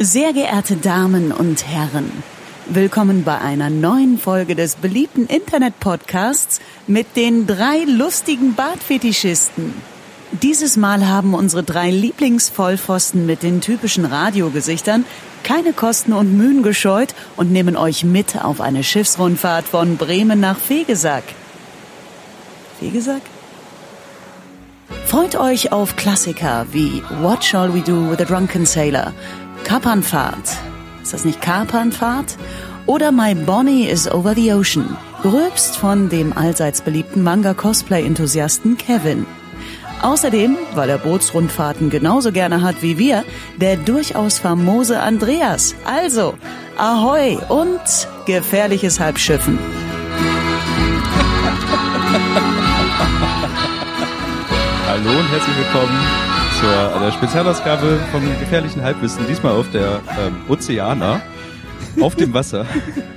[0.00, 2.12] Sehr geehrte Damen und Herren,
[2.66, 9.74] willkommen bei einer neuen Folge des beliebten Internet-Podcasts mit den drei lustigen Bartfetischisten.
[10.30, 15.04] Dieses Mal haben unsere drei Lieblingsvollpfosten mit den typischen Radiogesichtern
[15.42, 20.60] keine Kosten und Mühen gescheut und nehmen euch mit auf eine Schiffsrundfahrt von Bremen nach
[20.60, 21.24] Fegesack.
[22.78, 23.22] Fegesack?
[25.06, 29.12] Freut euch auf Klassiker wie What Shall We Do with a Drunken Sailor,
[29.68, 30.56] Kapernfahrt,
[31.02, 32.38] ist das nicht Kapernfahrt?
[32.86, 39.26] Oder My Bonnie is Over the Ocean, gröbst von dem allseits beliebten Manga-Cosplay-Enthusiasten Kevin.
[40.00, 43.24] Außerdem, weil er Bootsrundfahrten genauso gerne hat wie wir,
[43.58, 45.74] der durchaus famose Andreas.
[45.84, 46.32] Also,
[46.78, 49.58] Ahoi und gefährliches Halbschiffen.
[54.86, 56.27] Hallo und herzlich willkommen
[56.60, 61.20] zur der Spezialausgabe vom gefährlichen Halbwissen, diesmal auf der ähm, Ozeaner,
[62.00, 62.66] auf dem Wasser.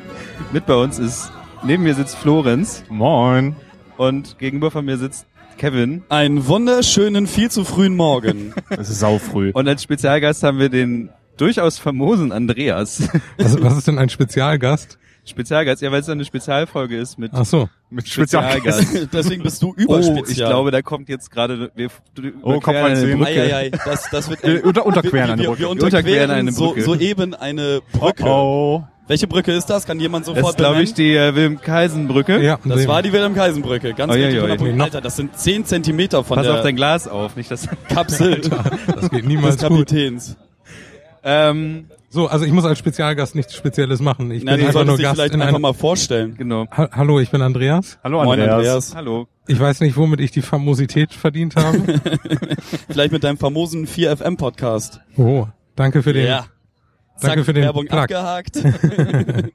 [0.51, 1.31] Mit bei uns ist,
[1.63, 2.83] neben mir sitzt Florenz.
[2.89, 3.55] Moin.
[3.97, 5.25] Und gegenüber von mir sitzt
[5.57, 6.03] Kevin.
[6.09, 8.53] Einen wunderschönen, viel zu frühen Morgen.
[8.69, 9.51] Es ist saufrüh.
[9.53, 13.09] Und als Spezialgast haben wir den durchaus famosen Andreas.
[13.37, 14.99] Was, was ist denn ein Spezialgast?
[15.23, 19.09] Spezialgast, ja, weil es eine Spezialfolge ist mit Ach so, mit Spezialgast.
[19.13, 20.29] Deswegen bist du Oh, überspezial.
[20.29, 23.15] ich glaube, da kommt jetzt gerade, wir wir Oh, kommt eine.
[23.15, 23.25] Brücke.
[23.29, 25.59] Eieiei, das, das wird Wir unter- unterqueren wir, eine Brücke.
[25.59, 26.81] wir Wir unterqueren, eine so, Brücke.
[26.83, 28.23] soeben eine Brücke.
[28.25, 28.83] Oh.
[29.07, 29.85] Welche Brücke ist das?
[29.85, 32.41] Kann jemand Das sofort ist, glaube ich, die äh, Wilhelm-Kaisen-Brücke.
[32.41, 33.93] Ja, Das sehen war die Wilhelm-Kaisen-Brücke.
[33.93, 34.83] Ganz Oh, richtig, ja, 100 ja.
[34.83, 37.67] Alter, das sind 10 Zentimeter von Pass der auf dein Glas auf, nicht das.
[37.89, 39.69] Kapsel Das geht des niemals gut.
[39.69, 40.37] Kapitäns.
[41.23, 44.31] ähm, So, also ich muss als Spezialgast nichts Spezielles machen.
[44.31, 46.35] Ich Nein, bin du einfach nur Gast vielleicht in einfach mal vorstellen.
[46.35, 46.67] genau.
[46.69, 47.99] Ha Hallo, ich bin Andreas.
[48.03, 48.93] Hallo Moin, Andreas.
[48.93, 49.29] Hallo.
[49.47, 51.77] Ich weiß nicht, womit ich die Famosität verdient habe.
[52.89, 54.99] Vielleicht mit deinem famosen 4FM-Podcast.
[55.15, 56.27] Oh, danke für den...
[56.27, 56.47] Ja.
[57.21, 57.99] Danke Zack, für den Werbung Plug.
[57.99, 58.61] abgehakt.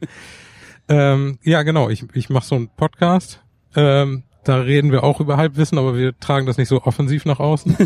[0.89, 3.43] Ähm, ja, genau, ich, ich mache so einen Podcast.
[3.75, 7.41] Ähm, da reden wir auch über Halbwissen, aber wir tragen das nicht so offensiv nach
[7.41, 7.77] außen.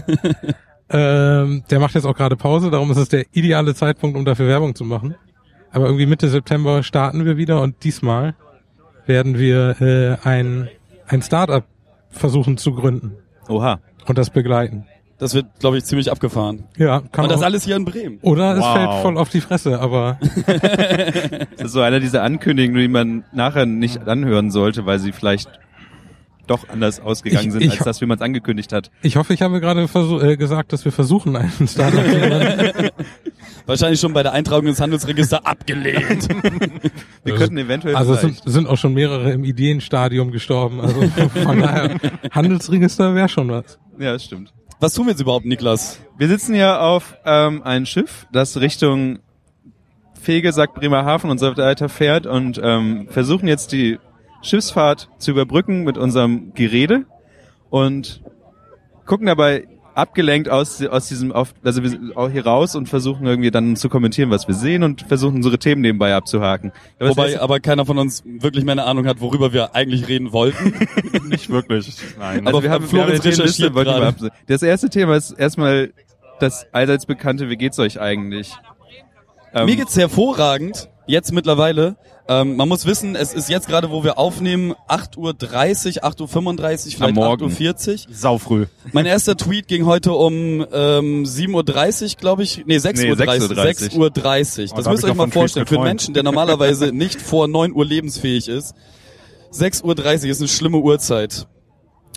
[0.90, 4.48] Ähm, der macht jetzt auch gerade Pause, darum ist es der ideale Zeitpunkt, um dafür
[4.48, 5.14] Werbung zu machen.
[5.72, 8.34] Aber irgendwie Mitte September starten wir wieder und diesmal
[9.06, 10.68] werden wir äh, ein,
[11.06, 11.64] ein Startup
[12.10, 13.12] versuchen zu gründen
[13.48, 13.78] Oha.
[14.06, 14.86] und das begleiten.
[15.18, 16.64] Das wird, glaube ich, ziemlich abgefahren.
[16.78, 18.18] Ja, kann Und das auch, alles hier in Bremen.
[18.22, 18.74] oder es Wow.
[18.74, 20.18] fällt voll auf die Fresse, aber
[21.56, 25.50] Das ist so einer dieser Ankündigungen, die man nachher nicht anhören sollte, weil sie vielleicht
[26.50, 28.90] doch anders ausgegangen Ich- sind, ich als das, wie man es angekündigt hat.
[29.02, 32.90] ich hoffe, ich habe gerade äh, gesagt, dass wir versuchen, ein Startup zu gründen.
[33.66, 36.28] Wahrscheinlich schon bei der Eintragung ins Handelsregister abgelehnt.
[37.24, 40.80] Wir könnten eventuell Also es sind, sind auch schon mehrere im Ideenstadium gestorben.
[40.80, 41.00] Also
[41.44, 41.96] von daher,
[42.32, 43.78] Handelsregister wäre schon was.
[43.98, 44.52] Ja, das stimmt.
[44.80, 46.00] Was tun wir jetzt überhaupt, Niklas?
[46.18, 49.18] Wir sitzen hier auf ähm, ein Schiff, das Richtung
[50.20, 53.98] Fegesack, Bremerhaven und so weiter fährt und ähm, versuchen jetzt die
[54.42, 57.04] Schiffsfahrt zu überbrücken mit unserem Gerede
[57.70, 58.22] und
[59.06, 63.26] gucken dabei abgelenkt aus, aus diesem, auf, also wir sind auch hier raus und versuchen
[63.26, 66.72] irgendwie dann zu kommentieren, was wir sehen und versuchen unsere Themen nebenbei abzuhaken.
[66.98, 70.08] Aber Wobei heißt- aber keiner von uns wirklich mehr eine Ahnung hat, worüber wir eigentlich
[70.08, 70.74] reden wollten.
[71.28, 71.94] Nicht wirklich.
[72.18, 72.46] Nein.
[72.46, 74.30] Also Aber wir haben, wir haben recherchiert absehen.
[74.46, 75.92] Das erste Thema ist erstmal
[76.38, 78.52] das allseits bekannte, wie geht's euch eigentlich?
[79.52, 81.96] Ähm, Mir geht's hervorragend, jetzt mittlerweile.
[82.30, 86.92] Ähm, man muss wissen, es ist jetzt gerade, wo wir aufnehmen, 8.30 Uhr, 8.35 Uhr,
[86.92, 87.46] vielleicht Morgen.
[87.46, 88.14] 8.40 Uhr.
[88.14, 88.66] Saufrüh.
[88.92, 92.62] Mein erster Tweet ging heute um ähm, 7.30 Uhr, glaube ich.
[92.66, 93.16] Nee, 6.30 Nee, Uhr.
[93.16, 94.10] 6.30 6.30 Uhr.
[94.10, 95.66] Das Oh, da müsst ihr euch mal vorstellen.
[95.66, 95.84] Für einen.
[95.84, 98.74] Menschen, der normalerweise nicht vor 9 Uhr lebensfähig ist.
[99.52, 101.48] 6.30 Uhr ist eine schlimme Uhrzeit.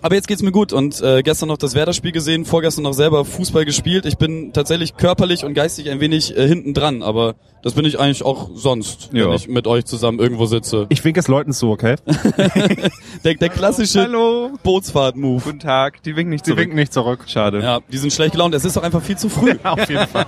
[0.03, 3.23] Aber jetzt geht's mir gut und äh, gestern noch das Werder-Spiel gesehen, vorgestern noch selber
[3.23, 4.05] Fußball gespielt.
[4.05, 7.99] Ich bin tatsächlich körperlich und geistig ein wenig äh, hinten dran, aber das bin ich
[8.01, 9.27] eigentlich auch sonst, Ja.
[9.27, 10.87] wenn ich mit euch zusammen irgendwo sitze.
[10.89, 11.95] Ich winke es Leuten zu, okay?
[13.23, 15.41] Der, der klassische Hallo, Bootsfahrt-Move.
[15.41, 16.03] guten Tag.
[16.03, 16.59] Die winken nicht Sie zurück.
[16.59, 17.23] winken nicht zurück.
[17.27, 17.61] Schade.
[17.61, 18.53] Ja, die sind schlecht gelaunt.
[18.53, 19.55] Es ist doch einfach viel zu früh.
[19.63, 20.25] Auf jeden Fall.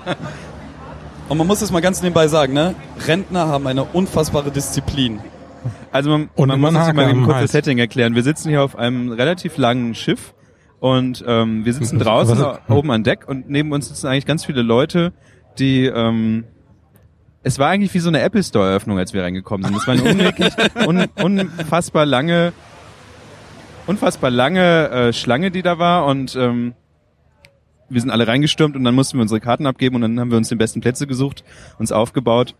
[1.28, 2.76] Und man muss es mal ganz nebenbei sagen, ne?
[3.06, 5.20] Rentner haben eine unfassbare Disziplin.
[5.92, 7.44] Also man, Und man muss ein sich mal Haken eben am kurz Hals.
[7.46, 8.16] das Setting erklären.
[8.16, 10.34] Wir sitzen hier auf einem relativ langen Schiff
[10.80, 14.46] und ähm, wir sitzen draußen Was- oben an Deck und neben uns sitzen eigentlich ganz
[14.46, 15.14] viele Leute,
[15.60, 16.46] die ähm,
[17.44, 19.78] es war eigentlich wie so eine Apple Store Eröffnung, als wir reingekommen sind.
[19.78, 20.54] Es war eine unwirklich,
[20.88, 22.54] un, unfassbar lange,
[23.88, 26.74] unfassbar lange äh, Schlange, die da war und ähm,
[27.88, 30.38] wir sind alle reingestürmt und dann mussten wir unsere Karten abgeben und dann haben wir
[30.38, 31.44] uns die besten Plätze gesucht,
[31.78, 32.56] uns aufgebaut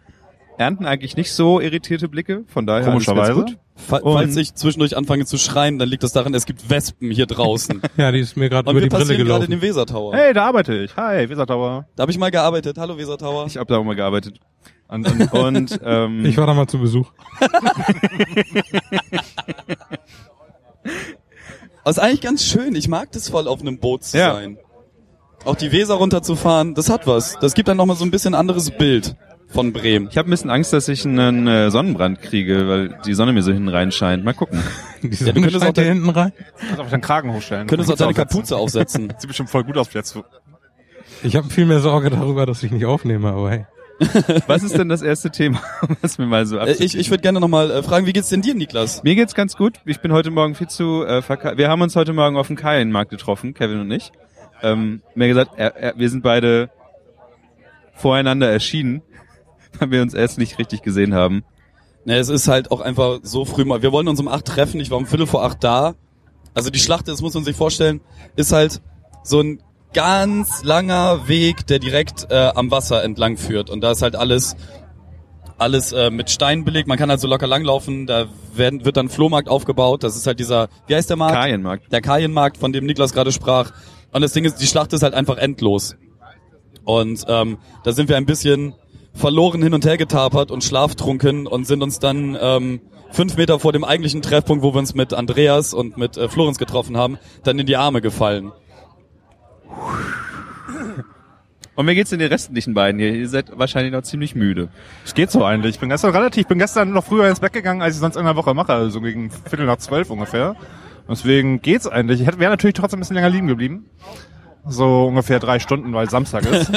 [0.58, 3.34] ernten eigentlich nicht so irritierte Blicke, von daher Komischerweise.
[3.34, 3.58] gut.
[3.76, 7.12] Fa Und- falls ich zwischendurch anfange zu schreien, dann liegt das daran, es gibt Wespen
[7.12, 7.82] hier draußen.
[7.98, 9.52] Ja, die ist mir gerade über die Brille passieren gerade gelaufen.
[9.52, 10.16] den Wesertower.
[10.16, 10.96] Hey, da arbeite ich.
[10.96, 11.86] Hi, Wesertower.
[11.96, 12.78] Da habe ich mal gearbeitet.
[12.78, 13.46] Hallo Wesertower.
[13.48, 14.40] Ich habe da auch mal gearbeitet.
[14.88, 17.12] Und, und, Und ähm, Ich war da mal zu Besuch.
[21.84, 22.76] Das ist eigentlich ganz schön.
[22.76, 24.34] Ich mag das voll, auf einem Boot zu Ja.
[24.36, 24.58] sein.
[25.44, 27.38] Auch die Weser runterzufahren, das hat was.
[27.40, 29.16] Das gibt dann nochmal so ein bisschen anderes Bild
[29.48, 30.08] von Bremen.
[30.12, 33.42] ich habe ein bisschen Angst, dass ich einen äh, Sonnenbrand kriege, weil die Sonne mir
[33.44, 34.24] so hinten rein scheint.
[34.26, 34.60] Mal gucken.
[35.02, 36.34] Die du Sonne könntest auch scheint hier den- hinten rein.
[36.60, 37.68] kannst auf deinen Kragen hochstellen.
[37.68, 38.14] Könntest auch deine.
[38.14, 39.14] Kapuze aufsetzen.
[39.18, 40.18] Sieht bestimmt voll gut aus jetzt.
[41.24, 43.66] Ich habe viel mehr Sorge darüber, dass ich nicht aufnehme, aber hey.
[44.48, 45.62] Was ist denn das erste Thema,
[46.02, 46.82] was mir mal so Äh, abzieht?
[46.82, 49.04] ich ich würde gerne nochmal äh, fragen, wie geht's denn dir, Niklas?
[49.04, 49.76] Mir geht's ganz gut.
[49.86, 52.58] Ich bin heute Morgen viel zu äh, verka Wir haben uns heute Morgen auf dem
[52.58, 54.12] Kaienmarkt getroffen, Kevin und ich.
[54.62, 56.70] Ähm, mir gesagt, er, er, wir sind beide
[57.94, 59.02] voreinander erschienen,
[59.80, 61.44] weil wir uns erst nicht richtig gesehen haben.
[62.06, 63.82] Ne, es ist halt auch einfach so früh mal.
[63.82, 65.96] Wir wollen uns um acht treffen, ich war um Viertel vor acht da.
[66.54, 68.00] Also die Schlacht, das muss man sich vorstellen,
[68.36, 68.82] ist halt
[69.24, 69.60] so ein
[69.94, 73.70] ganz langer Weg, der direkt äh, am Wasser entlang führt.
[73.70, 74.56] Und da ist halt alles
[75.58, 76.88] alles äh, mit Stein belegt.
[76.88, 78.08] Man kann halt so locker langlaufen.
[78.08, 80.04] Da werden, wird dann Flohmarkt aufgebaut.
[80.04, 81.36] Das ist halt dieser, wie heißt der Markt?
[81.36, 81.92] Kaienmarkt.
[81.92, 83.72] der Kaienmarkt, von dem Niklas gerade sprach.
[84.12, 85.96] Und das Ding ist, die Schlacht ist halt einfach endlos.
[86.84, 88.76] Und ähm, da sind wir ein bisschen
[89.16, 92.82] verloren hin und her getapert und schlaftrunken und sind uns dann ähm,
[93.12, 96.58] fünf Meter vor dem eigentlichen Treffpunkt, wo wir uns mit Andreas und mit äh, Florenz
[96.58, 98.52] getroffen haben, dann in die Arme gefallen.
[101.76, 103.14] Und wie geht's denn den restlichen beiden hier?
[103.14, 104.70] Ihr seid wahrscheinlich noch ziemlich müde.
[105.04, 105.76] Es geht so eigentlich.
[105.76, 108.16] Ich bin gestern relativ, ich bin gestern noch früher ins Bett gegangen, als ich sonst
[108.16, 110.56] in der Woche mache, also gegen Viertel nach zwölf ungefähr.
[111.10, 112.22] Deswegen geht's eigentlich.
[112.22, 113.90] Ich hätte wäre natürlich trotzdem ein bisschen länger liegen geblieben.
[114.68, 116.72] So ungefähr drei Stunden, weil Samstag ist.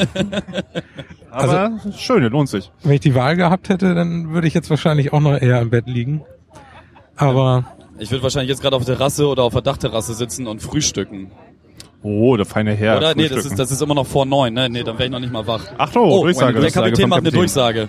[1.30, 2.70] Aber schön, lohnt sich.
[2.82, 5.70] Wenn ich die Wahl gehabt hätte, dann würde ich jetzt wahrscheinlich auch noch eher im
[5.70, 6.22] Bett liegen.
[7.16, 7.64] Aber
[7.98, 11.30] Ich würde wahrscheinlich jetzt gerade auf der Terrasse oder auf der Dachterrasse sitzen und frühstücken.
[12.02, 12.98] Oh, der feine Herr.
[12.98, 13.14] oder?
[13.14, 14.68] Nee, das ist, das ist immer noch vor neun, ne?
[14.68, 15.64] Nee, dann wäre ich noch nicht mal wach.
[15.78, 16.52] Ach so, Oh, Durchsage.
[16.52, 17.40] der Durchsage Kapitän macht eine Kapitän.
[17.40, 17.88] Durchsage.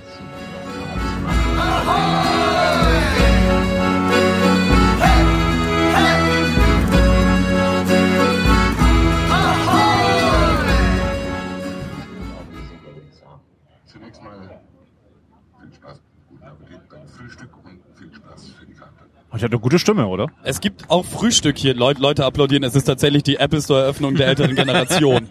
[19.39, 20.27] Ich hatte eine gute Stimme, oder?
[20.43, 21.73] Es gibt auch Frühstück hier.
[21.73, 22.61] Leute, Leute applaudieren.
[22.63, 25.29] Es ist tatsächlich die Apple Store Eröffnung der älteren Generation.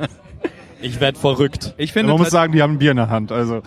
[0.80, 1.74] Ich werd verrückt.
[1.76, 3.32] Ich finde, Man muss sagen, die haben ein Bier in der Hand.
[3.32, 3.60] Also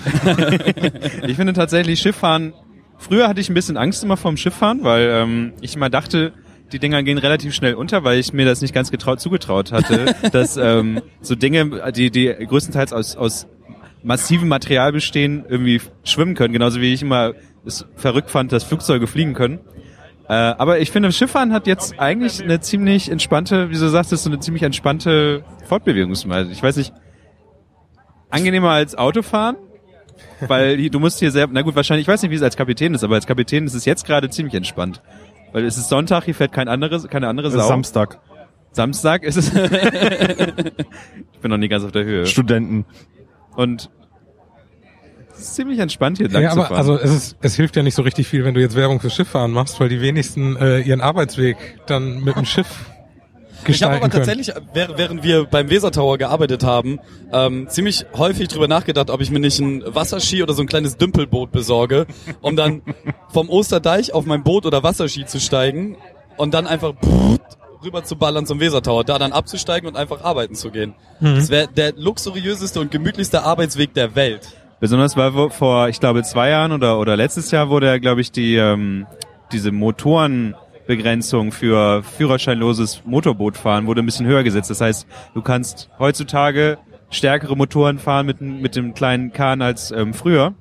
[1.28, 2.54] ich finde tatsächlich Schifffahren.
[2.98, 6.34] Früher hatte ich ein bisschen Angst immer vom Schifffahren, weil ähm, ich immer dachte,
[6.72, 10.16] die Dinger gehen relativ schnell unter, weil ich mir das nicht ganz getraut, zugetraut hatte,
[10.32, 13.46] dass ähm, so Dinge, die, die größtenteils aus, aus
[14.02, 16.52] massivem Material bestehen, irgendwie schwimmen können.
[16.52, 17.34] Genauso wie ich immer
[17.64, 19.60] es verrückt fand, dass Flugzeuge fliegen können.
[20.32, 24.24] Äh, aber ich finde, Schifffahren hat jetzt eigentlich eine ziemlich entspannte, wie du sagst, ist
[24.24, 26.54] so eine ziemlich entspannte Fortbewegungsweise.
[26.54, 26.94] Ich weiß nicht,
[28.30, 29.58] angenehmer als Autofahren,
[30.40, 32.94] weil du musst hier sehr, na gut, wahrscheinlich, ich weiß nicht, wie es als Kapitän
[32.94, 35.02] ist, aber als Kapitän ist es jetzt gerade ziemlich entspannt.
[35.52, 37.68] Weil es ist Sonntag, hier fährt kein anderes, keine andere Sau.
[37.68, 38.22] Samstag.
[38.72, 39.54] Samstag ist es.
[41.34, 42.26] ich bin noch nie ganz auf der Höhe.
[42.26, 42.86] Studenten.
[43.58, 43.90] Und
[45.42, 46.78] ist ziemlich entspannt hier lang ja, zu aber fahren.
[46.78, 49.10] also es ist, es hilft ja nicht so richtig viel, wenn du jetzt Werbung für
[49.10, 51.58] Schifffahren machst, weil die wenigsten äh, ihren Arbeitsweg
[51.88, 52.68] dann mit dem Schiff
[53.68, 57.00] Ich habe aber tatsächlich, während während wir beim Weser Tower gearbeitet haben,
[57.32, 60.98] ähm, ziemlich häufig drüber nachgedacht, ob ich mir nicht ein Wasserski oder so ein kleines
[60.98, 62.08] Dümpelboot besorge,
[62.42, 62.82] um dann
[63.30, 65.98] vom Osterdeich auf mein Boot oder Wasserski zu steigen
[66.38, 66.94] und dann einfach
[67.84, 70.94] rüber zu ballern zum Weser Tower, da dann abzusteigen und einfach arbeiten zu gehen.
[71.20, 74.56] Das wäre der luxuriöseste und gemütlichste Arbeitsweg der Welt.
[74.82, 78.32] Besonders wo- vor, ich glaube, zwei Jahren oder, oder letztes Jahr wurde ja, glaube ich,
[78.34, 79.06] die, ähm,
[79.54, 84.70] diese Motorenbegrenzung für führerscheinloses Motorbootfahren wurde ein bisschen höher gesetzt.
[84.70, 86.78] Das heißt, du kannst heutzutage
[87.12, 90.54] stärkere Motoren fahren mit, mit dem kleinen Kahn als ähm, früher.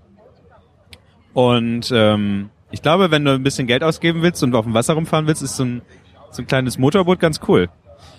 [1.33, 4.95] Und ähm, ich glaube, wenn du ein bisschen Geld ausgeben willst und auf dem Wasser
[4.95, 5.83] rumfahren willst, ist so ein,
[6.31, 7.69] so ein kleines Motorboot ganz cool.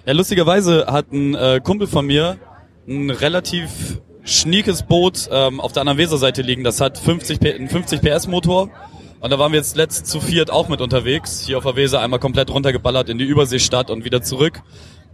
[0.06, 2.38] Ja, lustigerweise hat ein äh, Kumpel von mir
[2.88, 6.64] ein relativ schniekes Boot ähm, auf der anderen Weserseite liegen.
[6.64, 8.70] Das hat 50 P einen 50 PS Motor.
[9.20, 11.42] Und da waren wir jetzt letzt zu viert auch mit unterwegs.
[11.46, 14.62] Hier auf der Weser einmal komplett runtergeballert in die Überseestadt und wieder zurück.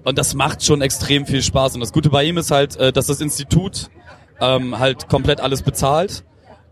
[0.03, 1.75] Und das macht schon extrem viel Spaß.
[1.75, 3.89] Und das Gute bei ihm ist halt, äh, dass das Institut
[4.39, 6.23] ähm, halt komplett alles bezahlt.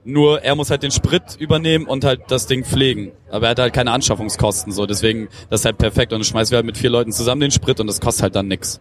[0.05, 3.11] Nur er muss halt den Sprit übernehmen und halt das Ding pflegen.
[3.29, 4.85] Aber er hat halt keine Anschaffungskosten so.
[4.85, 6.13] Deswegen, das ist halt perfekt.
[6.13, 8.35] Und dann schmeißen wir halt mit vier Leuten zusammen den Sprit und das kostet halt
[8.35, 8.79] dann nix.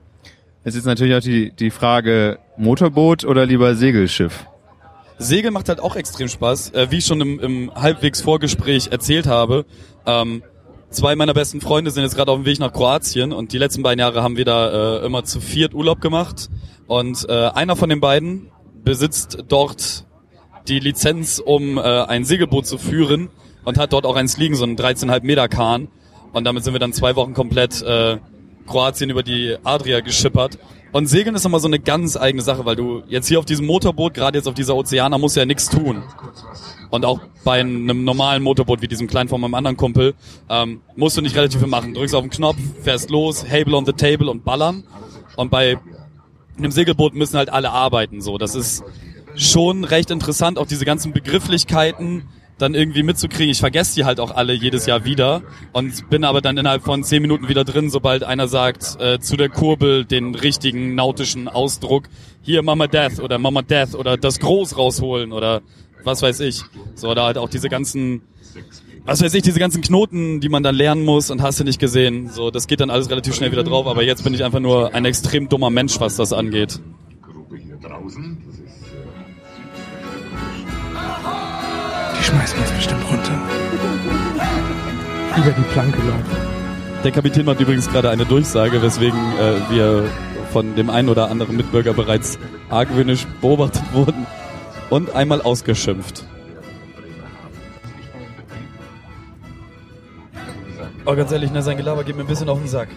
[0.66, 4.46] Es ist natürlich auch die, die Frage, Motorboot oder lieber Segelschiff?
[5.18, 6.70] Segeln macht halt auch extrem Spaß.
[6.70, 9.66] Äh, wie ich schon im, im halbwegs Vorgespräch erzählt habe,
[10.06, 10.42] ähm,
[10.88, 13.82] zwei meiner besten Freunde sind jetzt gerade auf dem Weg nach Kroatien und die letzten
[13.82, 16.48] beiden Jahre haben wir da äh, immer zu viert Urlaub gemacht.
[16.86, 18.50] Und äh, einer von den beiden
[18.82, 20.06] besitzt dort
[20.66, 23.28] die Lizenz, um äh, ein Segelboot zu führen
[23.64, 25.88] und hat dort auch eins liegen, so einen 13,5 Meter Kahn.
[26.32, 28.16] Und damit sind wir dann zwei Wochen komplett äh,
[28.66, 30.58] Kroatien über die Adria geschippert.
[30.92, 33.66] Und Segeln ist nochmal so eine ganz eigene Sache, weil du jetzt hier auf diesem
[33.66, 36.04] Motorboot, gerade jetzt auf dieser Ozeaner, musst ja nichts tun.
[36.90, 40.14] Und auch bei einem normalen Motorboot wie diesem kleinen von meinem anderen Kumpel
[40.48, 41.94] ähm, musst du nicht relativ viel machen.
[41.94, 44.84] Drückst auf den Knopf, fährst los, Hable on the Table und ballern.
[45.34, 45.78] Und bei
[46.56, 48.20] einem Segelboot müssen halt alle arbeiten.
[48.20, 48.84] So, das ist
[49.34, 53.50] schon recht interessant, auch diese ganzen Begrifflichkeiten dann irgendwie mitzukriegen.
[53.50, 55.42] Ich vergesse die halt auch alle jedes Jahr wieder
[55.72, 59.36] und bin aber dann innerhalb von zehn Minuten wieder drin, sobald einer sagt äh, zu
[59.36, 62.04] der Kurbel den richtigen nautischen Ausdruck.
[62.42, 65.62] Hier Mama Death oder Mama Death oder das Groß rausholen oder
[66.04, 66.62] was weiß ich.
[66.94, 68.22] So, oder halt auch diese ganzen,
[69.04, 71.80] was weiß ich, diese ganzen Knoten, die man dann lernen muss und hast du nicht
[71.80, 72.28] gesehen.
[72.28, 74.94] So, das geht dann alles relativ schnell wieder drauf, aber jetzt bin ich einfach nur
[74.94, 76.80] ein extrem dummer Mensch, was das angeht.
[77.22, 78.42] Gruppe hier draußen.
[78.46, 78.64] Das ist
[82.24, 83.38] Die schmeißen uns bestimmt runter.
[85.36, 86.36] Über die Planke laufen.
[87.04, 90.08] Der Kapitän macht übrigens gerade eine Durchsage, weswegen äh, wir
[90.50, 92.38] von dem einen oder anderen Mitbürger bereits
[92.70, 94.26] argwöhnisch beobachtet wurden
[94.88, 96.24] und einmal ausgeschimpft.
[101.04, 102.88] Oh, ganz ehrlich, ne, sein Gelaber geht mir ein bisschen auf den Sack.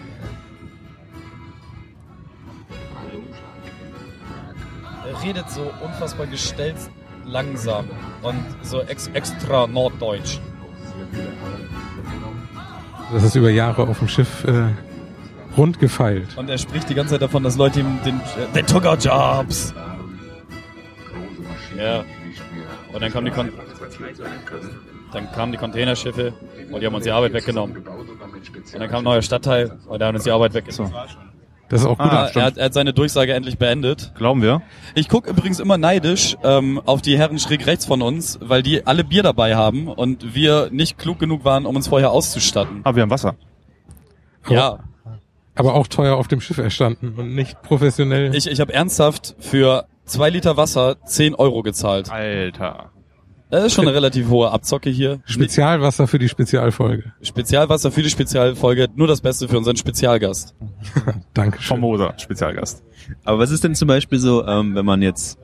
[5.06, 6.76] Er redet so unfassbar gestellt
[7.28, 7.88] langsam
[8.22, 10.38] und so ex extra norddeutsch.
[13.12, 14.68] Das ist über Jahre auf dem Schiff äh,
[15.56, 16.36] rund gefeilt.
[16.36, 18.20] Und er spricht die ganze Zeit davon, dass Leute ihm den...
[18.52, 19.72] They took our jobs!
[21.08, 22.04] große Maschinen, Ja.
[22.92, 23.52] Und dann kamen die, Kon
[25.12, 26.32] dann kamen die Containerschiffe
[26.70, 27.76] und die haben uns die Arbeit weggenommen.
[27.76, 30.92] Und dann kam ein neuer Stadtteil und der hat uns die Arbeit weggenommen.
[31.68, 32.10] Das ist auch gut.
[32.10, 34.12] Ah, er, hat, er hat seine Durchsage endlich beendet.
[34.16, 34.62] Glauben wir?
[34.94, 38.86] Ich gucke übrigens immer neidisch ähm, auf die Herren schräg rechts von uns, weil die
[38.86, 42.80] alle Bier dabei haben und wir nicht klug genug waren, um uns vorher auszustatten.
[42.84, 43.34] Aber wir haben Wasser.
[44.48, 44.78] Ja,
[45.58, 48.34] aber auch teuer auf dem Schiff erstanden und nicht professionell.
[48.34, 52.10] ich, ich habe ernsthaft für zwei Liter Wasser 10 Euro gezahlt.
[52.10, 52.92] Alter.
[53.50, 55.20] Das ist schon eine relativ hohe Abzocke hier.
[55.24, 57.12] Spezialwasser für die Spezialfolge.
[57.22, 60.54] Spezialwasser für die Spezialfolge, nur das Beste für unseren Spezialgast.
[61.34, 61.66] Dankeschön.
[61.66, 62.82] Vom Moser, Spezialgast.
[63.24, 65.38] Aber was ist denn zum Beispiel so, ähm, wenn man jetzt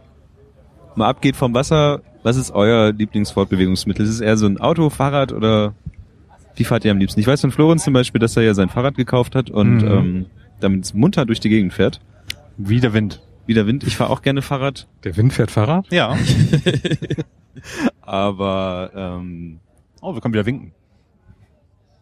[0.97, 4.05] mal abgeht vom Wasser, was ist euer Lieblingsfortbewegungsmittel?
[4.05, 5.75] Ist es eher so ein Auto, Fahrrad oder
[6.57, 7.21] wie fahrt ihr am liebsten?
[7.21, 9.87] Ich weiß von Florenz zum Beispiel, dass er ja sein Fahrrad gekauft hat und Mhm.
[9.89, 10.27] ähm,
[10.61, 12.01] damit es munter durch die Gegend fährt.
[12.59, 13.21] Wie der Wind.
[13.47, 13.83] Wie der Wind.
[13.85, 15.87] Ich fahre auch gerne Fahrrad, Der Wind fährt Fahrrad?
[15.91, 16.17] Ja.
[18.03, 19.61] aber ähm,
[20.01, 20.73] Oh, wir können wieder winken.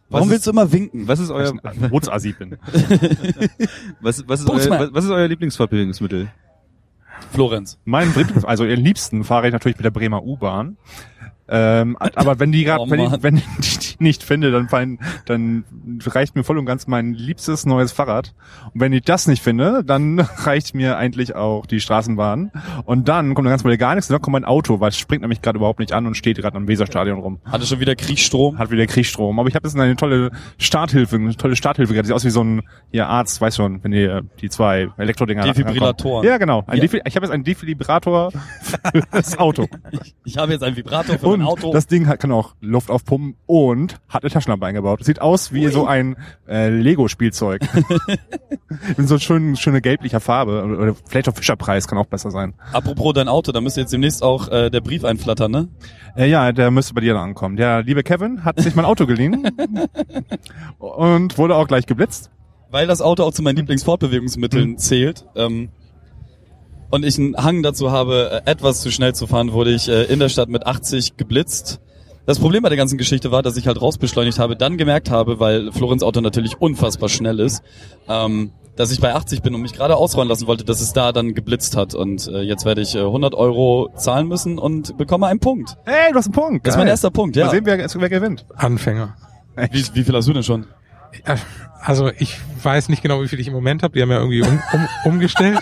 [0.09, 1.09] Warum Was willst du immer winken?
[1.09, 1.53] was ist euer
[1.89, 2.59] Bootsassi bin.
[4.01, 6.29] was, was, ist euer, was, was ist euer Lieblingsfortbewegungsmittel?
[7.31, 7.79] Florenz.
[7.85, 10.77] Mein Lieblings- also am liebsten fahre ich natürlich mit der Bremer U-Bahn.
[11.49, 14.99] Ähm, aber wenn die gerade, Oh wenn, ich, wenn ich die nicht finde, dann, fallen,
[15.27, 15.65] dann
[16.05, 18.35] reicht mir voll und ganz mein liebstes neues Fahrrad.
[18.73, 22.53] Und wenn ich das nicht finde, dann reicht mir eigentlich auch die Straßenbahn.
[22.85, 24.09] Und dann kommt dann ganz mal gar nichts.
[24.11, 26.39] Und dann kommt mein Auto, weil es springt nämlich gerade überhaupt nicht an und steht
[26.39, 27.41] gerade am Weserstadion rum.
[27.45, 28.59] Hatte schon wieder Kriegsstrom.
[28.59, 29.39] Hat wieder Kriegstrom.
[29.39, 31.95] Aber ich habe jetzt eine tolle Starthilfe, eine tolle Starthilfe.
[31.95, 35.45] Das sieht aus wie so ein hier Arzt, weiß schon, wenn ihr die zwei Elektrodinger
[35.45, 36.15] Defibrillatoren.
[36.17, 36.25] rankommt.
[36.25, 36.65] Ja, genau.
[36.73, 36.83] Ja.
[37.05, 39.67] Ich habe jetzt einen Defibrillator für das Auto.
[40.25, 41.73] Ich habe jetzt einen Vibrator für Und Auto.
[41.73, 45.05] das Ding hat, kann auch Luft aufpumpen und hat eine Taschenlampe eingebaut.
[45.05, 46.17] Sieht aus wie so ein
[46.49, 47.63] äh, Lego-Spielzeug.
[48.97, 50.63] In so schön, schöne gelblicher Farbe.
[50.65, 52.55] Oder oder vielleicht auch Fischerpreis kann auch besser sein.
[52.73, 55.69] Apropos dein Auto, da müsste jetzt demnächst auch äh, der Brief einflattern, ne?
[56.17, 57.57] Äh, ja, der müsste bei dir dann ankommen.
[57.57, 59.51] Der liebe Kevin hat sich mein Auto geliehen
[60.79, 62.31] und wurde auch gleich geblitzt.
[62.71, 65.27] Weil das Auto auch zu meinen Lieblingsfortbewegungsmitteln zählt.
[65.37, 65.69] Ähm,
[66.93, 70.05] und ich einen Hang dazu habe, äh, etwas zu schnell zu fahren, wurde ich äh,
[70.05, 71.81] in der Stadt mit 80 geblitzt.
[72.27, 75.41] Das Problem bei der ganzen Geschichte war, dass ich halt rausbeschleunigt habe, dann gemerkt habe,
[75.41, 77.63] weil Florenz Auto natürlich unfassbar schnell ist,
[78.09, 81.13] ähm, dass ich bei 80 bin und mich gerade ausrollen lassen wollte, dass es da
[81.13, 81.95] dann geblitzt hat.
[81.95, 85.79] Und äh, jetzt werde ich äh, 100 Euro zahlen müssen und bekomme einen Punkt.
[85.85, 86.67] Hey, du hast einen Punkt.
[86.67, 87.51] Das ist mein erster Punkt, Mal ja.
[87.51, 88.45] sehen, wer, wer gewinnt.
[88.55, 89.17] Anfänger.
[89.71, 90.67] Wie, wie viel hast du denn schon?
[91.27, 91.37] Ja,
[91.81, 93.95] Also ich weiß nicht genau, wie viel ich im Moment habe.
[93.95, 95.59] Die haben ja irgendwie um, um, umgestellt.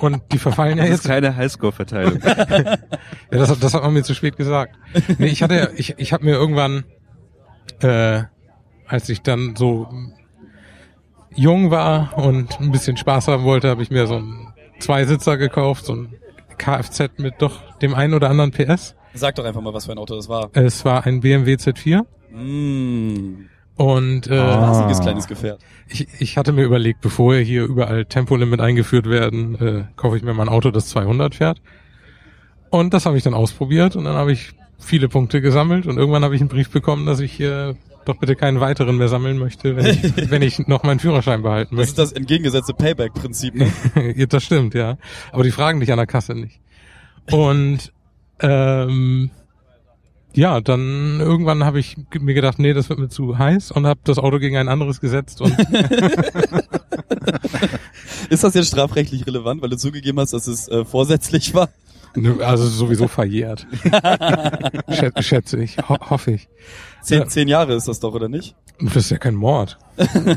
[0.00, 1.08] Und die verfallen ja Das ist jetzt.
[1.10, 2.20] keine Highscore-Verteilung.
[3.32, 4.76] Ja, das, das hat man mir zu spät gesagt.
[5.18, 6.84] Nee, ich hatte, ich, ich habe mir irgendwann,
[7.80, 8.22] äh,
[8.86, 9.88] als ich dann so
[11.34, 15.84] jung war und ein bisschen Spaß haben wollte, habe ich mir so einen Zweisitzer gekauft,
[15.86, 16.14] so einen
[16.56, 18.94] Kfz mit doch dem einen oder anderen PS.
[19.14, 20.50] Sag doch einfach mal, was für ein Auto das war.
[20.52, 23.45] Es war ein BMW Z4 Mm.
[23.76, 24.70] Und äh, Ah.
[24.72, 25.60] Riesiges kleines Gefährt.
[25.88, 30.32] ich, ich hatte mir überlegt, bevor hier überall Tempolimit eingeführt werden, äh, kaufe ich mir
[30.34, 31.60] mal ein Auto, das 200 fährt.
[32.70, 36.24] Und das habe ich dann ausprobiert und dann habe ich viele Punkte gesammelt und irgendwann
[36.24, 39.76] habe ich einen Brief bekommen, dass ich äh, doch bitte keinen weiteren mehr sammeln möchte,
[39.76, 42.02] wenn ich, wenn ich noch meinen Führerschein behalten Das ist möchte.
[42.02, 43.70] das entgegengesetzte Payback-Prinzip, ne?
[44.16, 44.96] Ja, das stimmt, ja.
[45.32, 46.60] Aber die fragen dich an der Kasse nicht.
[47.30, 47.92] Und
[48.40, 49.30] ähm,
[50.36, 54.00] ja, dann irgendwann habe ich mir gedacht, nee, das wird mir zu heiß und habe
[54.04, 55.56] das Auto gegen ein anderes gesetzt und
[58.30, 61.68] Ist das jetzt strafrechtlich relevant, weil du zugegeben hast, dass es äh, vorsätzlich war?
[62.40, 63.66] Also sowieso verjährt.
[64.90, 66.48] Schätze, schätze ich, ho hoffe ich.
[67.02, 68.56] Zehn, zehn Jahre ist das doch, oder nicht?
[68.80, 69.78] Das ist ja kein Mord.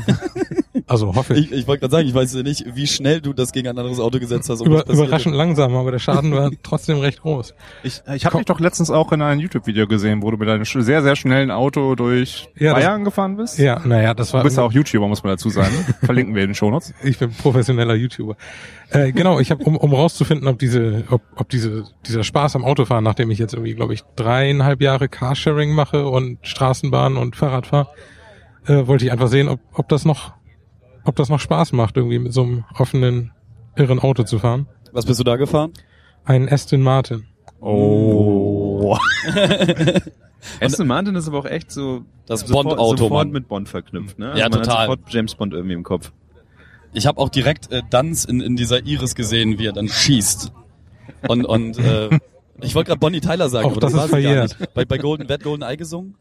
[0.86, 1.52] Also hoffe ich.
[1.52, 3.78] Ich, ich wollte gerade sagen, ich weiß ja nicht, wie schnell du das gegen ein
[3.78, 4.60] anderes Auto gesetzt hast.
[4.60, 7.54] Über, das überraschend langsam, aber der Schaden war trotzdem recht groß.
[7.84, 10.64] Ich, ich habe dich doch letztens auch in einem YouTube-Video gesehen, wo du mit einem
[10.64, 13.58] sehr, sehr schnellen Auto durch Ja, das- Bayern gefahren bist.
[13.58, 14.40] Ja, naja, das war.
[14.40, 15.72] Du bist ja auch YouTuber, muss man dazu sagen.
[16.02, 16.92] Verlinken wir in den Shownotes.
[17.04, 18.36] Ich bin professioneller YouTuber.
[18.90, 22.64] Äh, genau, ich habe, um, um rauszufinden, ob diese, ob, ob diese, dieser Spaß am
[22.64, 27.68] Autofahren, nachdem ich jetzt irgendwie, glaube ich, dreieinhalb Jahre Carsharing mache und Straßenbahn und Fahrrad
[27.68, 27.88] fahre,
[28.66, 30.32] äh, wollte ich einfach sehen, ob, ob das noch,
[31.04, 33.32] ob das noch Spaß macht, irgendwie mit so einem offenen,
[33.76, 34.66] irren Auto zu fahren.
[34.92, 35.72] Was bist du da gefahren?
[36.24, 37.26] Ein Aston Martin.
[37.60, 38.96] Oh.
[40.60, 44.32] Aston Martin ist aber auch echt so Das Bond-Auto, sofort mit Bond verknüpft, ne?
[44.36, 44.76] Ja, man total.
[44.76, 46.12] Hat sofort James Bond irgendwie im Kopf.
[46.92, 50.52] Ich habe auch direkt äh, Danz in, in dieser Iris gesehen, wie er dann schießt.
[51.28, 52.08] Und, und äh,
[52.60, 54.58] ich wollte gerade Bonnie Tyler sagen, Auch aber das war ist sie gar verjährt.
[54.60, 54.74] nicht.
[54.74, 56.16] Bei, bei Golden, wer hat Golden Eye gesungen?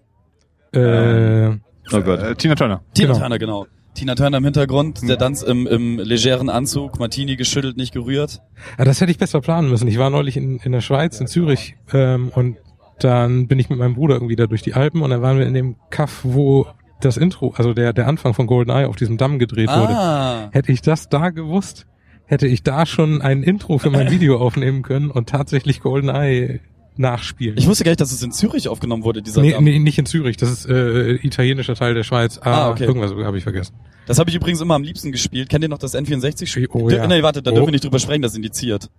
[0.74, 1.58] Äh,
[1.92, 2.22] Oh Gott.
[2.22, 2.82] Äh, Tina Turner.
[2.94, 3.20] Tina Genau.
[3.20, 3.68] Turner, genau.
[3.96, 8.40] Tina Turner im Hintergrund, der Danz im, im legeren Anzug, Martini geschüttelt, nicht gerührt.
[8.78, 9.88] Ja, das hätte ich besser planen müssen.
[9.88, 12.58] Ich war neulich in, in der Schweiz, in Zürich, ähm, und
[13.00, 15.48] dann bin ich mit meinem Bruder irgendwie da durch die Alpen und dann waren wir
[15.48, 16.68] in dem Kaff, wo
[17.02, 19.94] das Intro, also der, der Anfang von GoldenEye auf diesem Damm gedreht wurde.
[19.94, 21.88] Ah, Hätte ich das da gewusst,
[22.26, 26.60] hätte ich da schon ein Intro für mein Video aufnehmen können und tatsächlich GoldenEye
[27.00, 27.58] nachspielen.
[27.58, 29.64] ich wusste gar nicht, dass es in Zürich aufgenommen wurde, dieser nee, Damm.
[29.64, 32.40] nee, nicht in Zürich, das ist äh, italienischer Teil der Schweiz.
[32.44, 32.84] Ah, Ah, okay.
[32.86, 33.74] Irgendwas habe ich vergessen.
[34.06, 35.50] Das habe ich übrigens immer am liebsten gespielt.
[35.50, 36.68] Kennt ihr noch das N64-Spiel?
[36.74, 37.08] Oh, ja.
[37.08, 37.54] Nee, warte, da Oh.
[37.56, 38.90] dürfen wir nicht drüber sprechen, das ist indiziert.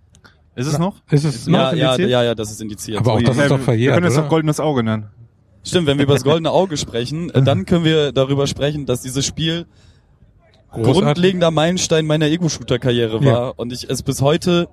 [0.55, 0.95] Ist es noch?
[1.11, 2.09] Ist es Ja, noch ja, indiziert?
[2.09, 2.97] ja, ja, das ist indiziert.
[2.97, 4.23] Aber auch das ist doch Wir verjährt, können es oder?
[4.23, 5.05] doch goldenes Auge nennen.
[5.63, 9.01] Stimmt, wenn wir über das goldene Auge sprechen, äh, dann können wir darüber sprechen, dass
[9.03, 9.67] dieses Spiel
[10.71, 11.03] Großartig.
[11.03, 13.31] grundlegender Meilenstein meiner Ego-Shooter-Karriere Ja.
[13.33, 14.69] war und ich es bis heute,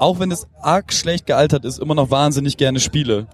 [0.00, 3.26] auch wenn es arg schlecht gealtert ist, immer noch wahnsinnig gerne spiele.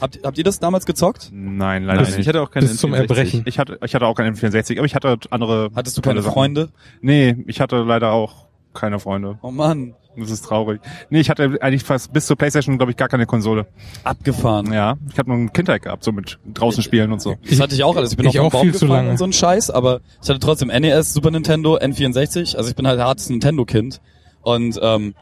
[0.00, 1.30] Habt, habt ihr das damals gezockt?
[1.32, 2.26] Nein, leider Nein, ich nicht.
[2.28, 2.98] hatte auch keine bis zum N64.
[3.00, 3.42] Erbrechen.
[3.46, 5.70] Ich hatte, ich hatte auch keinen N64, aber ich hatte andere.
[5.74, 6.22] Hattest du keine.
[6.22, 6.70] Freunde?
[7.02, 9.38] Nee, ich hatte leider auch keine Freunde.
[9.42, 10.80] Oh Mann, Das ist traurig.
[11.10, 13.66] Nee, ich hatte eigentlich fast bis zur Playstation, glaube ich, gar keine Konsole.
[14.02, 14.72] abgefahren.
[14.72, 17.36] Ja, ich habe nur eine Kindheit gehabt, so mit draußen spielen und so.
[17.48, 18.12] Das hatte ich auch alles.
[18.12, 19.10] Ich bin Ich auf auch Baum viel zu lange.
[19.10, 22.56] und so ein Scheiß, aber ich hatte trotzdem NES, Super Nintendo, N64.
[22.56, 24.00] Also ich bin halt hartes Nintendo-Kind.
[24.40, 25.14] Und ähm,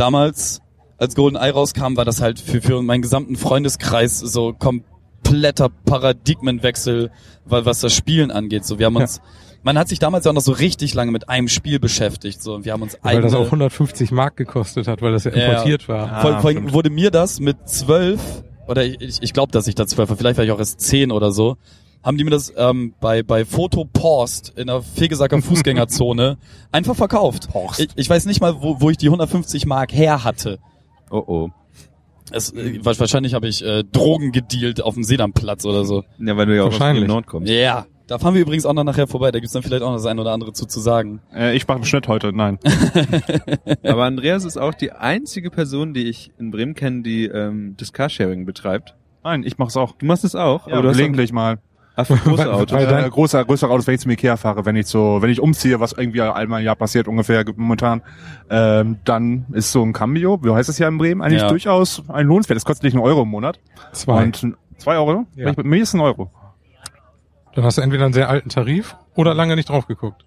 [0.00, 0.60] damals,
[0.98, 7.10] als GoldenEye rauskam, war das halt für, für meinen gesamten Freundeskreis so kompletter Paradigmenwechsel,
[7.44, 8.64] weil was das Spielen angeht.
[8.64, 9.20] So, wir haben uns,
[9.62, 12.42] man hat sich damals ja auch noch so richtig lange mit einem Spiel beschäftigt.
[12.42, 15.32] So, und wir haben uns Weil das auch 150 Mark gekostet hat, weil das ja
[15.32, 15.48] Ja, ja.
[15.50, 16.12] importiert war.
[16.12, 18.20] Ah, vor, vor wurde mir das mit zwölf,
[18.66, 20.80] oder ich, ich, ich glaube, dass ich da zwölf war, vielleicht war ich auch erst
[20.80, 21.56] zehn oder so,
[22.02, 26.38] haben die mir das ähm, bei, bei Foto Post in der Fegesacker Fußgängerzone
[26.72, 27.48] einfach verkauft.
[27.78, 30.58] Ich, ich weiß nicht mal, wo, wo ich die 150 Mark her hatte.
[31.10, 31.48] Oh oh.
[32.32, 36.04] Es, äh, wa- wahrscheinlich habe ich äh, Drogen gedealt auf dem Sedamplatz oder so.
[36.18, 37.04] Ja, weil du ja auch aus Wahrscheinlich.
[37.04, 37.50] dem Nord kommst.
[37.50, 37.86] Ja, yeah.
[38.06, 39.32] da fahren wir übrigens auch noch nachher vorbei.
[39.32, 41.20] Da gibt's dann vielleicht auch noch das ein oder andere zu, zu sagen.
[41.34, 42.60] Äh, ich mache einen Schnitt heute, nein.
[43.82, 47.92] Aber Andreas ist auch die einzige Person, die ich in Bremen kenne, die ähm, das
[47.92, 48.94] Carsharing betreibt.
[49.24, 49.92] Nein, ich mach's auch.
[49.98, 51.58] Du machst es auch, Ja, aber du gelegentlich mal.
[52.00, 52.72] Ach, für große Weil- Autos.
[52.76, 55.30] weil- Äh, dein- große, größere Autos, wenn ich zum Ikea fahre, wenn ich so, wenn
[55.30, 58.02] ich umziehe, was irgendwie einmal im Jahr passiert ungefähr momentan,
[58.50, 61.48] ähm, dann ist so ein Cambio, wie heißt es ja in Bremen, eigentlich Ja.
[61.48, 62.56] durchaus ein Lohnenswert.
[62.56, 63.58] Das kostet nicht einen Euro im Monat.
[63.92, 64.22] Zwei.
[64.24, 65.26] Und zwei Euro?
[65.36, 65.50] Ja.
[65.50, 66.30] Ich, mir ist ein Euro.
[67.54, 70.24] Dann hast du entweder einen sehr alten Tarif oder lange nicht drauf geguckt.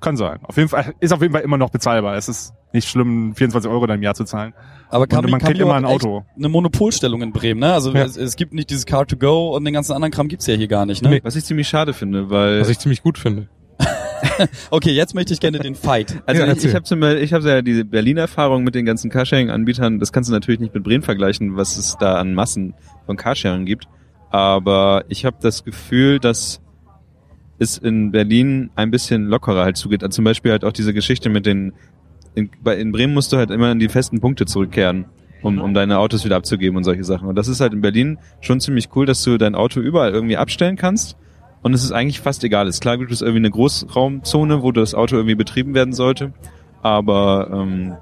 [0.00, 0.40] Kann sein.
[0.42, 2.16] Auf jeden Fall, ist auf jeden Fall immer noch bezahlbar.
[2.16, 4.52] Es ist nicht schlimm, 24 Euro dann im Jahr zu zahlen.
[4.92, 6.22] Aber Und man kriegt immer ein Auto.
[6.36, 7.72] Eine Monopolstellung in Bremen, ne?
[7.72, 8.04] Also Ja.
[8.04, 10.54] es, es gibt nicht dieses Car to go und den ganzen anderen Kram gibt's ja
[10.54, 11.08] hier gar nicht, ne?
[11.08, 11.20] Nee.
[11.24, 13.48] Was ich ziemlich schade finde, weil Was ich ziemlich gut finde.
[14.70, 16.22] Okay, jetzt möchte ich gerne den Fight.
[16.26, 19.98] Also Ja, ich, ich habe ich habe ja diese Berliner Erfahrung mit den ganzen Carsharing-Anbietern.
[19.98, 22.74] Das kannst du natürlich nicht mit Bremen vergleichen, was es da an Massen
[23.06, 23.86] von Carsharing gibt.
[24.30, 26.60] Aber ich habe das Gefühl, dass
[27.58, 30.02] es in Berlin ein bisschen lockerer halt zugeht.
[30.02, 31.72] Also zum Beispiel halt auch diese Geschichte mit den
[32.34, 35.06] in, bei, in Bremen musst du halt immer an die festen Punkte zurückkehren.
[35.42, 37.28] um, um deine Autos wieder abzugeben und solche Sachen.
[37.28, 40.36] Und das ist halt in Berlin schon ziemlich cool, dass du dein Auto überall irgendwie
[40.36, 41.16] abstellen kannst.
[41.62, 42.66] Und es ist eigentlich fast egal.
[42.66, 46.32] Es ist klar, gibt es irgendwie eine Großraumzone, wo das Auto irgendwie betrieben werden sollte.
[46.80, 47.94] Aber ähm,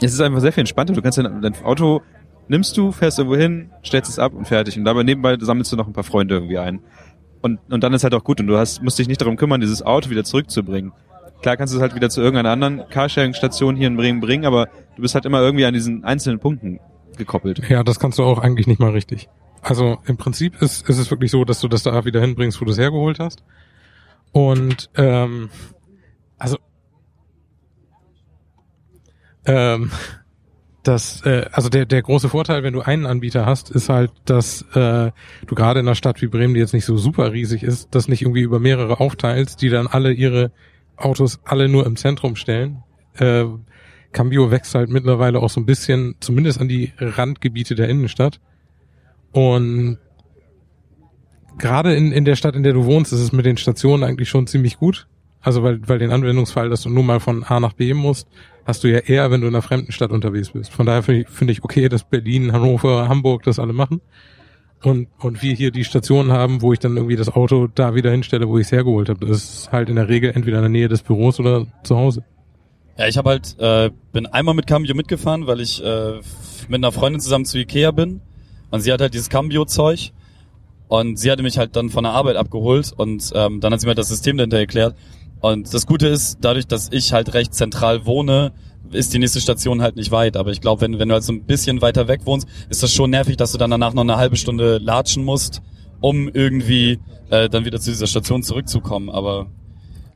[0.00, 0.94] es ist einfach sehr viel entspannter.
[0.94, 2.02] Du kannst dein, dein Auto
[2.48, 4.76] nimmst du, fährst irgendwo hin, stellst es ab und fertig.
[4.76, 6.80] Und dabei nebenbei sammelst du noch ein paar Freunde irgendwie ein.
[7.40, 8.40] Und, und dann ist halt auch gut.
[8.40, 10.92] Und du hast, musst dich nicht darum kümmern, dieses Auto wieder zurückzubringen.
[11.42, 14.66] Klar kannst du es halt wieder zu irgendeiner anderen Carsharing-Station hier in Bremen bringen, aber
[14.96, 16.80] du bist halt immer irgendwie an diesen einzelnen Punkten
[17.16, 17.68] gekoppelt.
[17.68, 19.28] Ja, das kannst du auch eigentlich nicht mal richtig.
[19.62, 22.64] Also im Prinzip ist, ist es wirklich so, dass du das da wieder hinbringst, wo
[22.64, 23.42] du es hergeholt hast.
[24.32, 25.50] Und ähm,
[26.38, 26.58] also
[29.46, 29.90] ähm,
[30.82, 34.62] das, äh, also der, der große Vorteil, wenn du einen Anbieter hast, ist halt, dass
[34.74, 35.10] äh,
[35.46, 38.08] du gerade in einer Stadt wie Bremen, die jetzt nicht so super riesig ist, das
[38.08, 40.52] nicht irgendwie über mehrere aufteilst, die dann alle ihre
[40.98, 42.82] Autos alle nur im Zentrum stellen.
[43.14, 43.44] Äh,
[44.12, 48.40] Cambio wächst halt mittlerweile auch so ein bisschen, zumindest an die Randgebiete der Innenstadt.
[49.32, 49.98] Und
[51.58, 54.28] gerade in, in der Stadt, in der du wohnst, ist es mit den Stationen eigentlich
[54.28, 55.06] schon ziemlich gut.
[55.40, 58.28] Also weil, weil den Anwendungsfall, dass du nur mal von A nach B musst,
[58.64, 60.72] hast du ja eher, wenn du in einer fremden Stadt unterwegs bist.
[60.72, 64.00] Von daher finde ich, finde ich okay, dass Berlin, Hannover, Hamburg das alle machen.
[64.84, 68.10] Und, und wir hier die Stationen haben, wo ich dann irgendwie das Auto da wieder
[68.12, 69.26] hinstelle, wo ich es hergeholt habe.
[69.26, 72.22] Das ist halt in der Regel entweder in der Nähe des Büros oder zu Hause.
[72.96, 76.20] Ja, ich habe halt, äh, bin einmal mit Cambio mitgefahren, weil ich äh,
[76.68, 78.20] mit einer Freundin zusammen zu Ikea bin.
[78.70, 80.12] Und sie hat halt dieses Cambio-Zeug.
[80.88, 83.86] Und sie hatte mich halt dann von der Arbeit abgeholt und ähm, dann hat sie
[83.86, 84.96] mir das System dahinter erklärt.
[85.40, 88.52] Und das Gute ist, dadurch, dass ich halt recht zentral wohne,
[88.92, 90.36] ist die nächste Station halt nicht weit.
[90.36, 92.92] Aber ich glaube, wenn, wenn du halt so ein bisschen weiter weg wohnst, ist das
[92.92, 95.62] schon nervig, dass du dann danach noch eine halbe Stunde latschen musst,
[96.00, 96.98] um irgendwie
[97.30, 99.10] äh, dann wieder zu dieser Station zurückzukommen.
[99.10, 99.48] Aber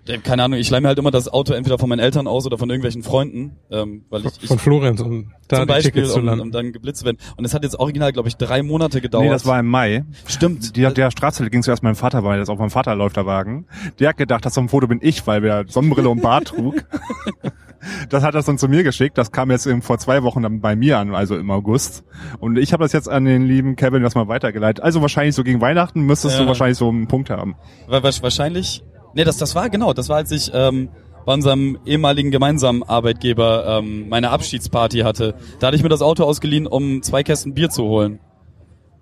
[0.07, 2.44] äh, keine Ahnung, ich leih mir halt immer das Auto entweder von meinen Eltern aus
[2.46, 6.40] oder von irgendwelchen Freunden, ähm, weil ich, ich Von Florenz, um da zum Beispiel, um,
[6.40, 7.18] um dann geblitzt zu werden.
[7.37, 9.25] Und es hat jetzt original, glaube ich, drei Monate gedauert.
[9.25, 10.05] Nee, das war im Mai.
[10.27, 10.77] Stimmt.
[10.77, 13.66] Die, der Straße ging zuerst meinem Vater, weil das auf meinem Vater läuft der Wagen.
[14.01, 16.85] Der hat gedacht, das auf dem Foto bin ich, weil der Sonnenbrille und Bart trug.
[18.11, 19.18] Das hat er dann zu mir geschickt.
[19.18, 22.05] Das kam jetzt eben vor zwei Wochen dann bei mir an, also im August.
[22.38, 24.83] Und ich habe das jetzt an den lieben Kevin das mal weitergeleitet.
[24.85, 26.42] Also wahrscheinlich so gegen Weihnachten müsstest Ja.
[26.42, 27.57] du wahrscheinlich so einen Punkt haben.
[27.88, 28.85] Wa- wa- Wahrscheinlich.
[29.14, 30.88] Nee, das, das war genau, das war, als ich ähm,
[31.27, 35.35] bei unserem ehemaligen gemeinsamen Arbeitgeber ähm, meine Abschiedsparty hatte.
[35.61, 38.21] Da hatte ich mir das Auto ausgeliehen, um zwei Kästen Bier zu holen.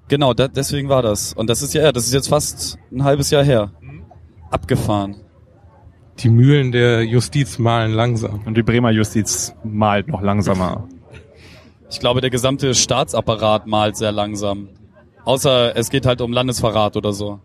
[0.09, 1.33] Genau, da, deswegen war das.
[1.35, 3.71] Und das ist ja, das ist jetzt fast ein halbes Jahr her.
[4.51, 5.17] Abgefahren.
[6.23, 8.43] Die Mühlen der Justiz malen langsam.
[8.45, 10.87] Und die Bremer Justiz malt noch langsamer.
[11.91, 14.69] Ich glaube, der gesamte Staatsapparat malt sehr langsam.
[15.25, 17.41] Außer es geht halt um Landesverrat oder so.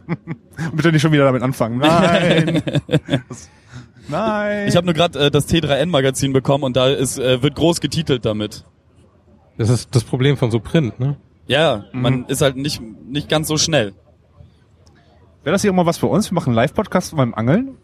[0.72, 1.78] Bitte nicht schon wieder damit anfangen.
[1.78, 2.62] Nein.
[4.08, 4.68] Nein.
[4.68, 8.24] Ich habe nur gerade äh, das T3N-Magazin bekommen und da ist, äh, wird groß getitelt
[8.24, 8.64] damit.
[9.58, 11.16] Das ist das Problem von so Print, ne?
[11.46, 13.92] Ja, man ist halt nicht, nicht ganz so schnell.
[15.44, 16.30] Wäre das hier auch mal was für uns?
[16.30, 17.76] Wir machen einen Live-Podcast beim Angeln.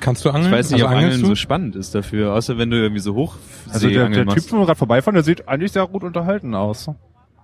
[0.00, 0.46] Kannst du angeln?
[0.46, 1.26] Ich weiß nicht, also ob Angeln du?
[1.28, 3.36] so spannend ist dafür, außer wenn du irgendwie so hoch
[3.72, 6.88] Also der, der Typ, wo wir gerade vorbeifahren, der sieht eigentlich sehr gut unterhalten aus.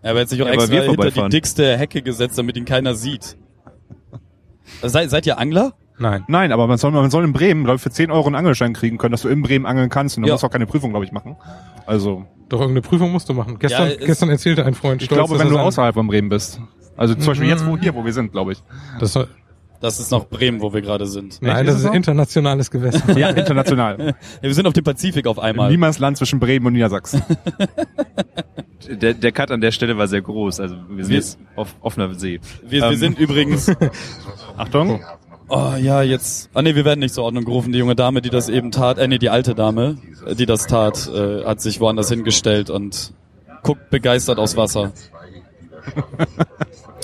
[0.02, 2.94] Er hat sich auch Ja, extra wir hinter die dickste Hecke gesetzt, damit ihn keiner
[2.94, 3.37] sieht.
[4.82, 5.74] Seid, seid ihr Angler?
[5.98, 6.24] Nein.
[6.28, 8.72] Nein, aber man soll, man soll in Bremen, glaube ich, für 10 Euro einen Angelschein
[8.72, 10.34] kriegen können, dass du in Bremen angeln kannst und du Ja.
[10.34, 11.37] musst auch keine Prüfung, glaube ich, machen.
[11.87, 13.58] Also, Doch irgendeine Prüfung musst du machen.
[13.58, 16.28] Gestern, Ja, es- gestern erzählte ein Freund ich stolz, glaube, wenn du außerhalb von Bremen
[16.28, 16.61] bist.
[16.96, 17.50] Also zum Beispiel Mhm.
[17.52, 18.62] jetzt, wo hier, wo wir sind, glaube ich.
[19.00, 19.28] Das soll,
[19.81, 21.41] Das ist noch Bremen, wo wir gerade sind.
[21.41, 21.93] nein, ist das ist so?
[21.93, 23.17] internationales Gewässer.
[23.17, 23.97] Ja, international.
[24.09, 24.12] Ja,
[24.43, 25.71] wir sind auf dem Pazifik auf einmal.
[25.71, 27.23] Niemandsland zwischen Bremen und Niedersachsen.
[28.88, 31.75] Der, der Cut an der Stelle war sehr groß, also wir sind Wir- jetzt auf
[31.83, 32.41] offener See.
[32.62, 33.71] Wir, wir Ähm, sind übrigens.
[34.57, 35.05] Achtung.
[35.49, 36.49] Oh ja, jetzt.
[36.55, 37.73] Ah nee, wir werden nicht zur Ordnung gerufen.
[37.73, 39.99] Die junge Dame, die das eben tat, äh nee, die alte Dame,
[40.38, 43.12] die das tat, äh, hat sich woanders hingestellt und
[43.62, 44.93] guckt begeistert aufs Wasser.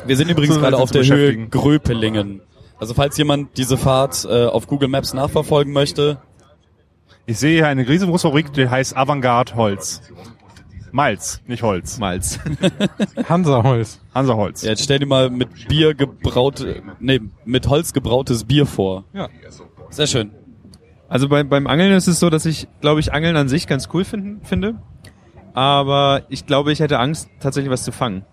[0.06, 1.48] Wir sind übrigens So, gerade auf der Höhe.
[1.48, 2.40] Gröpelingen.
[2.84, 6.18] Also falls jemand diese Fahrt äh, auf Google Maps nachverfolgen möchte,
[7.24, 10.02] Ich sehe hier eine riesengroße Rubrik, die heißt Avantgarde Holz.
[10.92, 11.96] Malz, nicht Holz.
[11.96, 12.38] Malz.
[13.26, 14.00] Hansaholz.
[14.14, 14.60] Hansa Holz.
[14.60, 16.62] ja, jetzt stell dir mal mit Bier gebraut,
[17.00, 19.04] nee, mit Holz gebrautes Bier vor.
[19.14, 19.30] Ja.
[19.88, 20.32] Sehr schön.
[21.08, 23.88] Also bei, beim Angeln ist es so, dass ich, glaube ich, Angeln an sich ganz
[23.94, 24.74] cool finden, finde.
[25.54, 28.26] Aber ich glaube, ich hätte Angst, tatsächlich was zu fangen.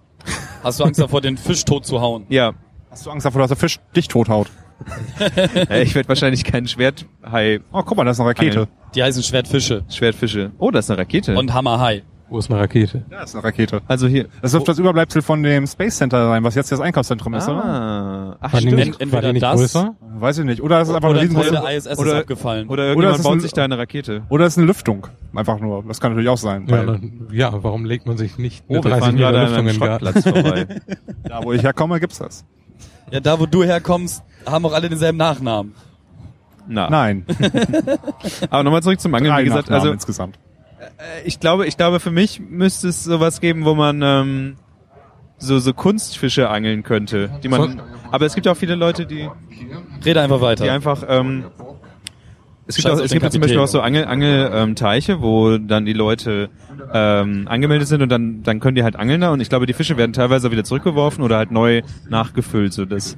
[0.62, 2.26] Hast du Angst davor, den Fisch tot zu hauen?
[2.28, 2.52] Ja,
[2.92, 4.48] Hast du Angst davor, dass der Fisch dich tothaut?
[5.70, 8.68] äh, ich werde wahrscheinlich keinen Schwerthai, Oh, guck mal, das ist eine Rakete.
[8.96, 10.52] Die heißen Schwertfische Schwertfische.
[10.58, 11.36] Oh, das ist eine Rakete.
[11.38, 12.04] und Hammerhai.
[12.30, 13.04] Wo ist eine Rakete?
[13.12, 13.82] Ja, das ist eine Rakete.
[13.88, 14.28] also hier.
[14.42, 17.64] Das wird das Überbleibsel von dem Space Center sein, was jetzt das Einkaufszentrum ist, oder?
[17.64, 18.76] Ah, ach War stimmt.
[18.78, 19.96] nicht, war Entweder die nicht das- größer?
[20.00, 20.62] weiß ich nicht.
[20.62, 22.68] Oder es ist einfach Oder ein riesengroßer, der ISS ist oder- abgefallen.
[22.70, 24.24] Oder Oder irgendjemand es ist baut ein- sich da eine Rakete.
[24.30, 25.08] oder es ist eine Lüftung.
[25.36, 25.84] Einfach nur.
[25.88, 26.66] Das kann natürlich auch sein.
[26.68, 29.32] Ja, Weil dann, ja, warum legt man sich nicht eine Oh, wir 30 fahren Meter
[29.44, 30.66] Lüftung in den vorbei.
[31.26, 32.46] da, wo ich herkomme, gibt's das.
[33.12, 35.74] Ja, da wo du herkommst, haben auch alle denselben Nachnamen.
[36.68, 36.90] Na.
[36.90, 37.26] Nein.
[38.50, 39.34] Aber nochmal zurück zum Angeln.
[39.34, 40.40] Drei Wie gesagt, Nachnamen also insgesamt.
[41.26, 44.56] ich glaube, ich glaube, für mich müsste es sowas geben, wo man ähm,
[45.38, 47.82] so so Kunstfische angeln könnte, die man.
[48.12, 49.30] Aber es gibt auch viele Leute, die
[50.06, 50.64] Rede einfach weiter.
[50.64, 51.04] die einfach.
[51.08, 51.46] Ähm,
[52.78, 53.42] es gibt, auch, es gibt ja zum.
[53.42, 56.50] Beispiel auch so Angel, Angel ähm, Teiche, wo dann die Leute
[56.94, 59.74] ähm, angemeldet sind und dann dann können die halt angeln da und ich glaube, die
[59.74, 63.18] Fische werden teilweise wieder zurückgeworfen oder halt neu nachgefüllt, so dass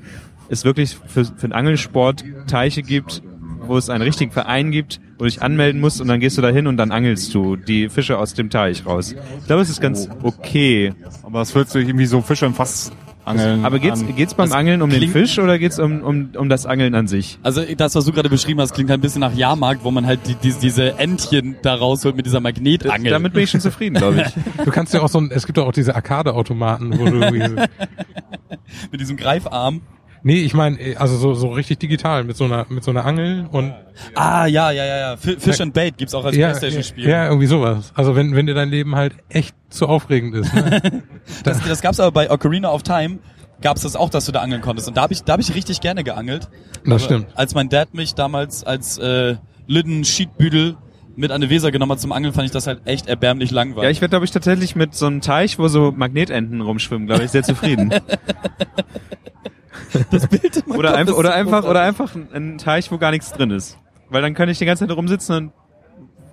[0.49, 3.23] es wirklich für, für den Angelsport Teiche gibt,
[3.67, 6.41] wo es einen richtigen Verein gibt, wo du dich anmelden musst und dann gehst du
[6.41, 9.15] da hin und dann angelst du die Fische aus dem Teich raus.
[9.39, 10.93] Ich glaube, es ist ganz okay.
[11.23, 12.91] Aber es fühlt sich irgendwie so Fische im Fass
[13.25, 13.65] angeln.
[13.65, 14.15] Aber geht's, an.
[14.15, 17.39] geht's beim Angeln um den Fisch oder geht's um, um, um das Angeln an sich?
[17.43, 20.05] Also das, was du gerade beschrieben hast, klingt halt ein bisschen nach Jahrmarkt, wo man
[20.05, 23.11] halt die, die, diese Entchen da rausholt mit dieser Magnetangel.
[23.11, 24.33] Damit bin ich schon zufrieden, glaube ich.
[24.65, 27.61] Du kannst ja auch so ein, es gibt doch auch diese Arcade-Automaten, wo du irgendwie,
[28.91, 29.81] mit diesem Greifarm.
[30.23, 33.47] Nee, ich meine, also so, so richtig digital, mit so einer, mit so einer Angel
[33.51, 33.73] und,
[34.15, 35.17] Ah, ja, ja, ja, ja.
[35.17, 37.07] Fi- Fish and Bait gibt's auch als ja, Playstation-Spiel.
[37.07, 37.91] ja, irgendwie sowas.
[37.95, 41.03] Also wenn, wenn dir dein Leben halt echt zu aufregend ist, ne?
[41.43, 43.19] Das, das gab's aber bei Ocarina of Time,
[43.61, 44.87] gab's das auch, dass du da angeln konntest.
[44.87, 46.49] Und da habe ich, da hab ich richtig gerne geangelt.
[46.83, 47.27] Das Aber stimmt.
[47.35, 49.35] Als mein Dad mich damals als äh,
[49.67, 50.75] Lüden Schiedbüdel
[51.15, 53.55] mit an die Weser genommen hat zum Angeln, fand ich das halt echt erbärmlich Ja,
[53.57, 53.91] langweilig.
[53.97, 57.29] ich werde, glaube ich, tatsächlich mit so einem Teich, wo so Magnetenten rumschwimmen, glaube ich,
[57.31, 57.93] sehr zufrieden.
[60.11, 62.97] das Bild in oder Kopf einfach, ist oder so einfach, oder einfach ein, Teich, wo
[62.97, 63.77] gar nichts drin ist.
[64.09, 65.53] Weil dann kann ich die ganze Zeit rumsitzen und Ja, und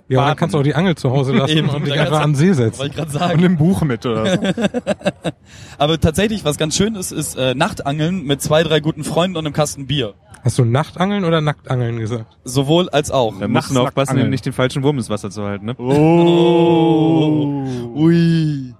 [0.09, 0.37] dann Baden.
[0.37, 2.47] kannst du auch die Angel zu Hause lassen Eben, und dich einfach an den See
[2.49, 2.85] Wollte setzen.
[2.87, 3.43] ich gerade Und sagen.
[3.43, 4.37] im Buch mit, oder?
[5.77, 9.45] Aber tatsächlich, was ganz schön ist, ist äh, Nachtangeln mit zwei, drei guten Freunden und
[9.45, 10.13] einem Kasten Bier.
[10.43, 12.37] Hast du Nachtangeln oder Nacktangeln gesagt?
[12.43, 13.37] Sowohl als auch.
[13.39, 14.29] da musst du aufpassen, angeln.
[14.31, 15.75] nicht den falschen Wurm ins Wasser zu halten, ne?
[15.77, 17.63] Oh.
[17.95, 18.73] Ui.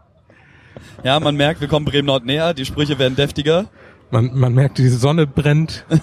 [1.04, 3.66] Ja, man merkt, wir kommen Bremen Nord näher, die Sprüche werden deftiger.
[4.12, 5.86] Man, man merkt, die Sonne brennt.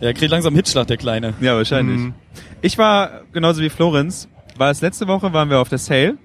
[0.00, 1.34] Ja, kriegt langsam Hitschlag, der Kleine.
[1.40, 1.98] Ja, wahrscheinlich.
[1.98, 2.14] Mhm.
[2.62, 6.16] Ich war, genauso wie Florenz, war es letzte Woche, waren wir auf der Sale.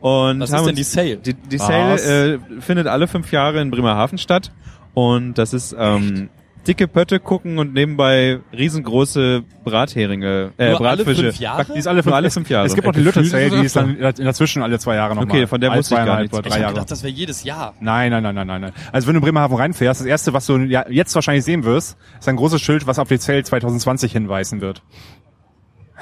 [0.00, 1.16] Und Was haben ist denn die Sale?
[1.16, 1.66] Die, die Was?
[1.66, 4.52] Sale äh, findet alle fünf Jahre in Bremerhaven statt.
[4.94, 6.30] Und das ist ähm,
[6.66, 11.22] dicke Pötte gucken und nebenbei riesengroße Bratheringe, äh, Nur alle Bratfische.
[11.24, 11.64] fünf Jahre?
[11.72, 12.66] Die ist alle, Nur alle fünf Jahre.
[12.66, 15.30] Es gibt auch die Lütte Sale, die ist dann in dazwischen alle zwei Jahre nochmal.
[15.36, 16.36] Okay, von der Alle wusste ich gar nichts.
[16.36, 16.74] oder Ich drei hab Jahre.
[16.74, 17.74] gedacht, das wäre jedes Jahr.
[17.80, 18.72] Nein, nein, nein, nein, nein.
[18.92, 22.28] Also wenn du in Bremerhaven reinfährst, das erste, was du jetzt wahrscheinlich sehen wirst, ist
[22.28, 24.82] ein großes Schild, was auf die Sale 2020 hinweisen wird.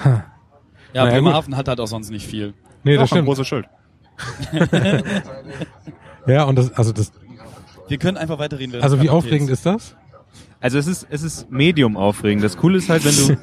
[0.94, 2.54] Ja, Naja, Bremerhaven hat halt auch sonst nicht viel.
[2.82, 3.26] Nee, das ein stimmt.
[3.26, 3.66] großes Schild.
[6.26, 7.12] Ja, und das, also das,
[7.88, 8.82] Wir können einfach weiterreden.
[8.82, 9.96] also wie aufregend ist das?
[10.60, 12.42] Also es ist, es ist Medium aufregend.
[12.42, 13.38] Das Coole ist halt, wenn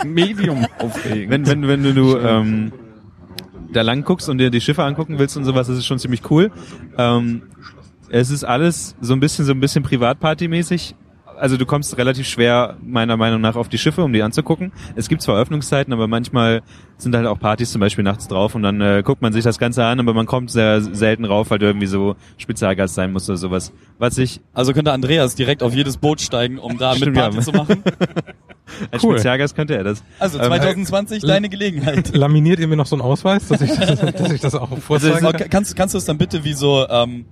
[0.00, 1.30] du, Medium aufregend.
[1.30, 2.72] wenn, wenn, wenn du, du ähm,
[3.72, 6.30] da lang guckst und dir die Schiffe angucken willst und sowas, das ist schon ziemlich
[6.30, 6.50] cool.
[6.98, 7.42] Ähm,
[8.10, 10.94] es ist alles so ein bisschen, so ein bisschen Privatparty-mäßig.
[11.38, 14.72] Also du kommst relativ schwer, meiner Meinung nach, auf die Schiffe, um die anzugucken.
[14.94, 16.62] Es gibt zwar Öffnungszeiten, aber manchmal
[16.98, 19.58] sind halt auch Partys zum Beispiel nachts drauf und dann äh, guckt man sich das
[19.58, 23.28] Ganze an, aber man kommt sehr selten rauf, weil du irgendwie so Spezialgast sein musst
[23.28, 23.72] oder sowas.
[23.98, 27.42] Was ich Also könnte Andreas direkt auf jedes Boot steigen, um da mit Party ja.
[27.42, 27.82] zu machen.
[28.90, 29.12] als Cool.
[29.14, 30.02] Spezialgast könnte er das.
[30.18, 32.14] Also Ähm, 2020 deine Gelegenheit.
[32.16, 35.32] Laminiert ihr mir noch so einen Ausweis, dass ich das, dass ich das auch kann?
[35.32, 37.26] ka- kannst, kannst du es dann bitte wie so, ähm,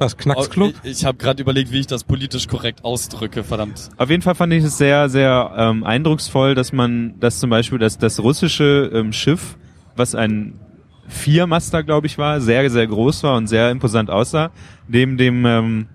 [0.00, 0.72] Das Knacksclub?
[0.82, 3.90] ich, ich habe gerade überlegt, wie ich das politisch korrekt ausdrücke, verdammt.
[3.98, 7.78] Auf jeden Fall fand ich es sehr, sehr ähm, eindrucksvoll, dass man, dass zum Beispiel
[7.78, 9.58] das, das russische ähm, Schiff,
[9.96, 10.58] was ein
[11.06, 14.52] Viermaster, glaube ich, war, sehr, sehr groß war und sehr imposant aussah,
[14.88, 15.86] neben dem ähm,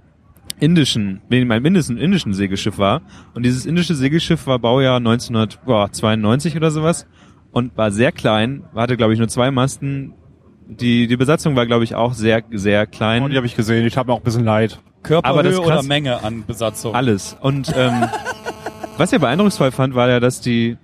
[0.60, 3.02] indischen, neben einem indischen, indischen Segelschiff war.
[3.34, 7.08] Und dieses indische Segelschiff war Baujahr 1992 oder sowas
[7.52, 10.14] und war sehr klein, hatte, glaube ich, nur zwei Masten.
[10.68, 13.24] Die, die Besatzung war, glaube ich, auch sehr, sehr klein.
[13.24, 14.80] Oh, die habe ich gesehen, ich habe mir auch ein bisschen leid.
[15.04, 16.96] Körperhöhe Aber das oder Menge an Besatzung?
[16.96, 17.38] Alles.
[17.40, 18.06] Und ähm,
[18.98, 20.78] was ich beeindrucksvoll fand, war ja, dass die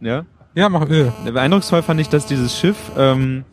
[0.00, 3.44] ja, Ja, mach, äh, beeindrucksvoll fand ich, dass dieses Schiff ähm,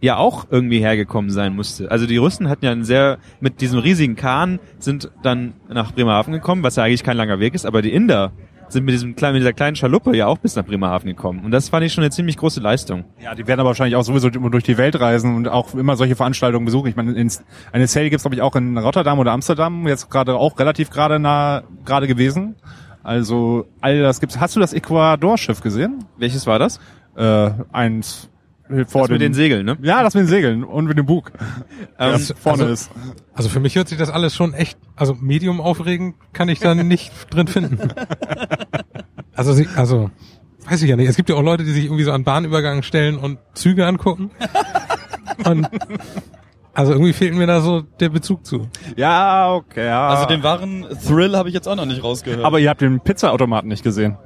[0.00, 1.90] ja auch irgendwie hergekommen sein musste.
[1.90, 6.32] Also die Russen hatten ja einen sehr mit diesem riesigen Kahn sind dann nach Bremerhaven
[6.32, 8.32] gekommen, was ja eigentlich kein langer Weg ist, aber die Inder
[8.72, 11.50] sind mit diesem kleinen mit dieser kleinen Schaluppe ja auch bis nach Bremerhaven gekommen und
[11.50, 13.04] das fand ich schon eine ziemlich große Leistung.
[13.22, 15.96] Ja, die werden aber wahrscheinlich auch sowieso immer durch die Welt reisen und auch immer
[15.96, 16.88] solche Veranstaltungen besuchen.
[16.88, 20.36] Ich meine, ins, eine Sale gibt's glaube ich auch in Rotterdam oder Amsterdam, jetzt gerade
[20.36, 22.56] auch relativ gerade nah gerade gewesen.
[23.02, 24.38] Also all das gibt's.
[24.38, 26.04] Hast du das Ecuador-Schiff gesehen?
[26.16, 26.78] Welches war das?
[27.16, 28.28] Äh, eins
[28.86, 29.76] vor Das dem, mit den Segeln, ne?
[29.82, 31.32] Ja, das mit den Segeln und mit dem Bug,
[31.98, 32.90] Ähm, das vorne also- ist.
[33.34, 36.74] Also für mich hört sich das alles schon echt, also Medium aufregend kann ich da
[36.74, 37.78] nicht drin finden.
[39.34, 40.10] Also, sie, also,
[40.68, 41.08] weiß ich ja nicht.
[41.08, 44.30] Es gibt ja auch Leute, die sich irgendwie so an Bahnübergang stellen und Züge angucken.
[45.44, 45.68] Und
[46.78, 48.68] also irgendwie fehlt mir da so der Bezug zu.
[48.96, 50.08] Ja, okay, ja.
[50.10, 52.44] Also den wahren Thrill habe ich jetzt auch noch nicht rausgehört.
[52.44, 54.16] aber ihr habt den Pizzaautomaten nicht gesehen.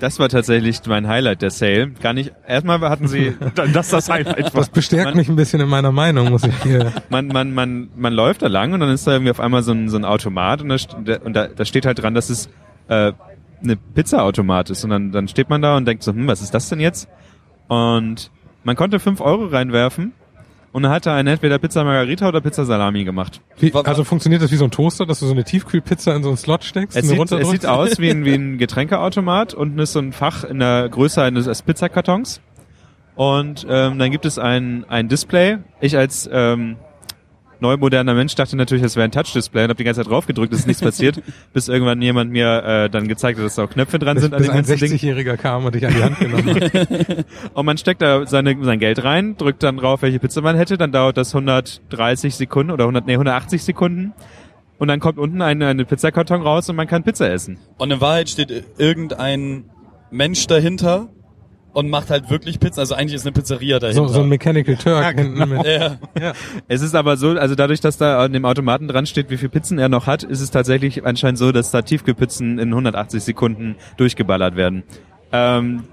[0.00, 1.90] Das war tatsächlich mein Highlight der Sale.
[1.90, 2.32] Gar nicht.
[2.46, 4.54] Erstmal hatten sie, Dann- Das ist das Highlight.
[4.54, 6.92] Das bestärkt mich ein bisschen in meiner Meinung, muss ich hier.
[7.10, 9.72] man, man, man, man läuft da lang und dann ist da irgendwie auf einmal so
[9.72, 10.68] ein, so ein Automat und
[11.06, 12.48] da- und da, da steht halt dran, dass es
[12.88, 13.12] äh,
[13.62, 14.82] eine Pizzaautomat ist.
[14.84, 17.06] Und dann, dann steht man da und denkt so, hm, was ist das denn jetzt?
[17.68, 18.30] Und
[18.64, 20.12] man konnte fünf Euro reinwerfen
[20.72, 23.40] und dann hat er einen entweder Pizza Margarita oder Pizza Salami gemacht.
[23.58, 26.28] Wie, also funktioniert das wie so ein Toaster, dass du so eine Tiefkühlpizza in so
[26.28, 26.96] einen Slot steckst?
[26.96, 29.54] Es und sieht, es sieht aus wie ein, wie ein Getränkeautomat.
[29.54, 32.40] Unten ist so ein Fach in der Größe eines eines Pizzakartons.
[33.14, 35.58] Und ähm, dann gibt es ein, ein Display.
[35.80, 36.76] Ich als ähm,
[37.60, 40.52] neumoderner Mensch dachte natürlich, das wäre ein Touch-Display und habe die ganze Zeit drauf gedrückt,
[40.52, 43.70] es ist nichts passiert, bis irgendwann jemand mir äh, dann gezeigt hat, dass da auch
[43.70, 44.92] Knöpfe dran bis, sind an bis dem ein ganzen Ding.
[44.92, 47.26] 60-Jähriger kam und dich an die Hand genommen hat.
[47.54, 50.78] Und man steckt da seine, sein Geld rein, drückt dann drauf, welche Pizza man hätte,
[50.78, 54.12] dann dauert das 130 Sekunden oder 100, nee, 180 Sekunden.
[54.78, 57.58] Und dann kommt unten eine, eine Pizzakarton raus und man kann Pizza essen.
[57.78, 59.64] Und in Wahrheit steht irgendein
[60.10, 61.08] Mensch dahinter
[61.78, 62.80] und macht halt wirklich Pizza.
[62.80, 64.08] Also eigentlich ist eine Pizzeria dahinter.
[64.08, 65.64] So, so ein Mechanical Turk hinten mit.
[65.64, 65.96] ja.
[66.66, 69.48] Es ist aber so, also dadurch, dass da an dem Automaten dran steht, wie viel
[69.48, 73.76] Pizzen er noch hat, ist es tatsächlich anscheinend so, dass da Tiefkühlpizzen in 180 Sekunden
[73.96, 74.82] durchgeballert werden.
[75.30, 75.84] Ähm,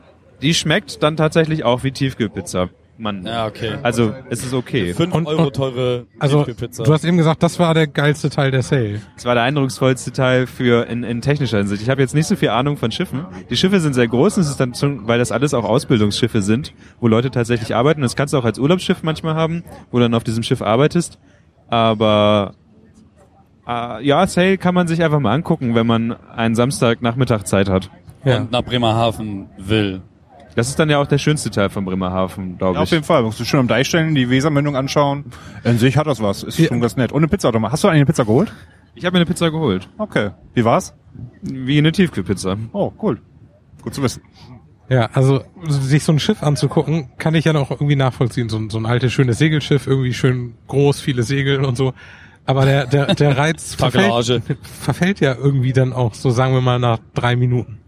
[0.41, 2.69] die schmeckt dann tatsächlich auch wie Tiefkühlpizza.
[2.98, 3.74] Man, Ja, okay.
[3.84, 4.94] Also es ist okay.
[4.94, 6.84] Fünf Und- Euro und- teure Also, Tiefkühlpizza.
[6.84, 9.02] du hast eben gesagt, das war der geilste Teil der Sale.
[9.18, 11.82] Es war der eindrucksvollste Teil für in, in technischer Hinsicht.
[11.82, 13.26] Ich habe jetzt nicht so viel Ahnung von Schiffen.
[13.50, 16.42] Die Schiffe sind sehr groß, und es ist dann schon, weil das alles auch Ausbildungsschiffe
[16.42, 18.02] sind, wo Leute tatsächlich arbeiten.
[18.02, 21.20] Das kannst du auch als Urlaubsschiff manchmal haben, wo du dann auf diesem Schiff arbeitest.
[21.68, 22.54] Aber
[23.68, 27.90] äh, ja, Sail kann man sich einfach mal angucken, wenn man einen Samstagnachmittag Zeit hat.
[28.24, 28.38] Ja.
[28.38, 30.02] und nach Bremerhaven will.
[30.56, 32.91] Das ist dann ja auch der schönste Teil von Bremerhaven, glaube Ja, auf ich.
[32.91, 33.24] jeden Fall.
[33.24, 35.26] Musst du schön am Deich stellen, die Wesermündung anschauen.
[35.63, 36.44] In sich hat das was.
[36.44, 36.68] Ist Ja.
[36.68, 37.12] schon ganz nett.
[37.12, 37.72] Und eine Pizzaautomat.
[37.74, 38.54] Hast du eine Pizza geholt?
[38.96, 39.89] Ich habe mir eine Pizza geholt.
[39.98, 40.30] Okay.
[40.54, 40.96] Wie war's?
[41.41, 42.56] Wie eine Tiefkühlpizza.
[42.72, 43.20] Oh, cool.
[43.82, 44.22] Gut zu wissen.
[44.88, 48.50] Ja, also sich so ein Schiff anzugucken, kann ich ja noch irgendwie nachvollziehen.
[48.50, 51.94] So, ein- so ein altes, schönes Segelschiff, irgendwie schön groß, viele Segel und so.
[52.46, 56.78] Aber der, der, der Reiz verfällt, verfällt ja irgendwie dann auch, so sagen wir mal,
[56.80, 57.80] nach drei Minuten.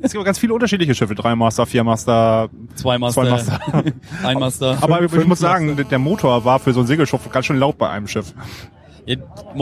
[0.00, 1.14] Es gibt ganz viele unterschiedliche Schiffe.
[1.14, 3.60] Drei Master, vier Master, Zwei Master, zwei Master.
[4.24, 4.78] ein Master.
[4.80, 7.78] Aber ich fünf muss sagen, der Motor war für so ein Segelschiff ganz schön laut
[7.78, 8.34] bei einem Schiff.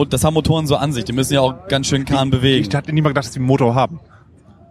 [0.08, 1.04] Das haben Motoren so an sich.
[1.04, 2.66] Die müssen ja auch ganz schön Kahn bewegen.
[2.66, 4.00] Ich hatte niemand gedacht, dass die einen Motor haben.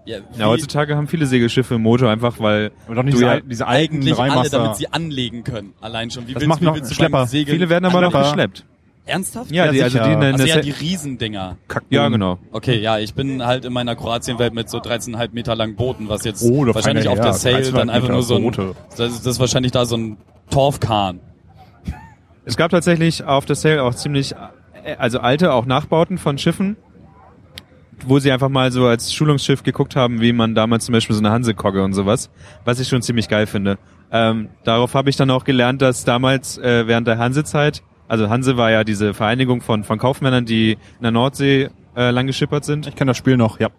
[0.05, 3.39] Ja, Ja, heutzutage haben viele Segelschiffe einen Motor, einfach weil Aber doch nicht diese, ja,
[3.39, 5.73] diese alten eigentlich alle, damit sie anlegen können.
[5.79, 6.27] Allein schon.
[6.27, 7.27] Wie Das willst, macht wie noch Schlepper.
[7.27, 8.65] viele werden aber noch geschleppt.
[9.05, 9.51] Ernsthaft?
[9.51, 11.57] Ja, Ja, die, also die der, in Also ja, die Riesendinger.
[11.89, 12.39] ja, genau.
[12.51, 16.23] Okay, ja, ich bin halt in meiner Kroatienwelt mit so 13,5 Meter langen Booten, was
[16.23, 18.75] jetzt Oh, wahrscheinlich auf der Sail 13,5 dann einfach Meter nur so ein, Boote.
[18.95, 20.17] das ist, das ist wahrscheinlich da so ein
[20.49, 21.19] Torfkahn.
[22.45, 24.33] Es gab tatsächlich auf der Sale auch ziemlich,
[24.83, 26.77] äh, also alte auch Nachbauten von Schiffen,
[28.05, 31.21] wo sie einfach mal so als Schulungsschiff geguckt haben, wie man damals zum Beispiel so
[31.21, 32.29] eine Hansekogge und sowas,
[32.65, 33.77] was ich schon ziemlich geil finde.
[34.11, 38.57] Ähm, darauf habe ich dann auch gelernt, dass damals äh, während der Hansezeit, also Hanse
[38.57, 42.87] war ja diese Vereinigung von, von Kaufmännern, die in der Nordsee äh, lang geschippert sind.
[42.87, 43.69] Ich kenne das Spiel noch, ja.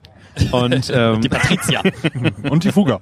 [0.52, 1.82] Und, ähm, Die Patricia.
[2.50, 3.00] Und die Fuga.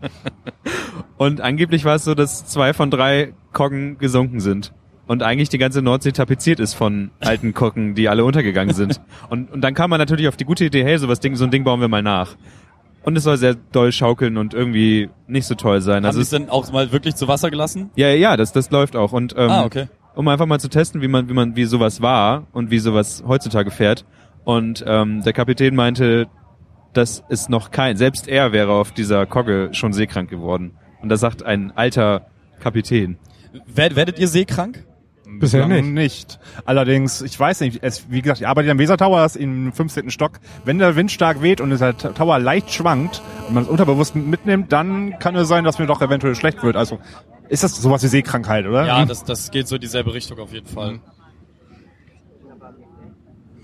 [1.17, 4.73] Und angeblich war es so, dass zwei von drei Koggen gesunken sind.
[5.07, 9.01] Und eigentlich die ganze Nordsee tapeziert ist von alten Koggen, die alle untergegangen sind.
[9.31, 11.51] Und, und dann kam man natürlich auf die gute Idee, hey, sowas Ding, so ein
[11.51, 12.37] Ding bauen wir mal nach.
[13.03, 15.99] Und es soll sehr doll schaukeln und irgendwie nicht so toll sein.
[15.99, 17.91] Haben Also es, denn auch mal wirklich zu Wasser gelassen?
[17.97, 19.13] ja, ja, ja, das, das läuft auch.
[19.13, 19.89] Und ähm, Ah, okay.
[20.15, 23.23] Um einfach mal zu testen, wie man, wie man, wie sowas war und wie sowas
[23.27, 24.05] heutzutage fährt.
[24.45, 26.27] Und ähm, der Kapitän meinte,
[26.93, 30.73] dass es noch kein, selbst er wäre auf dieser Kogge schon seekrank geworden.
[31.01, 32.27] Und das sagt ein alter
[32.61, 33.19] Kapitän.
[33.67, 34.85] Wer, werdet ihr seekrank?
[35.39, 35.95] Bisher Bislang nicht.
[35.95, 36.39] nicht.
[36.65, 39.73] Allerdings, ich weiß nicht, es, wie gesagt, ich arbeite am Weser Tower, das ist im
[39.73, 40.11] 15.
[40.11, 40.41] Stock.
[40.65, 44.73] Wenn der Wind stark weht und der Tower leicht schwankt und man es unterbewusst mitnimmt,
[44.73, 46.77] dann kann es sein, dass mir doch eventuell schlecht wird.
[46.77, 46.99] Also
[47.53, 48.87] ist das sowas wie Seekrankheit, oder?
[48.87, 51.01] Ja, das, das geht so in dieselbe Richtung auf jeden Fall.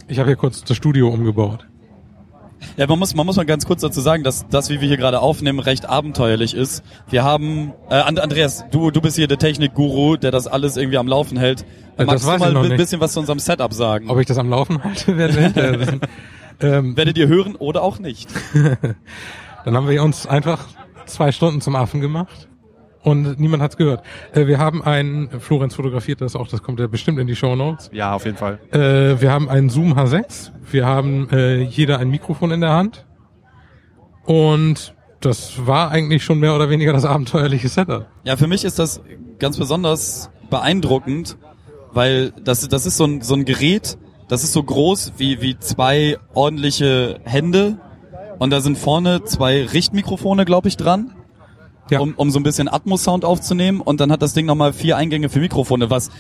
[0.08, 1.66] Ich habe hier kurz das Studio umgebaut.
[2.76, 4.96] Ja, man muss, man muss mal ganz kurz dazu sagen, dass das, wie wir hier
[4.96, 6.82] gerade aufnehmen, recht abenteuerlich ist.
[7.08, 10.98] Wir haben, äh, And- Andreas, du, du bist hier der Technikguru, der das alles irgendwie
[10.98, 11.64] am Laufen hält.
[11.96, 12.76] das Magst weiß du mal ein nicht.
[12.76, 14.10] bisschen was zu unserem Setup sagen?
[14.10, 16.00] Ob ich das am Laufen halte, wissen.
[16.60, 18.28] ähm, Werdet ihr hören oder auch nicht?
[19.64, 20.66] dann haben wir uns einfach
[21.06, 22.48] zwei Stunden zum Affen gemacht.
[23.02, 24.02] Und niemand hat's gehört.
[24.32, 27.54] Äh, wir haben einen, Florenz fotografiert das auch, das kommt ja bestimmt in die Show
[27.56, 27.90] Notes.
[27.92, 28.58] Ja, auf jeden Fall.
[28.72, 33.06] Äh, wir haben einen Zoom H6, wir haben äh, jeder ein Mikrofon in der Hand
[34.24, 38.06] und das war eigentlich schon mehr oder weniger das abenteuerliche Setup.
[38.24, 39.00] Ja, für mich ist das
[39.38, 41.36] ganz besonders beeindruckend,
[41.92, 45.58] weil das, das ist so ein, so ein Gerät, das ist so groß wie, wie
[45.58, 47.78] zwei ordentliche Hände
[48.38, 51.14] und da sind vorne zwei Richtmikrofone, glaube ich, dran.
[51.90, 52.00] Ja.
[52.00, 55.28] Um, um so ein bisschen Atmos-Sound aufzunehmen und dann hat das Ding nochmal vier Eingänge
[55.28, 56.10] für Mikrofone, was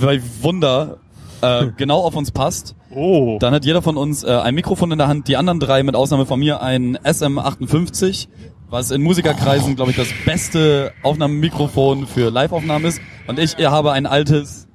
[0.00, 0.98] bei Wunder
[1.42, 2.74] äh, genau auf uns passt.
[2.90, 3.38] Oh.
[3.40, 5.96] Dann hat jeder von uns äh, ein Mikrofon in der Hand, die anderen drei mit
[5.96, 8.28] Ausnahme von mir ein SM58,
[8.68, 13.00] was in Musikerkreisen, glaube ich, das beste Aufnahmemikrofon für Live-Aufnahmen ist.
[13.26, 14.66] Und ich habe ein altes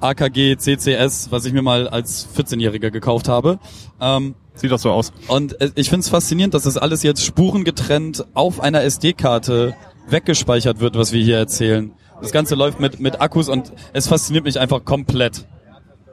[0.00, 3.58] AKG CCS, was ich mir mal als 14-Jähriger gekauft habe.
[4.00, 5.12] Ähm, Sieht doch so aus.
[5.28, 9.74] und äh, ich finde es faszinierend, dass das alles jetzt spurengetrennt auf einer SD-Karte
[10.08, 11.92] weggespeichert wird, was wir hier erzählen.
[12.20, 15.46] Das Ganze läuft mit, mit Akkus und es fasziniert mich einfach komplett.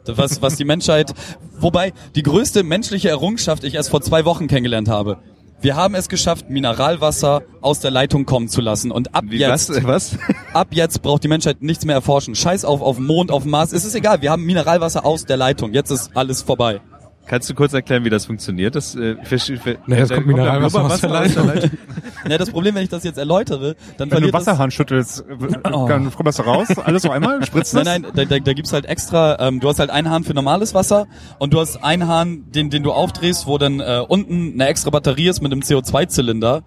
[0.07, 1.13] Was, was die Menschheit,
[1.59, 5.17] wobei die größte menschliche Errungenschaft ich erst vor zwei Wochen kennengelernt habe.
[5.61, 8.91] Wir haben es geschafft, Mineralwasser aus der Leitung kommen zu lassen.
[8.91, 9.83] Und ab Wie, jetzt, was?
[9.83, 10.17] was?
[10.53, 12.35] ab jetzt braucht die Menschheit nichts mehr erforschen.
[12.35, 13.71] Scheiß auf, auf Mond, auf Mars.
[13.71, 14.21] Es ist egal.
[14.21, 15.73] Wir haben Mineralwasser aus der Leitung.
[15.73, 16.81] Jetzt ist alles vorbei.
[17.27, 18.75] Kannst du kurz erklären, wie das funktioniert?
[18.75, 21.69] Das, äh, für, für, Naja, es da kommt Mineralwasser aus der Blubberwasser
[22.29, 24.47] Ja, das Problem, wenn ich das jetzt erläutere, dann Wenn du verliert das...
[24.47, 25.25] Wasserhahn schüttelst,
[25.71, 25.87] Oh.
[25.87, 27.83] dann kommt das raus, alles auf einmal, spritzt das?
[27.83, 30.33] Nein, nein, da, da, da gibt's halt extra, ähm, du hast halt einen Hahn für
[30.33, 31.07] normales Wasser
[31.39, 34.91] und du hast einen Hahn, den, den du aufdrehst, wo dann äh, unten eine extra
[34.91, 36.63] Batterie ist mit einem CO2-Zylinder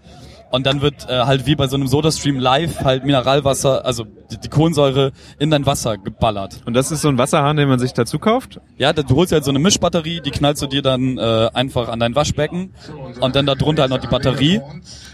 [0.51, 4.39] und dann wird äh, halt wie bei so einem SodaStream Live halt Mineralwasser, also die,
[4.39, 6.63] die Kohlensäure in dein Wasser geballert.
[6.65, 8.61] Und das ist so ein Wasserhahn, den man sich dazu kauft?
[8.77, 11.89] Ja, da- du holst halt so eine Mischbatterie, die knallst du dir dann äh, einfach
[11.89, 12.73] an dein Waschbecken
[13.21, 14.61] und dann da drunter halt noch die Batterie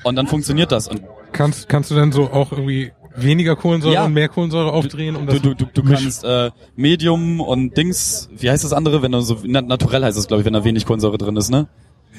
[0.05, 0.89] und dann funktioniert das.
[0.89, 4.05] Und Kannst, kannst du denn so auch irgendwie weniger Kohlensäure Ja.
[4.05, 5.17] und mehr Kohlensäure aufdrehen?
[5.17, 9.03] Um Du, das du, du, du kannst äh, Medium und Dings, wie heißt das andere,
[9.03, 11.51] wenn du so na, naturell heißt es, glaube ich, wenn da wenig Kohlensäure drin ist,
[11.51, 11.67] ne?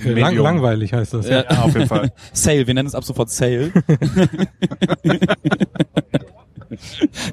[0.04, 1.30] Lang, langweilig heißt das.
[1.30, 1.44] Ja.
[1.50, 2.12] Ja, auf jeden Fall.
[2.34, 3.72] Sale, wir nennen es ab sofort Sale.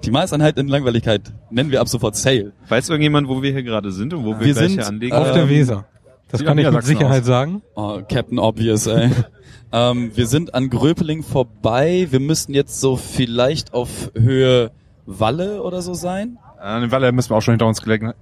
[0.05, 2.53] Die Maßeinheit in Langweiligkeit nennen wir ab sofort Sale.
[2.69, 5.17] Weiß irgendjemand, wo wir hier gerade sind und wo wir, Wir gleich sind, hier anlegen?
[5.17, 5.85] Auf Ähm, der Weser.
[6.29, 7.27] Das sieht kann ich mit Sicherheit aus.
[7.27, 7.63] sagen.
[7.75, 9.11] Oh, Captain Obvious, ey.
[9.73, 12.07] ähm, wir sind an Gröpeling vorbei.
[12.11, 14.71] Wir müssten jetzt so vielleicht auf Höhe
[15.07, 16.39] Walle oder so sein.
[16.63, 18.13] An den Walle müssen wir auch schon hinter uns gelegen,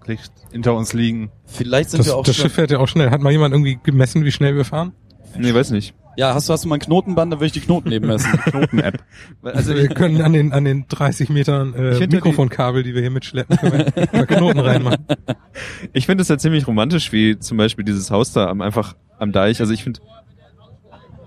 [0.50, 1.30] hinter uns liegen.
[1.44, 2.36] Vielleicht sind Das, wir auch das.
[2.36, 3.10] Schiff fährt ja auch schnell.
[3.10, 4.92] Hat mal jemand irgendwie gemessen, wie schnell wir fahren?
[5.36, 5.94] nee, weiß nicht.
[6.16, 8.32] Ja, hast du, hast du mal ein Knotenband, dann würde ich die Knoten nehmen messen.
[8.44, 9.02] Knoten-App.
[9.42, 13.10] Also wir ich, können an den, an den 30 Metern äh, Mikrofonkabel, die wir hier
[13.10, 13.92] mitschleppen, können
[14.26, 15.06] Knoten reinmachen.
[15.92, 19.32] ich finde es ja ziemlich romantisch, wie zum Beispiel dieses Haus da am, einfach am
[19.32, 19.60] Deich.
[19.60, 20.00] Also ich finde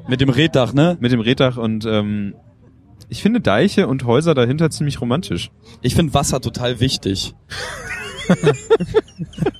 [0.07, 0.97] Mit dem Reddach, ne?
[0.99, 2.35] mit dem Reddach und ähm,
[3.09, 5.51] ich finde Deiche und Häuser dahinter ziemlich romantisch.
[5.81, 7.33] Ich finde Wasser total wichtig.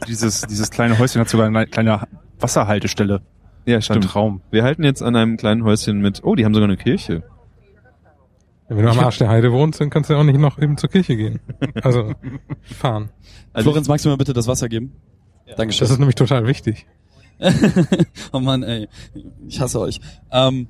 [0.08, 2.08] Dieses, dieses kleine Häuschen hat sogar eine kleine
[2.40, 3.22] Wasserhaltestelle.
[3.66, 4.06] Ja, Ein stimmt.
[4.06, 4.42] Traum.
[4.52, 6.24] Wir halten jetzt an einem kleinen Häuschen mit.
[6.24, 7.24] Oh, die haben sogar eine Kirche.
[8.68, 10.78] Wenn du am Arsch der Heide wohnst, dann kannst du ja auch nicht noch eben
[10.78, 11.40] zur Kirche gehen.
[11.82, 12.14] Also
[12.64, 13.10] fahren.
[13.52, 14.94] Also Florenz, magst du mir bitte das Wasser geben?
[15.58, 15.86] Dankeschön.
[15.86, 16.88] Das ist nämlich total wichtig.
[18.32, 18.88] oh Mann, ey.
[19.48, 20.00] Ich hasse euch.
[20.32, 20.68] Ähm,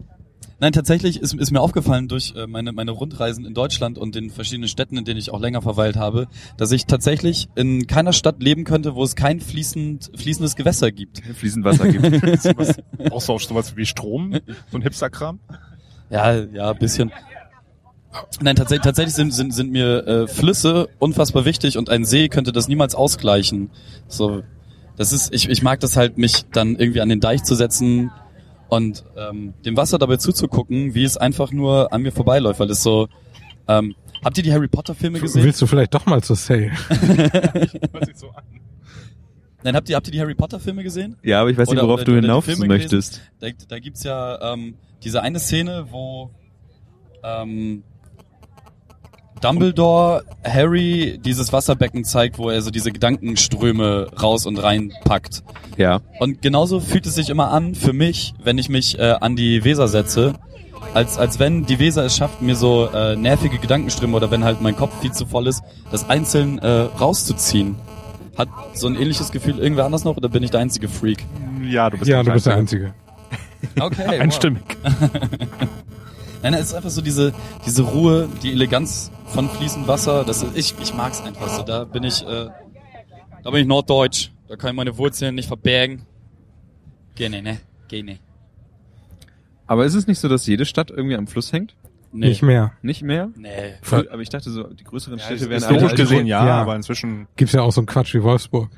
[0.60, 4.30] nein, tatsächlich ist, ist mir aufgefallen durch äh, meine, meine Rundreisen in Deutschland und den
[4.30, 6.28] verschiedenen Städten, in denen ich auch länger verweilt habe,
[6.58, 11.20] dass ich tatsächlich in keiner Stadt leben könnte, wo es kein fließend, fließendes Gewässer gibt.
[11.20, 12.04] fließend Wasser gibt.
[12.41, 14.39] Sowas, brauchst du auch sowas wie Strom?
[14.72, 15.39] So ein Hipsterkram?
[16.10, 17.12] Ja, ja, ein bisschen.
[18.41, 22.51] Nein, tatsächlich, tatsächlich sind, sind, sind mir äh, Flüsse unfassbar wichtig und ein See könnte
[22.51, 23.72] das niemals ausgleichen.
[24.08, 24.43] So,
[24.97, 28.12] das ist, ich, ich mag das halt, mich dann irgendwie an den Deich zu setzen
[28.76, 32.84] und ähm, dem Wasser dabei zuzugucken, wie es einfach nur an mir vorbeiläuft, weil es
[32.84, 33.07] so.
[33.67, 35.43] Ähm, habt ihr die Harry Potter Filme gesehen?
[35.43, 36.71] Willst du vielleicht doch mal zur Sale?
[39.63, 41.15] Nein, habt ihr habt ihr die Harry Potter Filme gesehen?
[41.24, 43.21] Ja, aber ich weiß nicht, Oder- worauf oder- du hinauf möchtest.
[43.39, 46.32] Da, da gibt's ja ähm, diese eine Szene, wo
[47.24, 47.84] ähm,
[49.43, 55.43] Dumbledore Harry dieses Wasserbecken zeigt, wo er so diese Gedankenströme raus und rein packt.
[55.77, 55.99] Ja.
[56.19, 59.65] Und genauso fühlt es sich immer an für mich, wenn ich mich äh, an die
[59.65, 60.35] Weser setze,
[60.93, 64.61] als, als wenn die Weser es schafft, mir so äh, nervige Gedankenströme oder wenn halt
[64.61, 67.75] mein Kopf viel zu voll ist, das einzeln äh, rauszuziehen.
[68.37, 71.25] Hat so ein ähnliches Gefühl irgendwer anders noch oder bin ich der einzige Freak?
[71.61, 72.93] Ja, du bist Ja, der du bist der Einzige.
[73.75, 74.03] Einzige.
[74.03, 74.19] Okay.
[74.19, 74.63] Einstimmig.
[76.43, 77.33] Nein, es ist einfach so diese,
[77.65, 80.23] diese Ruhe, die Eleganz von fließend Wasser.
[80.25, 81.63] Das ist, ich, ich mag's einfach so.
[81.63, 82.49] Da bin ich, äh,
[83.43, 84.29] da bin ich norddeutsch.
[84.47, 86.05] Da kann ich meine Wurzeln nicht verbergen.
[87.15, 87.59] Geh ne, ne?
[87.87, 88.19] Geh ne.
[89.67, 91.75] Aber ist es nicht so, dass jede Stadt irgendwie am Fluss hängt?
[92.11, 92.27] Nee.
[92.27, 92.73] Nicht mehr.
[92.83, 93.29] Nicht mehr?
[93.35, 93.49] Nee.
[93.83, 96.61] Frü- Aber ich dachte so, die größeren Städte wären Historisch alle- gesehen ja, Ja.
[96.61, 98.69] aber inzwischen Gibt's ja auch so einen Quatsch wie Wolfsburg.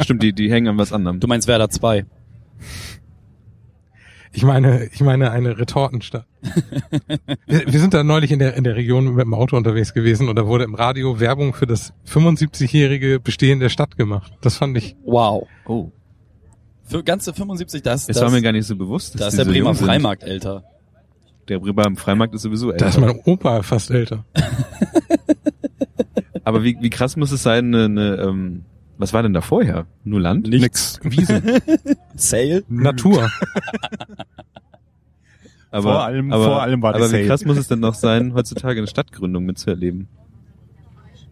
[0.00, 1.20] Stimmt, die, die hängen an was anderem.
[1.20, 2.04] Du meinst Werder 2.
[4.36, 6.26] Ich meine, ich meine eine Retortenstadt.
[7.46, 10.28] wir, wir sind da neulich in der, in der Region mit dem Auto unterwegs gewesen
[10.28, 14.32] und da wurde im Radio Werbung für das 75-jährige Bestehen der Stadt gemacht.
[14.40, 15.46] Das fand ich, Wow.
[15.66, 15.92] Oh,
[16.82, 19.20] Für ganze 75, das, es das, war mir gar nicht so bewusst.
[19.20, 19.86] da ist der Bremer jung sind.
[19.86, 20.64] Freimarkt älter.
[21.46, 22.86] Der Bremer Freimarkt ist sowieso älter.
[22.86, 24.24] da ist mein Opa fast älter.
[26.44, 28.64] Aber wie, wie krass muss es sein, eine, eine ähm,
[28.98, 29.86] was war denn da vorher?
[30.04, 30.48] Nur Land?
[30.48, 31.00] nix.
[31.02, 31.42] Wiese,
[32.14, 32.64] Sale?
[32.68, 33.30] Natur.
[35.70, 37.26] Aber, Vor allem- aber, vor allem war die Aber wie Sale.
[37.26, 40.06] krass muss es denn noch sein, heutzutage eine Stadtgründung mitzuerleben?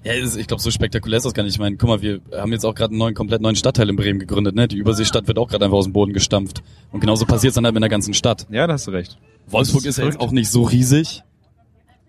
[0.02, 1.52] Ja, ist- ich glaube, so spektakulär ist das gar nicht.
[1.54, 3.94] Ich meine, guck mal, wir haben jetzt auch gerade einen neuen, komplett neuen Stadtteil in
[3.94, 4.56] Bremen gegründet.
[4.56, 4.66] Ne?
[4.66, 6.64] Die Überseestadt wird auch gerade einfach aus dem Boden gestampft.
[6.90, 8.48] Und genauso passiert es dann halt mit der ganzen Stadt.
[8.50, 9.16] Ja, da hast du recht.
[9.46, 11.22] Wolfsburg ist ja jetzt auch nicht so riesig.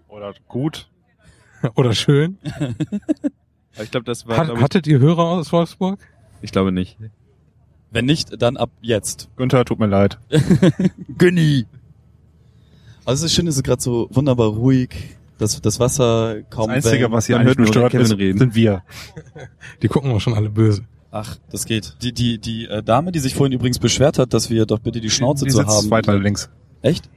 [0.07, 0.89] Oder gut.
[1.75, 2.39] Oder schön.
[3.75, 5.99] Aber ich glaube, das war, Hat, glaub ich, hattet ihr Hörer aus Wolfsburg?
[6.41, 6.97] ich glaube nicht.
[7.91, 9.29] Wenn nicht, dann ab jetzt.
[9.35, 10.17] Günther, tut mir leid.
[11.17, 11.65] Günni!
[13.05, 14.89] Also es ist schön, es ist gerade so wunderbar ruhig.
[15.37, 18.17] Das, das Wasser kaum Das Einzige, was hier eigentlich hört nur nur stört, Kevin ist,
[18.17, 18.39] reden.
[18.39, 18.83] sind wir.
[19.81, 20.85] Die gucken auch schon alle böse.
[21.11, 21.97] Ach, das geht.
[22.01, 24.99] Die, die, die äh, Dame, die sich vorhin übrigens beschwert hat, dass wir doch bitte
[25.01, 25.91] die Schnauze die zu sitzt haben.
[25.91, 26.49] weiter links.
[26.81, 27.09] Echt?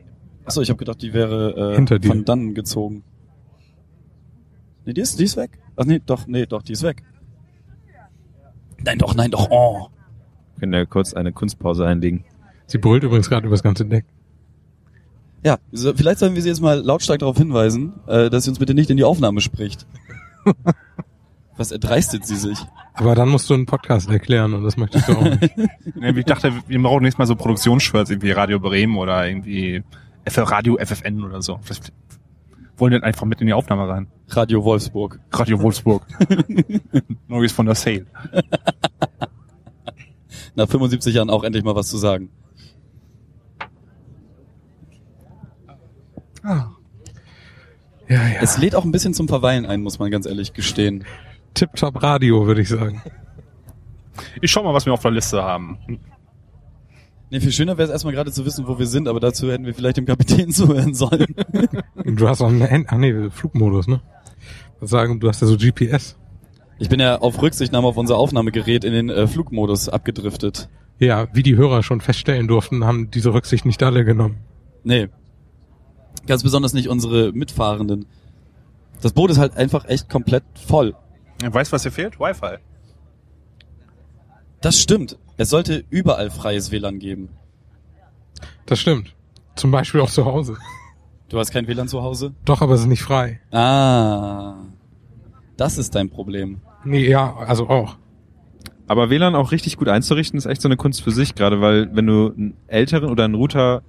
[0.45, 2.09] Achso, ich habe gedacht, die wäre äh, Hinter dir.
[2.09, 3.05] von dann gezogen.
[4.87, 5.51] Nee, die ist, die ist weg.
[5.77, 7.03] Ach nee, doch, nee, doch, die ist weg.
[8.85, 9.49] Nein, doch, nein, doch.
[9.51, 9.89] Oh.
[10.55, 12.25] Wir können ja kurz eine Kunstpause einlegen.
[12.67, 14.05] Sie brüllt übrigens gerade übers ganze Deck.
[15.45, 18.59] Ja, so, vielleicht sollen wir sie jetzt mal lautstark darauf hinweisen, äh, dass sie uns
[18.59, 19.87] bitte nicht in die Aufnahme spricht.
[21.57, 22.59] Was erdreistet sie sich?
[22.95, 25.55] Aber dann musst du einen Podcast erklären und das möchtest du auch nicht.
[25.95, 29.83] Nee, Ich dachte, wir brauchen nächstes Mal so Produktionsshirts, irgendwie Radio Bremen oder irgendwie
[30.25, 31.59] F Radio FFN oder so.
[31.63, 31.93] Vielleicht
[32.77, 34.09] wollen denn einfach mit in die Aufnahme rein.
[34.29, 35.21] Radio Wolfsburg.
[35.33, 36.07] Radio Wolfsburg.
[37.29, 38.07] Neues von der Sale.
[40.55, 42.31] Nach 75 Jahren auch endlich mal was zu sagen.
[46.45, 46.77] Ja,
[48.09, 48.41] ja.
[48.41, 51.05] Es lädt auch ein bisschen zum Verweilen ein, muss man ganz ehrlich gestehen.
[51.55, 53.03] Tip-Top Radio, würde ich sagen.
[54.41, 55.79] Ich schau mal, was wir auf der Liste haben.
[57.31, 59.67] Nee, viel schöner wäre es erstmal gerade zu wissen, wo wir sind, aber dazu hätten
[59.67, 61.35] wir vielleicht dem Kapitän zuhören sollen.
[62.05, 64.01] Du hast auch einen Ach nee, Flugmodus, ne?
[64.79, 66.17] Was sagen, du hast ja so GPS.
[66.79, 70.69] Ich bin ja auf Rücksichtnahme auf unser Aufnahmegerät in den äh, Flugmodus abgedriftet.
[70.99, 74.39] Ja, wie die Hörer schon feststellen durften, haben diese Rücksicht nicht alle genommen.
[74.85, 75.09] Nee.
[76.27, 78.07] Ganz besonders nicht unsere Mitfahrenden.
[79.01, 80.95] Das Boot ist halt einfach echt komplett voll.
[81.43, 82.19] Weißt du, was hier fehlt?
[82.19, 82.57] Wi-Fi.
[84.61, 85.19] Das stimmt.
[85.37, 87.29] Es sollte überall freies WLAN geben.
[88.65, 89.15] Das stimmt.
[89.55, 90.57] Zum Beispiel auch zu Hause.
[91.29, 92.35] Du hast kein WLAN zu Hause?
[92.45, 93.41] Doch, aber es ist nicht frei.
[93.51, 94.55] Ah.
[95.57, 96.61] Das ist dein Problem.
[96.85, 97.97] Nee, ja, also auch.
[98.87, 101.95] Aber WLAN auch richtig gut einzurichten, ist echt so eine Kunst für sich, gerade weil
[101.95, 103.83] wenn du einen älteren oder einen Router,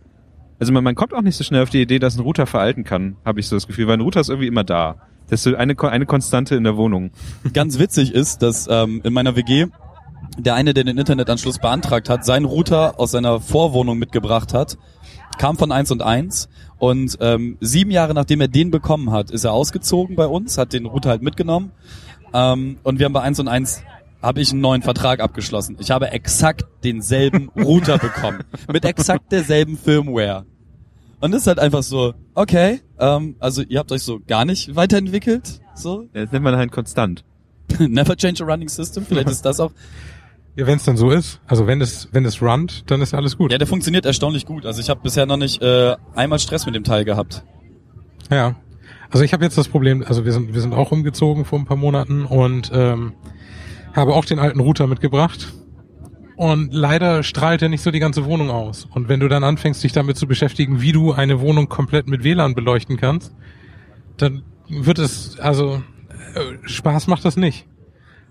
[0.59, 2.83] also man, man kommt auch nicht so schnell auf die Idee, dass ein Router veralten
[2.83, 4.95] kann, habe ich so das Gefühl, weil ein Router ist irgendwie immer da.
[5.29, 7.11] Das ist so eine, eine Konstante in der Wohnung.
[7.53, 9.67] Ganz witzig ist, dass ähm, in meiner WG
[10.37, 14.77] der eine, der den Internetanschluss beantragt hat, seinen Router aus seiner Vorwohnung mitgebracht hat,
[15.37, 16.49] kam von 1 und 1
[16.79, 20.73] und ähm, sieben Jahre nachdem er den bekommen hat, ist er ausgezogen bei uns, hat
[20.73, 21.71] den Router halt mitgenommen
[22.33, 23.83] ähm, und wir haben bei 1 und 1
[24.21, 25.77] habe ich einen neuen Vertrag abgeschlossen.
[25.79, 28.43] Ich habe exakt denselben Router bekommen.
[28.71, 30.45] Mit exakt derselben Firmware.
[31.19, 34.75] Und das ist halt einfach so, okay, ähm, also ihr habt euch so gar nicht
[34.75, 36.07] weiterentwickelt, so.
[36.13, 37.23] Das nennt man halt konstant.
[37.79, 39.71] Never change a running system, vielleicht ist das auch.
[40.55, 43.37] Ja, wenn es dann so ist, also wenn es wenn es runnt, dann ist alles
[43.37, 43.51] gut.
[43.51, 44.65] Ja, der funktioniert erstaunlich gut.
[44.65, 47.43] Also ich habe bisher noch nicht äh, einmal Stress mit dem Teil gehabt.
[48.31, 48.55] Ja.
[49.11, 51.65] Also ich habe jetzt das Problem, also wir sind wir sind auch umgezogen vor ein
[51.65, 53.13] paar Monaten und ähm,
[53.93, 55.53] habe auch den alten Router mitgebracht.
[56.37, 58.87] Und leider strahlt er nicht so die ganze Wohnung aus.
[58.93, 62.23] Und wenn du dann anfängst, dich damit zu beschäftigen, wie du eine Wohnung komplett mit
[62.23, 63.35] WLAN beleuchten kannst,
[64.17, 65.81] dann wird es, also
[66.39, 67.65] äh, Spaß macht das nicht.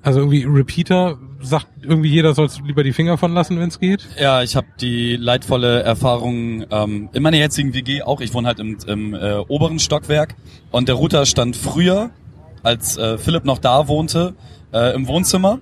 [0.03, 4.07] Also irgendwie Repeater sagt irgendwie jeder soll lieber die Finger von lassen, wenn es geht.
[4.19, 8.21] Ja, ich habe die leidvolle Erfahrung ähm, in meiner jetzigen WG auch.
[8.21, 10.37] Ich wohne halt im, im äh, oberen Stockwerk
[10.71, 12.11] und der Router stand früher,
[12.63, 14.35] als äh, Philipp noch da wohnte,
[14.73, 15.61] äh, im Wohnzimmer.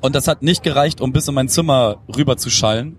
[0.00, 2.96] Und das hat nicht gereicht, um bis in mein Zimmer rüber zu schallen.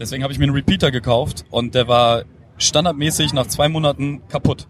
[0.00, 2.24] Deswegen habe ich mir einen Repeater gekauft und der war
[2.56, 4.66] standardmäßig nach zwei Monaten kaputt.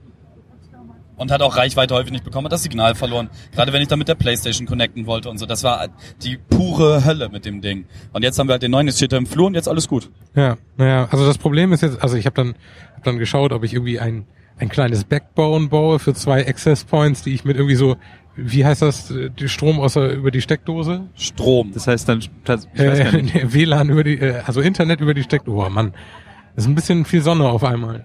[1.19, 3.29] Und hat auch Reichweite häufig nicht bekommen, hat das Signal verloren.
[3.53, 5.47] Gerade wenn ich dann mit der Playstation connecten wollte und so.
[5.47, 5.89] Das war
[6.23, 7.85] die pure Hölle mit dem Ding.
[8.13, 9.89] Und jetzt haben wir halt den neuen, jetzt steht er im Flur und jetzt alles
[9.89, 10.11] gut.
[10.35, 12.55] Ja, naja, also das Problem ist jetzt, also ich habe dann
[12.95, 14.27] hab dann geschaut, ob ich irgendwie ein
[14.61, 17.97] ein kleines Backbone baue für zwei Access Points, die ich mit irgendwie so,
[18.35, 21.03] wie heißt das, die Strom aus der, über die Steckdose?
[21.15, 21.71] Strom.
[21.73, 25.15] Das heißt dann, das- ich weiß gar Äh, WLAN über die, äh, also Internet über
[25.15, 25.65] die Steckdose.
[25.65, 25.93] Oh Mann,
[26.57, 28.05] das ist ein bisschen viel Sonne auf einmal.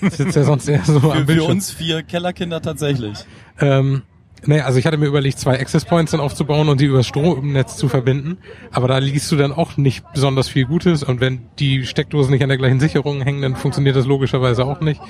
[0.00, 1.50] Sitzt ja sonst eher so am Für, für Bildschirm.
[1.50, 3.18] uns vier Kellerkinder tatsächlich.
[3.60, 4.02] Ähm,
[4.44, 7.06] naja, also ich hatte mir überlegt, zwei Access Points dann aufzubauen und die über das
[7.06, 8.38] Stromnetz zu verbinden.
[8.72, 11.02] Aber da liest du dann auch nicht besonders viel Gutes.
[11.04, 14.80] Und wenn die Steckdosen nicht an der gleichen Sicherung hängen, dann funktioniert das logischerweise auch
[14.80, 15.00] nicht.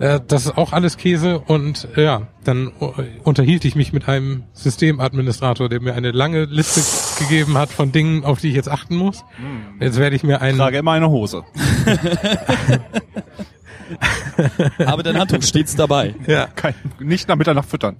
[0.00, 1.38] Äh, das ist auch alles Käse.
[1.38, 6.44] Und äh, ja, dann äh, unterhielt ich mich mit einem Systemadministrator, der mir eine lange
[6.44, 6.80] Liste
[7.22, 9.24] gegeben hat von Dingen, auf die ich jetzt achten muss.
[9.80, 10.58] Jetzt werde ich mir einen...
[10.58, 11.44] Trage immer eine Hose.
[14.86, 16.14] Aber dein Handtuch stets dabei.
[16.26, 17.96] Ja, Kein, nicht nach Mitternacht füttern.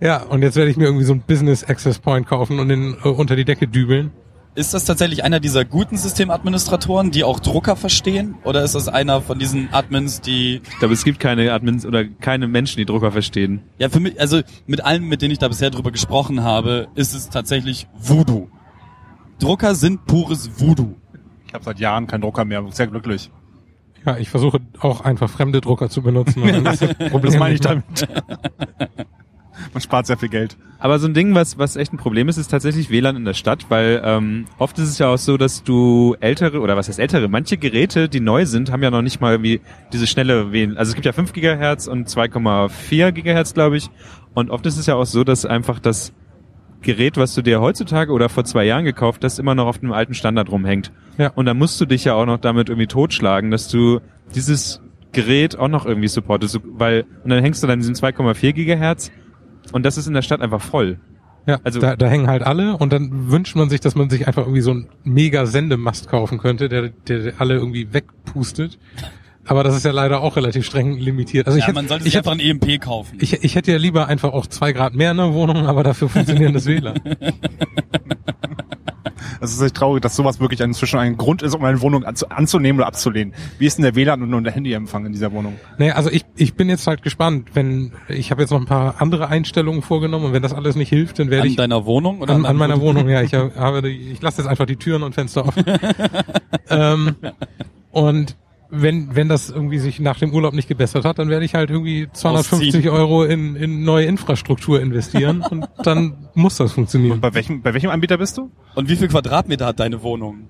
[0.00, 2.96] ja, und jetzt werde ich mir irgendwie so ein Business Access Point kaufen und den
[3.04, 4.10] äh, unter die Decke dübeln.
[4.56, 8.36] Ist das tatsächlich einer dieser guten Systemadministratoren, die auch Drucker verstehen?
[8.44, 12.04] Oder ist das einer von diesen Admins, die, Ich glaube, es gibt keine Admins oder
[12.04, 13.62] keine Menschen, die Drucker verstehen.
[13.78, 17.14] ja, für mich, also mit allen, mit denen ich da bisher drüber gesprochen habe, ist
[17.14, 18.46] es tatsächlich Voodoo.
[19.40, 20.94] Drucker sind pures Voodoo.
[21.48, 22.64] Ich habe seit Jahren keinen Drucker mehr.
[22.70, 23.30] Sehr glücklich.
[24.06, 26.42] Ja, ich versuche auch einfach fremde Drucker zu benutzen.
[26.64, 26.78] Das,
[27.10, 27.84] Problem Das meine ich damit.
[29.72, 30.56] Man spart sehr viel Geld.
[30.78, 33.34] Aber so ein Ding, was, was echt ein Problem ist, ist tatsächlich WLAN in der
[33.34, 36.98] Stadt, weil ähm, oft ist es ja auch so, dass du ältere, oder was heißt
[36.98, 39.60] ältere, manche Geräte, die neu sind, haben ja noch nicht mal wie
[39.92, 40.76] diese schnelle WLAN.
[40.76, 43.88] Also es gibt ja 5 Gigahertz und 2,4 Gigahertz, glaube ich.
[44.34, 46.12] Und oft ist es ja auch so, dass einfach das
[46.84, 49.90] Gerät, was du dir heutzutage oder vor zwei Jahren gekauft hast, immer noch auf dem
[49.92, 50.92] alten Standard rumhängt.
[51.18, 51.30] Ja.
[51.34, 54.00] Und da musst du dich ja auch noch damit irgendwie totschlagen, dass du
[54.34, 54.80] dieses
[55.12, 59.10] Gerät auch noch irgendwie supportest, weil, und dann hängst du dann diesen 2,4 Gigahertz
[59.72, 60.98] und das ist in der Stadt einfach voll.
[61.46, 64.08] Ja, Also- also da, da hängen halt alle und dann wünscht man sich, dass man
[64.10, 68.78] sich einfach irgendwie so einen mega Sendemast kaufen könnte, der, der alle irgendwie wegpustet.
[69.46, 71.46] Aber das ist ja leider auch relativ streng limitiert.
[71.46, 73.18] Also ich ja, hätte, man sollte ich, sich einfach hätte, ein EMP kaufen.
[73.20, 76.08] ich, ich hätte ja lieber einfach auch zwei Grad mehr in der Wohnung, aber dafür
[76.08, 77.00] funktionierendes WLAN.
[79.40, 82.28] Es ist echt traurig, dass sowas wirklich inzwischen ein Grund ist, um eine Wohnung anzu
[82.30, 83.34] anzunehmen oder abzulehnen.
[83.58, 85.54] Wie ist denn der WLAN und der Handyempfang in dieser Wohnung?
[85.78, 89.00] Nee, also ich, ich bin jetzt halt gespannt, wenn ich habe jetzt noch ein paar
[89.02, 92.20] andere Einstellungen vorgenommen und wenn das alles nicht hilft, dann werde an ich deiner Wohnung
[92.22, 93.04] oder an, an meiner Wohnung?
[93.04, 93.22] Wohnung, ja.
[93.22, 95.64] Ich hab- habe, ich lasse jetzt einfach die Türen und Fenster offen.
[96.70, 97.16] ähm,
[97.90, 98.36] und
[98.82, 101.70] wenn, wenn das irgendwie sich nach dem Urlaub nicht gebessert hat, dann werde ich halt
[101.70, 102.88] irgendwie 250 Ausziehen.
[102.90, 107.20] Euro in, in neue Infrastruktur investieren und dann muss das funktionieren.
[107.20, 108.50] Bei welchem, bei welchem Anbieter bist du?
[108.74, 110.48] Und wie viel Quadratmeter hat deine Wohnung?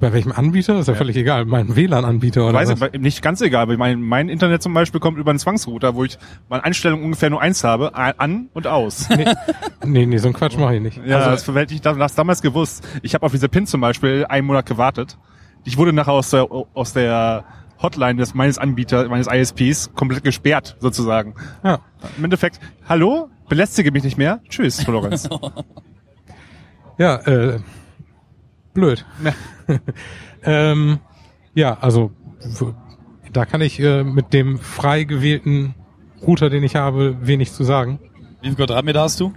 [0.00, 0.78] Bei welchem Anbieter?
[0.78, 1.44] Ist ja, völlig egal.
[1.44, 2.88] Mein WLAN-Anbieter oder Weiß was?
[2.94, 6.04] ich, nicht ganz egal, aber mein, mein Internet zum Beispiel kommt über einen Zwangsrouter, wo
[6.04, 6.16] ich
[6.48, 9.08] meine Einstellung ungefähr nur eins habe, an und aus.
[9.82, 10.98] Nee, nee, so einen Quatsch mache ich nicht.
[10.98, 12.86] Ja, das also, verwälte ich das damals gewusst.
[13.02, 15.16] Ich habe auf diese PIN zum Beispiel einen Monat gewartet.
[15.64, 17.44] Ich wurde nachher aus der, aus der
[17.82, 21.34] Hotline des meines Anbieters, meines ISPs komplett gesperrt, sozusagen.
[21.64, 21.80] ja.
[22.16, 24.40] Im Endeffekt, hallo, belästige mich nicht mehr.
[24.48, 25.28] Tschüss, Florenz.
[26.98, 27.60] Ja, äh,
[28.74, 29.06] blöd.
[30.44, 30.98] ähm,
[31.54, 32.10] ja, also
[33.32, 35.74] da kann ich äh, mit dem frei gewählten
[36.20, 38.00] Router, den ich habe, wenig zu sagen.
[38.42, 39.32] Wie viel Quadratmeter hast du?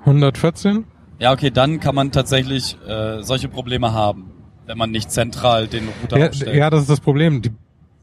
[0.00, 0.84] 114?
[1.18, 4.32] Ja, okay, dann kann man tatsächlich äh, solche Probleme haben,
[4.66, 6.56] wenn man nicht zentral den Router Ja, aufstellt.
[6.56, 7.42] ja, das ist das Problem.
[7.42, 7.50] Die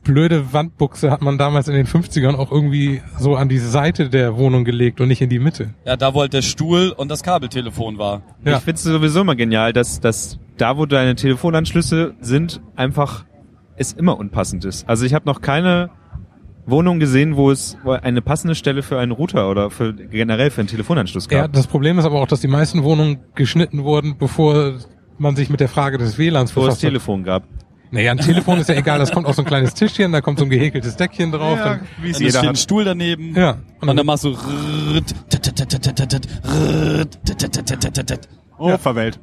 [0.03, 4.35] blöde Wandbuchse hat man damals in den 50ern auch irgendwie so an die Seite der
[4.37, 5.73] Wohnung gelegt und nicht in die Mitte.
[5.85, 8.21] ja, da wo halt der Stuhl und das Kabeltelefon war.
[8.43, 8.57] Ja.
[8.57, 13.25] Ich finde es sowieso immer genial, dass, dass da, wo deine Telefonanschlüsse sind, einfach
[13.77, 14.87] es immer unpassend ist.
[14.89, 15.89] Also ich habe noch keine
[16.65, 20.67] Wohnung gesehen, wo es eine passende Stelle für einen Router oder für generell für einen
[20.69, 21.53] Telefonanschluss Ja, gab.
[21.53, 24.73] das Problem ist aber auch, dass die meisten Wohnungen geschnitten wurden, bevor
[25.17, 26.81] man sich mit der Frage des WLANs wo es befasst.
[26.81, 27.43] Telefon gab.
[27.91, 30.39] Naja, ein Telefon ist ja egal, das kommt auf so ein kleines Tischchen, da kommt
[30.39, 31.59] so ein gehäkeltes Deckchen drauf.
[31.59, 32.57] ja, dann, wie Dann jeder hier ein hat.
[32.57, 33.35] Stuhl daneben.
[33.35, 33.57] ja.
[33.81, 34.35] Und dann machst du.
[38.57, 39.19] Oh, verwählt.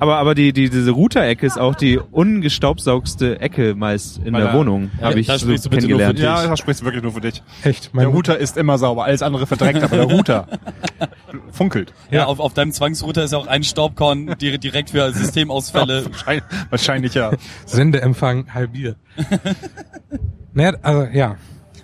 [0.00, 4.52] Aber, aber die, die, diese Router-Ecke ist auch die ungestaubsaugste Ecke meist in Weil der
[4.52, 6.18] da- Wohnung, Ja, habe ich da so sprichst du bitte nur für kennengelernt.
[6.38, 6.44] dich.
[6.44, 7.42] Ja, das sprichst du wirklich nur für dich.
[7.64, 10.46] Echt, mein Der Router ist immer sauber, alles andere verdreckt, aber der Router
[11.50, 11.92] funkelt.
[12.10, 12.24] Ja, Ja.
[12.26, 16.04] auf, auf deinem Zwangsrouter ist ja auch ein Staubkorn di- direkt für Systemausfälle.
[16.10, 17.30] Wahrscheinlich, wahrscheinlich ja.
[17.66, 18.96] Sendeempfang halbiert.
[20.52, 21.36] naja, also ja.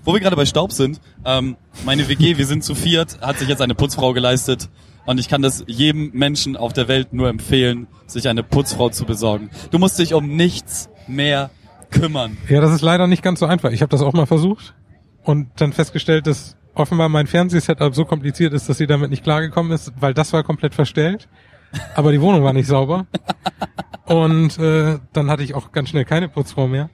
[0.05, 3.49] Wo wir gerade bei Staub sind, ähm, meine WG, wir sind zu viert, hat sich
[3.49, 4.69] jetzt eine Putzfrau geleistet.
[5.07, 9.05] Und ich kann das jedem Menschen auf der Welt nur empfehlen, sich eine Putzfrau zu
[9.05, 9.51] besorgen.
[9.71, 11.51] Du musst dich um nichts mehr
[11.91, 12.37] kümmern.
[12.49, 13.71] Ja, das ist leider nicht ganz so einfach.
[13.71, 14.75] Ich habe das auch mal versucht
[15.23, 19.73] und dann festgestellt, dass offenbar mein Fernsehsetup so kompliziert ist, dass sie damit nicht klargekommen
[19.73, 21.29] ist, weil das war komplett verstellt,
[21.95, 23.07] aber die Wohnung war nicht sauber.
[24.07, 26.91] Und äh, dann hatte ich auch ganz schnell keine Putzfrau mehr.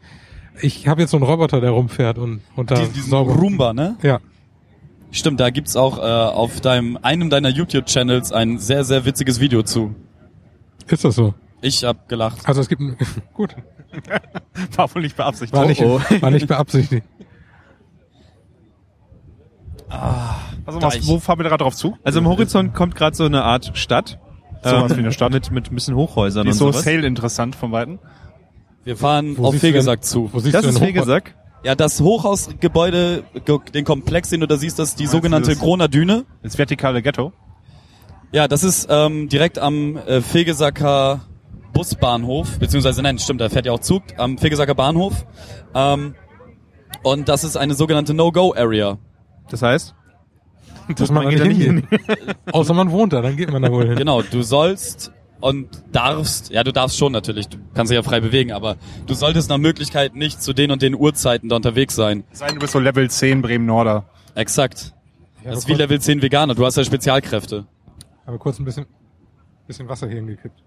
[0.60, 3.34] Ich habe jetzt so einen Roboter, der rumfährt und, und da Diesen, diesen sauber.
[3.34, 3.96] Roomba, ne?
[4.02, 4.20] Ja.
[5.12, 9.62] Stimmt, da gibt's auch äh, auf deinem einem deiner YouTube-Channels ein sehr, sehr witziges Video
[9.62, 9.94] zu.
[10.86, 11.34] Ist das so?
[11.62, 12.38] Ich hab gelacht.
[12.48, 12.80] Also es gibt
[13.34, 13.54] gut.
[14.76, 15.52] War wohl nicht beabsichtigt.
[15.52, 16.00] War nicht, oh.
[16.20, 17.04] war nicht beabsichtigt.
[20.64, 21.96] Also, Da was, wo fahren wir da gerade drauf zu?
[22.04, 24.18] Also im Horizont kommt gerade so eine Art Stadt.
[24.62, 25.32] Sowas wie eine Stadt.
[25.32, 26.84] Mit, mit ein bisschen Hochhäusern Die und ist so sowas.
[26.84, 27.98] Sale interessant von Weitem.
[28.84, 30.30] Wir fahren Wo auf denn- Fegesack zu.
[30.32, 30.78] Wo siehst Das du ist?
[30.78, 31.34] Fegesack.
[31.62, 35.88] Ja, das Hochhausgebäude, ge- den Komplex, den du da siehst, das ist die sogenannte Kroner
[35.88, 36.24] Düne.
[36.42, 37.32] Das vertikale Ghetto.
[38.32, 41.20] Ja, das ist ähm, direkt am äh, Fegesacker
[41.72, 45.26] Busbahnhof, beziehungsweise nein, stimmt, da fährt ja auch Zug, am Fegesacker Bahnhof.
[45.74, 46.14] Ähm,
[47.02, 48.98] und das ist eine sogenannte No-Go-Area.
[49.50, 49.94] Das heißt?
[50.96, 51.88] Dass man da geht nicht da hingehen.
[52.52, 53.96] Außer man wohnt da, dann geht man da wohl hin.
[53.96, 58.20] Genau, du sollst und darfst, ja, du darfst schon natürlich, du kannst dich ja frei
[58.20, 58.76] bewegen, aber
[59.06, 62.24] du solltest nach Möglichkeit nicht zu den und den Uhrzeiten da unterwegs sein.
[62.32, 64.04] Sein, du bist so Level 10 Bremen-Norder.
[64.34, 64.94] Exakt.
[65.44, 67.66] Ja, Das ist wie Level 10 Veganer, du hast ja Spezialkräfte.
[68.26, 68.86] Aber kurz ein bisschen,
[69.66, 70.62] bisschen Wasser hier hingekippt.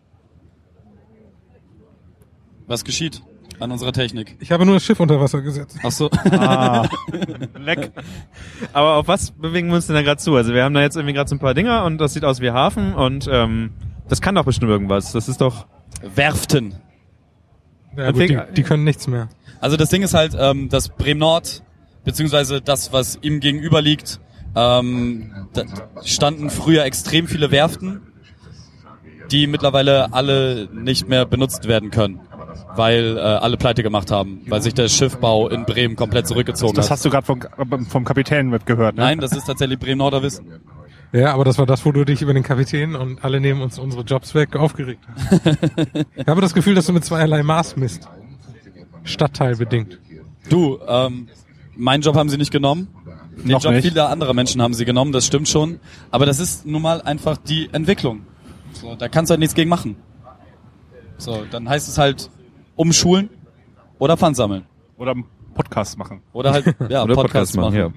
[2.68, 3.22] Was geschieht
[3.60, 4.38] an unserer Technik?
[4.40, 5.78] Ich habe nur das Schiff unter Wasser gesetzt.
[5.84, 6.10] Ach so.
[6.32, 6.88] Ah,
[7.60, 7.92] leck.
[8.72, 10.36] Aber auf was bewegen wir uns denn da gerade zu?
[10.36, 12.42] Also wir haben da jetzt irgendwie gerade so ein paar Dinger und das sieht aus
[12.42, 13.72] wie Hafen und ähm,
[14.10, 15.12] das kann doch bestimmt irgendwas.
[15.12, 15.66] Das ist doch.
[16.16, 16.76] Werften.
[17.96, 19.30] Ja, gut, die, die können nichts mehr.
[19.62, 21.64] Also das Ding ist halt, ähm, das Bremen Nord,
[22.04, 24.20] beziehungsweise das, was ihm gegenüber liegt,
[24.56, 25.64] ähm, da
[26.04, 28.02] standen früher extrem viele Werften,
[29.32, 32.20] die mittlerweile alle nicht mehr benutzt werden können,
[32.76, 36.86] weil äh, alle pleite gemacht haben, weil sich der Schiffbau in Bremen komplett zurückgezogen Das
[36.86, 36.92] hat.
[36.94, 37.40] hast du gerade vom,
[37.88, 39.04] vom Kapitän mitgehört, ne?
[39.04, 40.48] Nein, das ist tatsächlich Bremen Norder Wissen.
[41.14, 43.78] Ja, aber das war das, wo du dich über den Kapitän und alle nehmen uns
[43.78, 45.42] unsere Jobs weg aufgeregt hast.
[46.16, 48.10] ich habe das Gefühl, dass du mit zweierlei Maß misst.
[49.04, 50.00] Stadtteilbedingt.
[50.50, 51.28] Du, ähm,
[51.76, 52.88] meinen Job haben sie nicht genommen.
[53.38, 53.88] Den Noch Job nicht.
[53.88, 55.80] vieler anderer Menschen haben sie genommen, das stimmt schon.
[56.10, 58.26] Aber das ist nun mal einfach die Entwicklung.
[58.74, 59.96] So, da kannst du halt nichts gegen machen.
[61.18, 62.30] So, dann heißt es halt
[62.76, 63.30] umschulen
[64.00, 64.66] oder Pfand sammeln.
[64.98, 66.22] Oder einen Podcast machen.
[66.34, 67.76] Oder halt, ja, Oder Podcasts machen.
[67.76, 67.90] ja.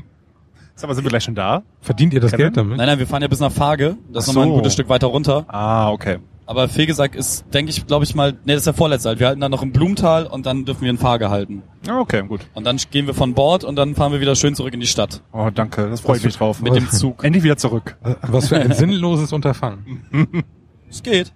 [0.78, 1.62] Sag mal, sind wir gleich schon da?
[1.80, 2.44] Verdient ihr das Kevin?
[2.44, 2.76] Geld damit?
[2.76, 3.96] Nein, nein, wir fahren ja bis nach Fage.
[4.12, 4.56] Das ist Ach nochmal ein so.
[4.58, 5.46] gutes Stück weiter runter.
[5.48, 6.18] Ah, okay.
[6.44, 9.18] Aber Fegesack ist, denke ich, glaube ich mal, nee, das ist der vorletzte halt.
[9.18, 11.62] Wir halten dann noch im Blumental und dann dürfen wir in Fage halten.
[11.88, 12.42] Ah, okay, gut.
[12.52, 14.86] Und dann gehen wir von Bord und dann fahren wir wieder schön zurück in die
[14.86, 15.22] Stadt.
[15.32, 15.88] Oh, danke.
[15.88, 16.60] Das freue ich mich drauf.
[16.60, 17.24] Mit dem Zug.
[17.24, 17.96] Endlich wieder zurück.
[18.22, 20.04] Was für ein sinnloses Unterfangen.
[20.88, 21.32] Es geht.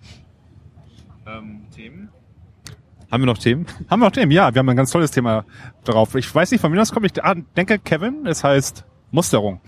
[3.10, 3.66] Haben wir noch Themen?
[3.88, 4.30] Haben wir noch Themen?
[4.30, 5.44] Ja, wir haben ein ganz tolles Thema
[5.82, 6.14] drauf.
[6.14, 7.06] Ich weiß nicht, von wem das kommt.
[7.06, 9.60] Ich ah, denke, Kevin, es heißt Musterung.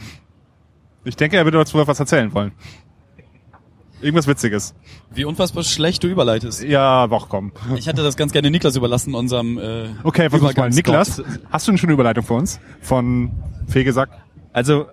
[1.04, 2.52] Ich denke, er würde dazu was erzählen wollen.
[4.00, 4.74] Irgendwas Witziges.
[5.14, 6.64] Wie unfassbar schlecht du überleitest.
[6.64, 7.52] Ja, doch, komm.
[7.76, 10.70] Ich hätte das ganz gerne Niklas überlassen, unserem äh, Okay, versuch's mal.
[10.70, 12.58] Niklas, hast du eine schöne Überleitung für uns?
[12.80, 13.30] Von
[13.68, 14.10] Fegesack?
[14.52, 14.86] Also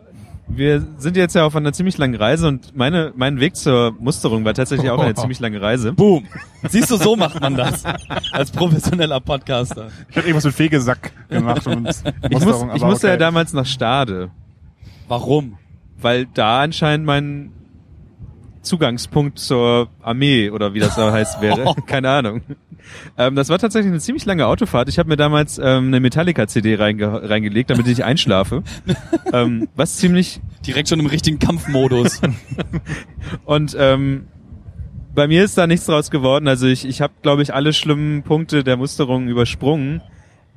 [0.47, 4.45] wir sind jetzt ja auf einer ziemlich langen Reise und meine, mein Weg zur Musterung
[4.45, 5.93] war tatsächlich auch eine ziemlich lange Reise.
[5.93, 6.25] Boom.
[6.67, 7.83] Siehst du, so macht man das.
[8.31, 9.87] Als professioneller Podcaster.
[10.09, 11.65] Ich hatte irgendwas mit Fegesack gemacht.
[11.67, 13.19] Und Ich, muss, Musterung, ich musste ja okay.
[13.19, 14.31] damals nach Stade,
[15.09, 15.57] Warum?
[16.01, 17.51] weil da anscheinend mein
[18.61, 21.75] Zugangspunkt zur Armee oder wie das da heißt wäre.
[21.87, 22.41] Keine Ahnung.
[23.17, 24.89] Ähm, das war tatsächlich eine ziemlich lange Autofahrt.
[24.89, 28.63] Ich habe mir damals ähm, eine Metallica-CD reinge reingelegt, damit ich einschlafe.
[29.33, 32.21] ähm, was ziemlich Direkt schon im richtigen Kampfmodus.
[33.45, 34.27] Und ähm,
[35.15, 36.47] bei mir ist da nichts draus geworden.
[36.47, 40.01] Also ich, ich habe, glaube ich, alle schlimmen Punkte der Musterung übersprungen.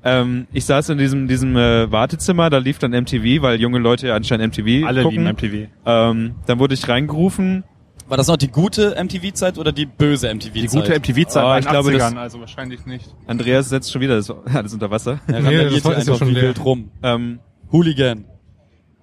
[0.04, 4.08] Ähm, ich saß in diesem, diesem äh, Wartezimmer, da lief dann MTV, weil junge Leute
[4.08, 5.24] ja anscheinend MTV Alle gucken.
[5.24, 5.68] lieben MTV.
[5.86, 7.64] Ähm, dann wurde ich reingerufen.
[8.08, 10.54] War das noch die gute MTV-Zeit oder die böse MTV-Zeit?
[10.62, 13.14] Die gute MTV-Zeit Oh, war in ich glaube, 80ern, das- also wahrscheinlich nicht.
[13.26, 15.20] Andreas setzt schon wieder das, alles unter Wasser.
[15.28, 16.42] Er Nee, das ist ja einfach schon wie leer.
[16.42, 16.90] wild rum.
[17.02, 17.38] Ähm,
[17.70, 18.24] Hooligan.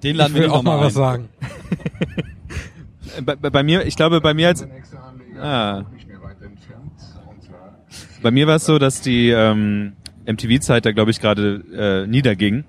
[0.04, 1.02] Den laden Ich wir will nicht auch mal nochmal was ein.
[1.02, 1.30] sagen.
[3.26, 5.86] bei, bei bei mir, ich glaube, bei mir als wir Ah.
[5.94, 6.92] nicht mehr weit entfernt.
[7.30, 7.78] Und zwar
[8.22, 9.94] Bei mir war es so, dass die ähm,
[10.32, 12.64] MTV-Zeit da, glaube ich, gerade äh, niederging.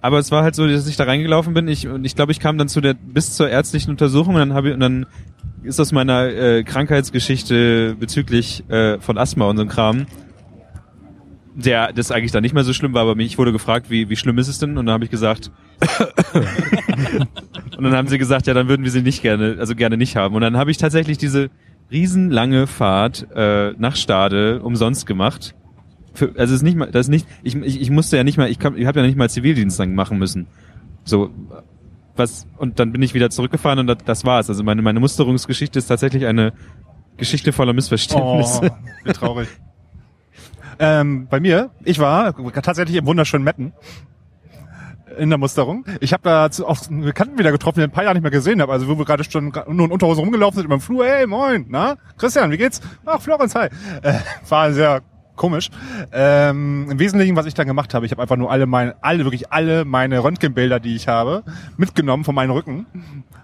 [0.00, 1.68] Aber es war halt so, dass ich da reingelaufen bin.
[1.68, 4.52] Ich, und ich glaube, ich kam dann zu der bis zur ärztlichen Untersuchung und dann
[4.52, 5.06] habe ich und dann
[5.62, 10.06] ist aus meiner äh, Krankheitsgeschichte bezüglich äh, von Asthma und so Kram,
[11.54, 14.16] der das eigentlich dann nicht mehr so schlimm war, aber mich wurde gefragt, wie, wie
[14.16, 14.76] schlimm ist es denn?
[14.76, 15.52] Und dann habe ich gesagt,
[17.76, 20.16] und dann haben sie gesagt, ja, dann würden wir sie nicht gerne, also gerne nicht
[20.16, 20.34] haben.
[20.34, 21.50] Und dann habe ich tatsächlich diese
[21.92, 25.54] riesenlange Fahrt äh, nach Stade umsonst gemacht.
[26.14, 28.50] Für, also ist nicht mal, das ist nicht, ich, ich, ich musste ja nicht mal,
[28.50, 30.46] ich, kann- ich habe ja nicht mal Zivildienst dann machen müssen.
[31.04, 31.30] So
[32.14, 34.48] was und dann bin ich wieder zurückgefahren und das, das war's.
[34.50, 36.52] Also meine meine Musterungsgeschichte ist tatsächlich eine
[37.16, 38.70] Geschichte voller Oh, Missverständnisse.
[39.04, 39.48] wie traurig.
[40.78, 43.72] Ähm, bei mir, ich war tatsächlich im wunderschönen Metten
[45.18, 45.84] in der Musterung.
[46.00, 48.30] Ich habe da auch einen Bekannten wieder getroffen, den ich ein paar Jahre nicht mehr
[48.30, 48.72] gesehen habe.
[48.72, 51.04] Also wo wir gerade schon nur in Unterhose rumgelaufen sind über den Flur.
[51.06, 51.96] Hey, moin, na?
[52.16, 52.80] Christian, wie geht's?
[53.04, 53.68] Ach, Florenz, hi.
[54.02, 54.14] Äh,
[54.48, 55.02] war sehr
[55.36, 55.70] komisch.
[56.12, 59.24] Ähm, Im Wesentlichen, was ich dann gemacht habe, ich habe einfach nur alle meine, alle,
[59.24, 61.42] wirklich alle meine Röntgenbilder, die ich habe,
[61.76, 62.86] mitgenommen von meinem Rücken,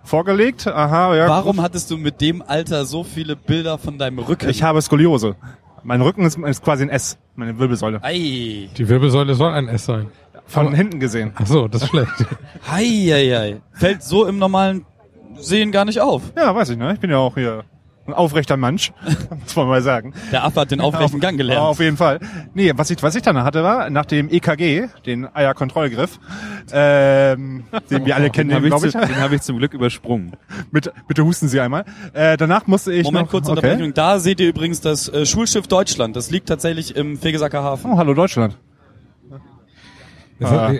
[0.05, 0.67] vorgelegt.
[0.67, 1.29] Aha, ja.
[1.29, 4.49] Warum hattest du mit dem Alter so viele Bilder von deinem Rücken?
[4.49, 5.37] Ich habe Skoliose.
[5.83, 8.03] Mein Rücken ist, ist quasi ein S, meine Wirbelsäule.
[8.03, 10.09] Ei, Die Wirbelsäule soll ein S sein.
[10.47, 11.33] Von hinten gesehen.
[11.35, 12.11] Ach so, das ist schlecht.
[12.71, 13.61] ei, ei, ei.
[13.73, 14.87] Fällt so im normalen
[15.37, 16.23] Sehen gar nicht auf.
[16.37, 16.95] Ja, weiß ich, ne?
[16.95, 17.65] Ich bin ja auch hier
[18.09, 18.93] ein aufrechter Mensch,
[19.43, 20.15] muss man mal sagen.
[20.33, 21.61] Der Affe hat den aufrechten Gang Ja, gelernt.
[21.67, 22.19] auf jeden Fall.
[22.55, 26.19] Nee, was ich, was ich dann hatte, war, nach dem EKG, den Eierkontrollgriff,
[26.73, 29.07] ähm, den wir alle kennen, Den habe ich, glaube zu- ich.
[29.07, 30.33] den hab ich zum Glück übersprungen.
[30.73, 31.85] Bitte, bitte husten Sie einmal.
[32.13, 33.61] Äh, danach musste ich Moment, noch, kurze okay.
[33.61, 33.95] Unterbrechung.
[33.95, 36.17] Da seht ihr übrigens das äh, Schulschiff Deutschland.
[36.17, 37.93] Das liegt tatsächlich im Fegesacker Hafen.
[37.93, 38.57] Oh, hallo Deutschland.
[40.39, 40.73] Jetzt, Ah.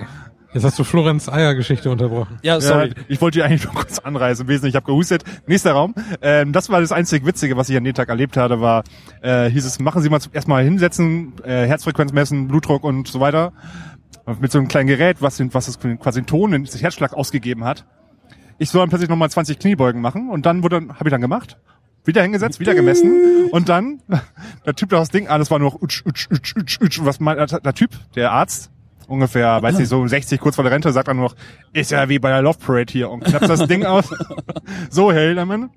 [0.49, 2.39] Hat, jetzt hast du Florenz Eiergeschichte unterbrochen.
[2.43, 2.89] Ja, sorry.
[2.89, 4.45] Ja, ich wollte die eigentlich nur kurz anreisen.
[4.45, 5.25] Im Wesentlichen, ich habe gehustet.
[5.47, 5.95] Nächster Raum.
[6.23, 8.85] Ähm, das war das einzig Witzige, was ich an dem Tag erlebt hatte, war,
[9.23, 13.53] äh, hieß es, machen Sie mal erstmal hinsetzen, äh, Herzfrequenz messen, Blutdruck und so weiter.
[14.41, 17.65] Mit so einem kleinen Gerät, was, den, was das quasi den Ton, den Herzschlag ausgegeben
[17.65, 17.87] hat.
[18.59, 21.57] Ich soll dann plötzlich nochmal 20 Kniebeugen machen und dann wurde, habe ich dann gemacht.
[22.05, 24.01] Wieder hingesetzt, wieder gemessen und dann,
[24.67, 27.01] der Typ da das Ding an, das war nur noch utsch, utsch, utsch, utsch, utsch,
[27.03, 28.71] was mein, der, der Typ, der Arzt,
[29.09, 31.37] ungefähr, weiß nicht, so 60, kurz vor der Rente, sagt dann nur noch,
[31.73, 34.09] ist ja wie bei der Love Parade hier und knappt das Ding aus.
[34.91, 35.71] so, Herr Hildermann.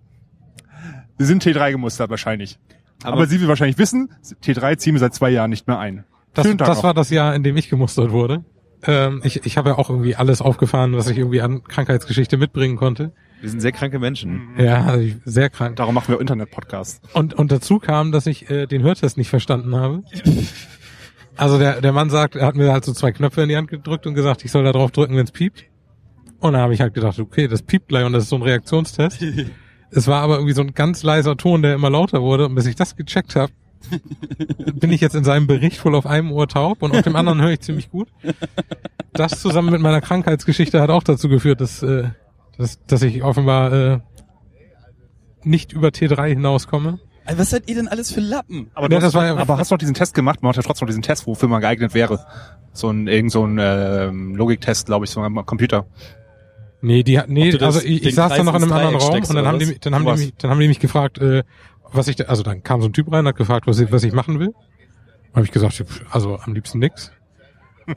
[1.17, 2.59] Sie sind T3 gemustert wahrscheinlich.
[3.03, 4.09] Aber, Aber- Sie will wahrscheinlich wissen,
[4.43, 6.03] T3 ziehen wir seit zwei Jahren nicht mehr ein.
[6.33, 8.45] Das, das war das Jahr, in dem ich gemustert wurde.
[8.83, 12.77] Ähm, ich ich habe ja auch irgendwie alles aufgefahren, was ich irgendwie an Krankheitsgeschichte mitbringen
[12.77, 13.11] konnte.
[13.41, 14.49] Wir sind sehr kranke Menschen.
[14.57, 15.75] Ja, also sehr krank.
[15.75, 17.01] Darum machen wir Internet-Podcasts.
[17.13, 20.03] Und, und dazu kam, dass ich äh, den Hörtest nicht verstanden habe.
[21.41, 23.67] Also der, der Mann sagt, er hat mir halt so zwei Knöpfe in die Hand
[23.67, 25.63] gedrückt und gesagt, ich soll da drauf drücken, wenn es piept.
[26.39, 28.43] Und dann habe ich halt gedacht, okay, das piept gleich und das ist so ein
[28.43, 29.25] Reaktionstest.
[29.89, 32.45] es war aber irgendwie so ein ganz leiser Ton, der immer lauter wurde.
[32.45, 33.51] Und bis ich das gecheckt habe,
[34.75, 37.41] bin ich jetzt in seinem Bericht wohl auf einem Ohr taub und auf dem anderen
[37.41, 38.09] höre ich ziemlich gut.
[39.11, 42.09] Das zusammen mit meiner Krankheitsgeschichte hat auch dazu geführt, dass, äh,
[42.55, 43.99] dass, dass ich offenbar äh,
[45.41, 46.99] nicht über T3 hinauskomme.
[47.25, 48.71] Ey, Was seid ihr denn alles für Lappen?
[48.73, 50.41] Aber, Ja, du hast, das war ja- aber hast du noch diesen Test gemacht?
[50.41, 52.25] Man hat ja trotzdem noch diesen Test, wofür man geeignet wäre.
[52.73, 55.85] So ein, irgend so ein ähm, Logiktest, glaube ich, so am Computer.
[56.81, 59.13] Nee, die hat, nee, also ich, ich saß Kreis dann noch in einem anderen Raum
[59.15, 61.43] und dann haben, die, dann haben die mich, dann haben die mich gefragt, äh,
[61.91, 64.03] was ich, da, also dann kam so ein Typ rein, hat gefragt, was ich, was
[64.03, 64.53] ich machen will.
[65.35, 67.11] Habe ich gesagt, also am liebsten nix.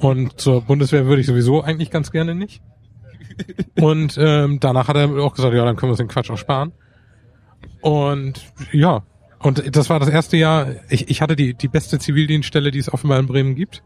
[0.01, 2.61] Und zur Bundeswehr würde ich sowieso eigentlich ganz gerne nicht.
[3.81, 6.37] Und ähm, danach hat er auch gesagt, ja, dann können wir uns den Quatsch auch
[6.39, 6.73] sparen.
[7.81, 9.03] Und ja,
[9.45, 12.93] und das war das erste Jahr, ich, ich hatte die, die beste Zivildienststelle, die es
[12.93, 13.83] offenbar in Bremen gibt,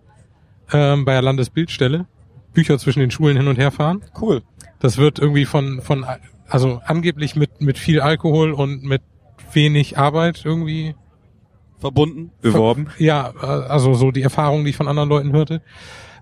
[0.73, 2.07] ähm, bei der Landesbildstelle.
[2.55, 4.03] Bücher zwischen den Schulen hin und her fahren.
[4.21, 4.43] Cool.
[4.79, 6.07] Das wird irgendwie von, von,
[6.49, 9.03] also angeblich mit, mit viel Alkohol und mit
[9.53, 10.95] wenig Arbeit irgendwie,
[11.79, 12.31] Verbunden.
[12.41, 12.89] Beworben.
[12.99, 15.61] ja, äh, also so die Erfahrung, die ich von anderen Leuten hörte.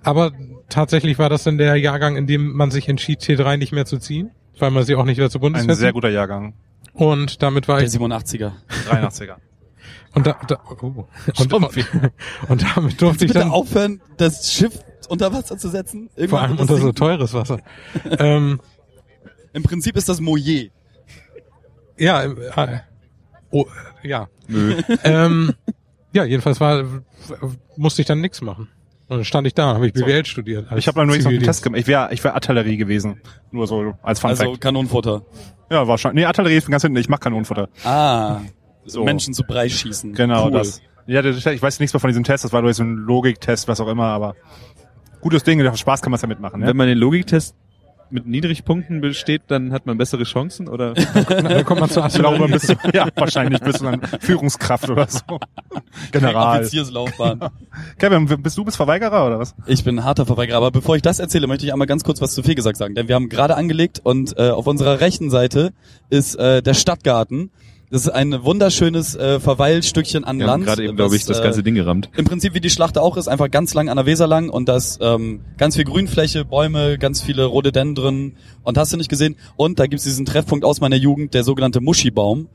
[0.02, 0.32] Aber
[0.68, 3.98] tatsächlich war das dann der Jahrgang, in dem man sich entschied, T3 nicht mehr zu
[3.98, 5.94] ziehen, weil man sie auch nicht wieder zur Ein Bundeswehr sehr zieht.
[5.94, 6.54] guter Jahrgang.
[6.96, 8.52] Und damit war Der ich, 87er.
[8.88, 9.36] 83er.
[10.14, 11.06] und da, da oh,
[11.38, 11.76] und, und,
[12.48, 16.08] und damit durfte ich dann, aufhören, das Schiff unter Wasser zu setzen?
[16.08, 17.60] vor Irgendwann allem wird das unter so teures Wasser.
[18.18, 18.60] ähm,
[19.52, 20.70] Im Prinzip ist das Moyer.
[21.98, 22.80] ja, äh,
[23.50, 23.66] oh,
[24.02, 24.80] ja, Nö.
[25.04, 25.52] ähm,
[26.12, 26.82] ja, jedenfalls war,
[27.76, 28.68] musste ich dann nichts machen.
[29.08, 30.66] Und dann stand ich da, habe ich BWL studiert.
[30.70, 31.40] als Ich habe noch nicht so einen.
[31.40, 31.80] Test gemacht.
[31.80, 33.20] Ich wäre ich wär Artillerie gewesen.
[33.52, 34.60] Nur so als Fun Also Fact.
[34.60, 35.22] Kanonenfutter.
[35.70, 36.22] Ja, wahrscheinlich.
[36.22, 36.98] Nee, Artillerie ist ganz hinten.
[36.98, 37.68] Ich mach Kanonenfutter.
[37.84, 38.40] Ah.
[38.84, 39.04] So.
[39.04, 40.12] Menschen zu Brei schießen.
[40.12, 40.52] Genau cool.
[40.52, 40.82] das.
[41.06, 42.44] Ja, das, ich weiß nichts mehr von diesem Test.
[42.44, 44.06] Das war nur so ein Logiktest, was auch immer.
[44.06, 44.34] Aber
[45.20, 45.60] gutes Ding.
[45.76, 46.60] Spaß kann man ja mitmachen.
[46.60, 46.66] Ne?
[46.66, 47.54] Wenn man den Logiktest
[48.10, 50.94] mit Niedrigpunkten besteht, dann hat man bessere Chancen oder?
[51.28, 52.52] Dann kommt man glaube, Artillerie.
[52.52, 55.38] bist du, ja, wahrscheinlich bist du dann Führungskraft oder so.
[56.12, 56.60] General.
[56.60, 57.50] Offizierslaufbahn.
[57.98, 59.54] Kevin, bist du bist Verweigerer oder was?
[59.66, 62.20] Ich bin ein harter Verweigerer, aber bevor ich das erzähle, möchte ich einmal ganz kurz
[62.20, 62.94] was zu Fegesack sagen.
[62.94, 65.72] Denn wir haben gerade angelegt und äh, auf unserer rechten Seite
[66.10, 67.50] ist äh, der Stadtgarten.
[67.88, 70.64] Das ist ein wunderschönes äh, Verweilstückchen an Wir Land.
[70.64, 72.10] gerade eben, glaube ich, was, das äh, ganze Ding gerammt.
[72.16, 74.68] Im Prinzip wie die Schlachte auch ist, einfach ganz lang an der Weser lang und
[74.68, 78.32] das ähm, ganz viel Grünfläche, Bäume, ganz viele Rhododendren
[78.64, 79.36] und hast du nicht gesehen.
[79.54, 82.48] Und da gibt's diesen Treffpunkt aus meiner Jugend, der sogenannte Muschibaum.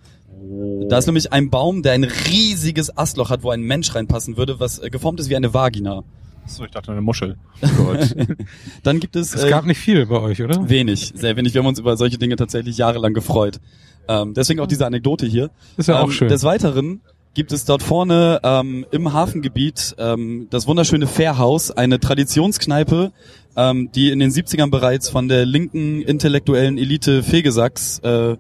[0.90, 4.60] Da ist nämlich ein Baum, der ein riesiges Astloch hat, wo ein Mensch reinpassen würde,
[4.60, 6.04] was äh, geformt ist wie eine Vagina.
[6.48, 7.38] So, ich dachte eine Muschel.
[8.84, 10.68] Dann gibt es, Es äh, gab nicht viel bei euch, oder?
[10.68, 11.54] wenig, sehr wenig.
[11.54, 13.60] Wir haben uns über solche Dinge tatsächlich jahrelang gefreut.
[14.08, 15.50] Ähm, deswegen auch diese Anekdote hier.
[15.78, 16.30] Ist ja auch ähm, schön.
[16.30, 17.02] Des Weiteren
[17.34, 23.12] gibt es dort vorne ähm, im Hafengebiet ähm, das wunderschöne Fairhaus, eine Traditionskneipe,
[23.56, 28.38] ähm, die in den 70ern bereits von der linken intellektuellen Elite Fegesacks, äh, äh,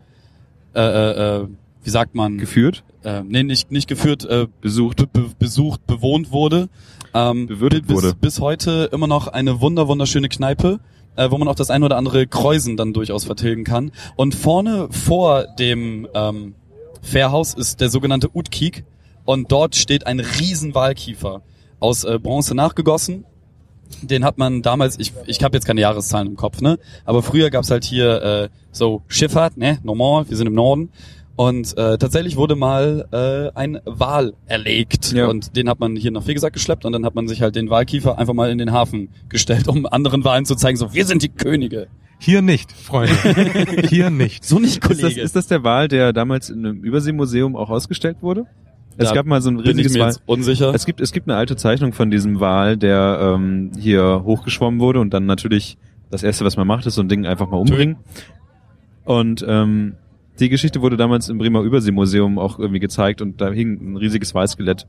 [0.75, 1.47] äh, äh,
[1.83, 2.83] wie sagt man, Geführt?
[3.03, 6.69] äh, nee, nicht, nicht geführt, äh, besucht, be, besucht, bewohnt wurde.
[7.13, 8.13] Ähm, Bewirtet bis, wurde.
[8.15, 10.79] Bis heute immer noch eine wunder, wunderschöne Kneipe,
[11.15, 13.91] äh, wo man auch das ein oder andere Kreuzen dann durchaus vertilgen kann.
[14.15, 16.55] Und vorne vor dem ähm,
[17.01, 18.85] Fairhaus ist der sogenannte Utkik
[19.25, 21.41] und dort steht ein riesen Walkiefer
[21.79, 23.25] aus äh, Bronze nachgegossen.
[24.01, 26.79] Den hat man damals, ich, ich habe jetzt keine Jahreszahlen im Kopf, ne?
[27.03, 29.79] Aber früher gab's halt hier äh, so Schifffahrt, ne?
[29.83, 30.89] Normal, wir sind im Norden.
[31.43, 35.25] Und äh, tatsächlich wurde mal äh, ein Wal erlegt Ja.
[35.27, 37.69] und den hat man hier nach Fegesack geschleppt und dann hat man sich halt den
[37.71, 41.23] Walkiefer einfach mal in den Hafen gestellt, um anderen Walen zu zeigen, so wir sind
[41.23, 41.87] die Könige.
[42.19, 43.15] Hier nicht, Freunde.
[43.89, 44.45] Hier nicht.
[44.45, 45.21] So nicht, Ist das, Kollege.
[45.21, 48.45] ist das der Wal, der damals in einem Überseemuseum auch ausgestellt wurde?
[48.97, 50.09] Es Da gab mal so ein Bin ich riesiges mir Wal.
[50.09, 50.75] jetzt unsicher.
[50.75, 54.99] Es gibt, es gibt eine alte Zeichnung von diesem Wal, der ähm, hier hochgeschwommen wurde
[54.99, 55.77] und dann natürlich
[56.11, 57.95] das erste, was man macht, ist so ein Ding einfach mal umbringen.
[59.05, 59.95] Und ähm,
[60.41, 64.33] die Geschichte wurde damals im Bremer Überseemuseum auch irgendwie gezeigt und da hing ein riesiges
[64.33, 64.87] Walskelett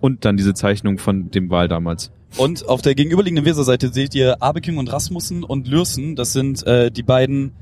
[0.00, 2.12] und dann diese Zeichnung von dem Wal damals.
[2.36, 6.16] Und auf der gegenüberliegenden Weserseite seht ihr Abeking und Rasmussen und Lürsen.
[6.16, 7.52] Das sind äh, die beiden,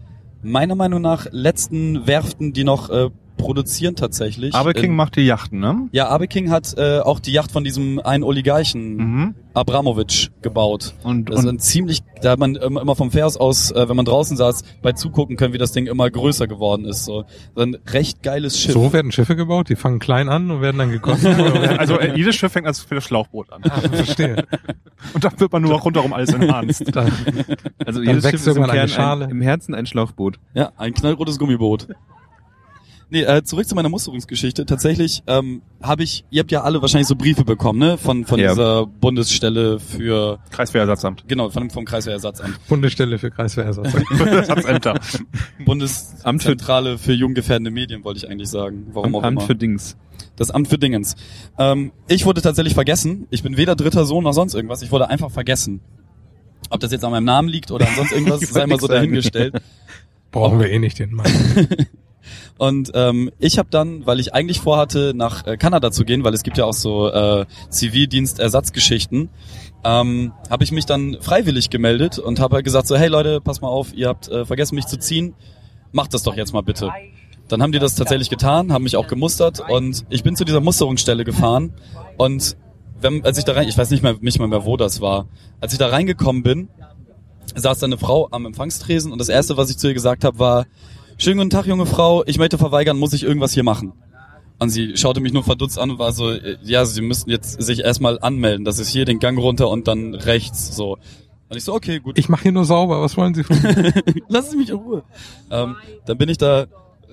[0.42, 3.10] meiner Meinung nach, letzten Werften, die noch äh,
[3.42, 4.54] produzieren tatsächlich.
[4.54, 5.88] Aber King In- macht die Yachten, ne?
[5.92, 9.34] Ja, Abeking hat äh, auch die Yacht von diesem einen Oligarchen Mhm.
[9.54, 10.94] Abramovic gebaut.
[11.02, 13.96] Und, Das ist ein ziemlich, da hat man immer immer vom Vers aus, äh, wenn
[13.96, 17.04] man draußen saß, bei zugucken können, wie das Ding immer größer geworden ist.
[17.04, 17.24] So,
[17.54, 18.72] so ein recht geiles Schiff.
[18.72, 21.34] So werden Schiffe gebaut, die fangen klein an und werden dann gegossen.
[21.40, 21.78] Oder?
[21.78, 23.62] also äh, jedes Schiff fängt als für das Schlauchboot an.
[23.68, 24.46] Ah, verstehe.
[25.14, 26.92] Und dann wird man nur noch rundherum alles enhanced.
[27.84, 29.24] Also jedes Schiff ist im, Kern Schale.
[29.24, 30.38] ein, im Herzen ein Schlauchboot.
[30.54, 31.88] Ja, ein knallrotes Gummiboot.
[33.12, 34.64] Nee, äh, zurück zu meiner Musterungsgeschichte.
[34.64, 37.98] Tatsächlich ähm, habe ich, ihr habt ja alle wahrscheinlich so Briefe bekommen, ne?
[37.98, 38.52] Von von Ja.
[38.52, 41.24] dieser Bundesstelle für Kreiswehrersatzamt.
[41.28, 42.58] genau, von, vom Kreiswehrersatzamt.
[42.68, 43.92] Bundesstelle für Kreiswehrersatz.
[44.18, 44.98] Ersatzámter.
[45.62, 48.86] Bundeszentrale für junggefährdende Medien, wollte ich eigentlich sagen.
[48.92, 49.46] Warum auch Amt immer.
[49.46, 49.98] für Dings.
[50.36, 51.14] das Amt für Dingens.
[51.58, 53.26] Ähm, ich wurde tatsächlich vergessen.
[53.28, 54.80] Ich bin weder dritter Sohn noch sonst irgendwas.
[54.80, 55.80] Ich wurde einfach vergessen.
[56.70, 58.80] Ob das jetzt an meinem Namen liegt oder an sonst irgendwas, Ich sei wollte mal
[58.80, 59.00] so nix sagen.
[59.02, 59.54] dahingestellt.
[60.30, 61.26] Brauchen wir eh nicht den Mann.
[62.58, 66.34] Und ähm, ich habe dann, weil ich eigentlich vorhatte, nach äh, Kanada zu gehen, weil
[66.34, 69.30] es gibt ja auch so äh, Zivildienstersatzgeschichten,
[69.84, 73.60] ähm, habe ich mich dann freiwillig gemeldet und habe halt gesagt so, hey Leute, pass
[73.60, 75.34] mal auf, ihr habt äh, vergessen mich zu ziehen,
[75.90, 76.90] macht das doch jetzt mal bitte.
[77.48, 80.60] Dann haben die das tatsächlich getan, haben mich auch gemustert und ich bin zu dieser
[80.60, 81.72] Musterungsstelle gefahren
[82.16, 82.56] und
[83.00, 85.26] wenn, als ich da rein, ich weiß nicht mehr, nicht mal mehr, wo das war,
[85.60, 86.68] als ich da reingekommen bin,
[87.54, 90.38] saß da eine Frau am Empfangstresen und das erste, was ich zu ihr gesagt habe,
[90.38, 90.66] war,
[91.22, 93.92] schönen guten Tag, junge Frau, ich möchte verweigern, muss ich irgendwas hier machen?
[94.58, 97.62] Und sie schaute mich nur verdutzt an und war so, äh, ja, sie müssten jetzt
[97.62, 100.98] sich erstmal anmelden, das ist hier den Gang runter und dann rechts, so.
[101.48, 102.18] Und ich so, okay, gut.
[102.18, 103.94] Ich mache hier nur sauber, was wollen Sie von mir?
[104.28, 105.04] Lassen Sie mich in Ruhe.
[105.50, 106.66] Ähm, dann bin ich da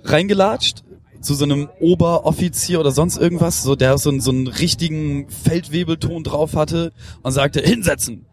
[0.04, 0.84] reingelatscht
[1.22, 6.24] zu so einem Oberoffizier oder sonst irgendwas, so der so einen, so einen richtigen Feldwebelton
[6.24, 8.26] drauf hatte und sagte, hinsetzen.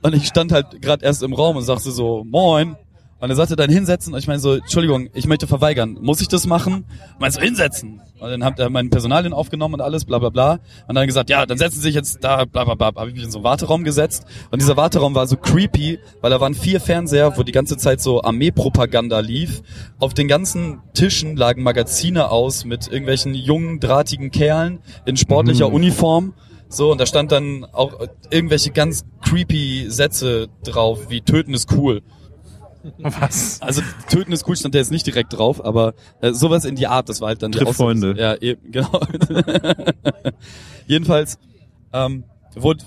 [0.00, 2.76] Und ich stand halt gerade erst im Raum und sagte so, moin.
[3.20, 5.96] Und er sagte dann hinsetzen und ich meine so, Entschuldigung, ich möchte verweigern.
[6.00, 6.84] Muss ich das machen?
[7.18, 8.02] Meinte so, hinsetzen.
[8.18, 10.58] Und dann hat er meinen Personalien aufgenommen und alles, bla bla bla.
[10.88, 12.86] Und dann gesagt, ja, dann setzen Sie sich jetzt da, bla bla bla.
[12.94, 14.24] Habe ich mich in so einen Warteraum gesetzt.
[14.50, 18.00] Und dieser Warteraum war so creepy, weil da waren vier Fernseher, wo die ganze Zeit
[18.00, 19.62] so Armeepropaganda lief.
[19.98, 26.34] Auf den ganzen Tischen lagen Magazine aus mit irgendwelchen jungen, drahtigen Kerlen in sportlicher Uniform.
[26.68, 28.00] So, und da stand dann auch
[28.30, 32.02] irgendwelche ganz creepy Sätze drauf, wie töten ist cool.
[32.98, 33.60] Was?
[33.62, 36.86] Also töten ist cool stand da jetzt nicht direkt drauf, aber äh, sowas in die
[36.86, 38.14] Art, das war halt dann die Triff Aussage- Freunde.
[38.20, 39.00] Ja, eben, genau.
[40.86, 41.38] Jedenfalls
[41.92, 42.24] ähm,
[42.54, 42.84] wurde,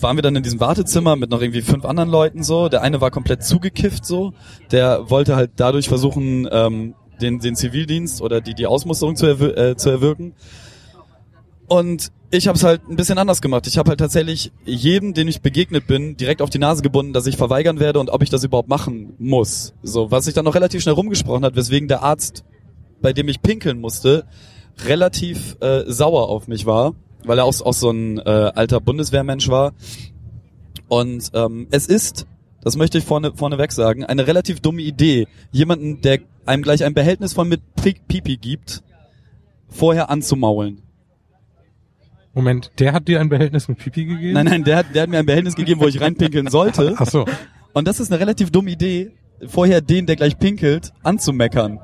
[0.00, 2.68] waren wir dann in diesem Wartezimmer mit noch irgendwie fünf anderen Leuten so.
[2.68, 4.32] Der eine war komplett zugekifft so.
[4.70, 9.56] Der wollte halt dadurch versuchen, ähm, den, den Zivildienst oder die, die Ausmusterung zu, erwir
[9.56, 10.34] äh, zu erwirken.
[11.66, 13.66] Und ich habe es halt ein bisschen anders gemacht.
[13.66, 17.26] Ich habe halt tatsächlich jedem, den ich begegnet bin, direkt auf die Nase gebunden, dass
[17.26, 19.74] ich verweigern werde und ob ich das überhaupt machen muss.
[19.82, 22.44] So, was sich dann noch relativ schnell rumgesprochen hat, weswegen der Arzt,
[23.00, 24.24] bei dem ich pinkeln musste,
[24.84, 29.48] relativ äh, sauer auf mich war, weil er auch, auch so ein äh, alter Bundeswehrmensch
[29.48, 29.72] war.
[30.88, 32.26] Und ähm, es ist,
[32.62, 36.94] das möchte ich vorne vorneweg sagen, eine relativ dumme Idee, jemanden, der einem gleich ein
[36.94, 38.82] Behältnis von mit Pi- Pipi gibt,
[39.68, 40.82] vorher anzumaulen.
[42.36, 44.34] Moment, der hat dir ein Behältnis mit Pipi gegeben?
[44.34, 46.94] Nein, nein, der hat, der hat mir ein Behältnis gegeben, wo ich reinpinkeln sollte.
[46.98, 47.24] Ach so.
[47.72, 49.12] Und das ist eine relativ dumme Idee,
[49.46, 51.80] vorher den, der gleich pinkelt, anzumeckern.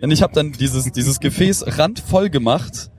[0.00, 2.92] Denn ich habe dann dieses, dieses Gefäß randvoll gemacht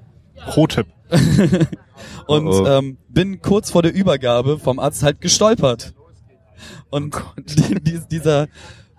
[0.48, 0.88] Pro-Tipp.
[2.28, 2.68] und Oh, oh.
[2.68, 5.94] Ähm, bin kurz vor der Übergabe vom Arzt halt gestolpert.
[6.90, 8.48] Und die, dieser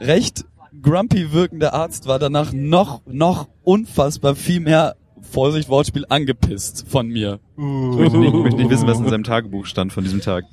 [0.01, 0.47] recht
[0.81, 4.97] grumpy wirkende Arzt war danach noch, noch unfassbar viel mehr,
[5.31, 7.39] Vorsicht, Wortspiel, angepisst von mir.
[7.57, 10.45] Ich möchte nicht, möchte nicht wissen, was in seinem Tagebuch stand von diesem Tag.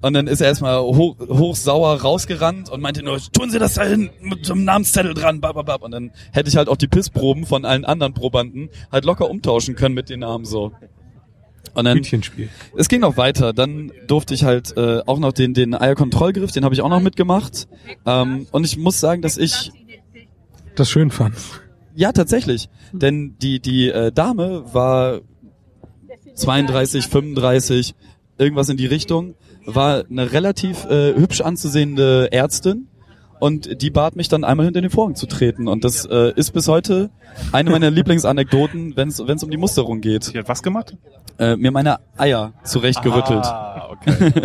[0.00, 3.84] Und dann ist er erstmal hoch, hochsauer rausgerannt und meinte nur, tun Sie das da
[3.84, 5.82] hin mit so einem Namenszettel dran, bababab.
[5.82, 9.76] Und dann hätte ich halt auch die Pissproben von allen anderen Probanden halt locker umtauschen
[9.76, 10.72] können mit den Namen so.
[11.72, 12.50] Und dann, Hütchenspiel.
[12.76, 13.54] es ging noch weiter.
[13.54, 17.00] Dann durfte ich halt äh, auch noch den, den Eierkontrollgriff, den habe ich auch noch
[17.00, 17.66] mitgemacht.
[18.04, 19.72] Ähm, und ich muss sagen, dass ich
[20.76, 21.34] Das schön fand.
[21.94, 22.68] Ja, tatsächlich.
[22.92, 25.20] Denn die, die äh, Dame war
[26.34, 27.94] 32, 35,
[28.38, 29.34] irgendwas in die Richtung,
[29.66, 32.88] war eine relativ äh, hübsch anzusehende Ärztin
[33.44, 35.68] und die bat mich dann einmal hinter den Vorhang zu treten.
[35.68, 37.10] Und das äh, ist bis heute
[37.52, 40.32] eine meiner Lieblingsanekdoten, wenn es um die Musterung geht.
[40.32, 40.96] Die hat was gemacht?
[41.38, 43.44] Äh, mir meine Eier zurechtgerüttelt.
[43.44, 44.32] Ah, okay.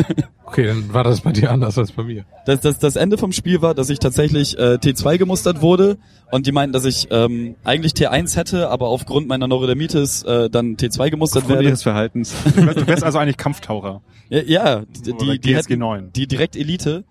[0.50, 2.26] Okay, dann war das bei dir anders als bei mir.
[2.48, 6.00] Das, das, das Ende vom Spiel war, dass ich tatsächlich äh, T2 gemustert wurde
[6.32, 10.76] und die meinten, dass ich ähm, eigentlich T1 hätte, aber aufgrund meiner Neurodermitis äh, dann
[10.76, 11.70] T2 gemustert Aufgrund werde.
[11.70, 12.34] ihres Verhaltens.
[12.56, 14.02] Du wärst, du wärst also eigentlich Kampftaucher.
[14.30, 16.14] Ja, ja die, die, die, hätten, 9.
[16.14, 17.04] die direkt Elite.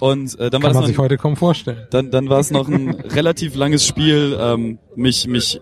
[0.00, 1.86] Und äh, dann war Kann man das sich noch, heute kaum vorstellen.
[1.90, 5.60] dann, dann war es noch ein relativ langes Spiel, ähm, mich, mich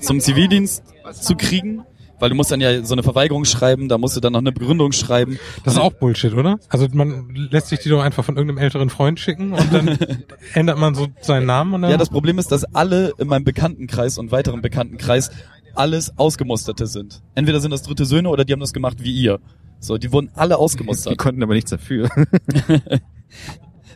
[0.00, 1.82] zum Zivildienst zu kriegen,
[2.18, 4.52] weil du musst dann ja so eine Verweigerung schreiben, da musst du dann noch eine
[4.52, 5.38] Begründung schreiben.
[5.64, 6.58] Das ist auch Bullshit, oder?
[6.68, 9.98] Also man lässt sich die doch einfach von irgendeinem älteren Freund schicken und dann
[10.54, 13.44] ändert man so seinen Namen und dann Ja, das Problem ist, dass alle in meinem
[13.44, 15.30] Bekanntenkreis und weiteren Bekanntenkreis
[15.74, 17.22] alles Ausgemusterte sind.
[17.34, 19.40] Entweder sind das dritte Söhne oder die haben das gemacht wie ihr.
[19.82, 21.18] So, die wurden alle Die ausgemustert.
[21.18, 22.08] konnten aber nichts dafür.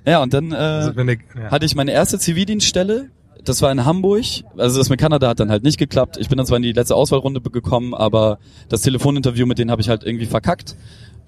[0.06, 1.50] Ja, und dann äh, also der, ja.
[1.50, 3.10] hatte ich meine erste Zivildienststelle.
[3.44, 4.24] Das war in Hamburg.
[4.56, 6.16] Also das mit Kanada hat dann halt nicht geklappt.
[6.16, 9.82] Ich bin dann zwar in die letzte Auswahlrunde gekommen, aber das Telefoninterview mit denen habe
[9.82, 10.76] ich halt irgendwie verkackt.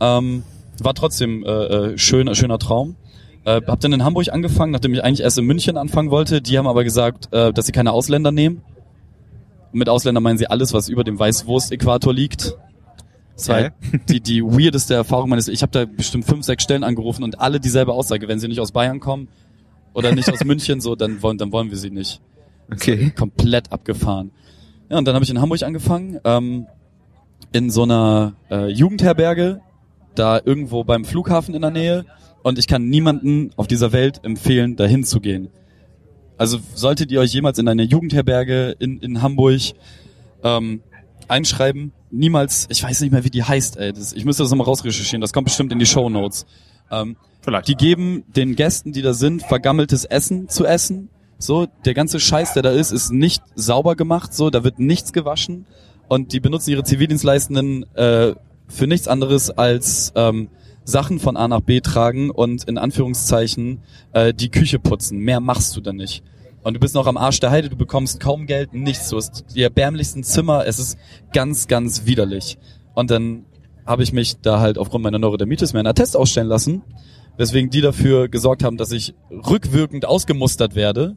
[0.00, 0.44] Ähm,
[0.80, 2.94] war trotzdem äh, äh, schöner, schöner Traum.
[3.44, 6.40] Äh, hab dann in Hamburg angefangen, nachdem ich eigentlich erst in München anfangen wollte.
[6.40, 8.62] Die haben aber gesagt, äh, dass sie keine Ausländer nehmen.
[9.72, 12.56] Mit Ausländer meinen sie alles, was über dem Weißwurst-Äquator liegt.
[13.38, 13.70] Das war
[14.08, 17.60] die, die weirdeste Erfahrung meines Ich habe da bestimmt fünf, sechs Stellen angerufen und alle
[17.60, 18.26] dieselbe Aussage.
[18.26, 19.28] Wenn sie nicht aus Bayern kommen
[19.94, 22.20] oder nicht aus München, so, dann wollen, dann wollen wir sie nicht.
[22.72, 23.12] Okay.
[23.16, 24.32] Komplett abgefahren.
[24.90, 26.66] Ja, und dann habe ich in Hamburg angefangen, ähm,
[27.52, 29.60] in so einer äh, Jugendherberge,
[30.16, 32.06] da irgendwo beim Flughafen in der Nähe.
[32.42, 35.48] Und ich kann niemanden auf dieser Welt empfehlen, dahin zu gehen.
[36.36, 39.60] Also solltet ihr euch jemals in eine Jugendherberge in, in Hamburg
[40.42, 40.82] ähm,
[41.28, 43.92] einschreiben, niemals, ich weiß nicht mehr, wie die heißt, ey.
[43.92, 46.46] Das, ich müsste das nochmal rausrecherchieren, das kommt bestimmt in die Show Notes.
[46.90, 47.68] Ähm, Vielleicht.
[47.68, 51.10] die geben den Gästen, die da sind, vergammeltes Essen zu essen.
[51.38, 54.34] So, der ganze Scheiß, der da ist, ist nicht sauber gemacht.
[54.34, 55.66] So, da wird nichts gewaschen
[56.08, 58.34] und die benutzen ihre Zivildienstleistenden äh,
[58.66, 60.48] für nichts anderes als ähm,
[60.84, 63.82] Sachen von A nach B tragen und in Anführungszeichen
[64.12, 65.18] äh, die Küche putzen.
[65.18, 66.22] Mehr machst du da nicht.
[66.68, 69.08] Und du bist noch am Arsch der Heide, du bekommst kaum Geld, nichts.
[69.08, 70.98] Du hast die erbärmlichsten Zimmer, es ist
[71.32, 72.58] ganz, ganz widerlich.
[72.92, 73.46] Und dann
[73.86, 76.82] habe ich mich da halt aufgrund meiner Neurodermitis mir einen Attest ausstellen lassen,
[77.38, 81.16] weswegen die dafür gesorgt haben, dass ich rückwirkend ausgemustert werde,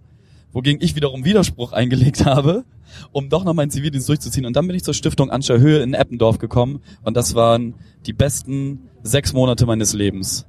[0.53, 2.63] wogegen ich wiederum Widerspruch eingelegt habe,
[3.11, 4.45] um doch noch meinen Zivildienst durchzuziehen.
[4.45, 7.73] Und dann bin ich zur Stiftung Anscher Höhe in Eppendorf gekommen und das waren
[8.05, 10.45] die besten sechs Monate meines Lebens.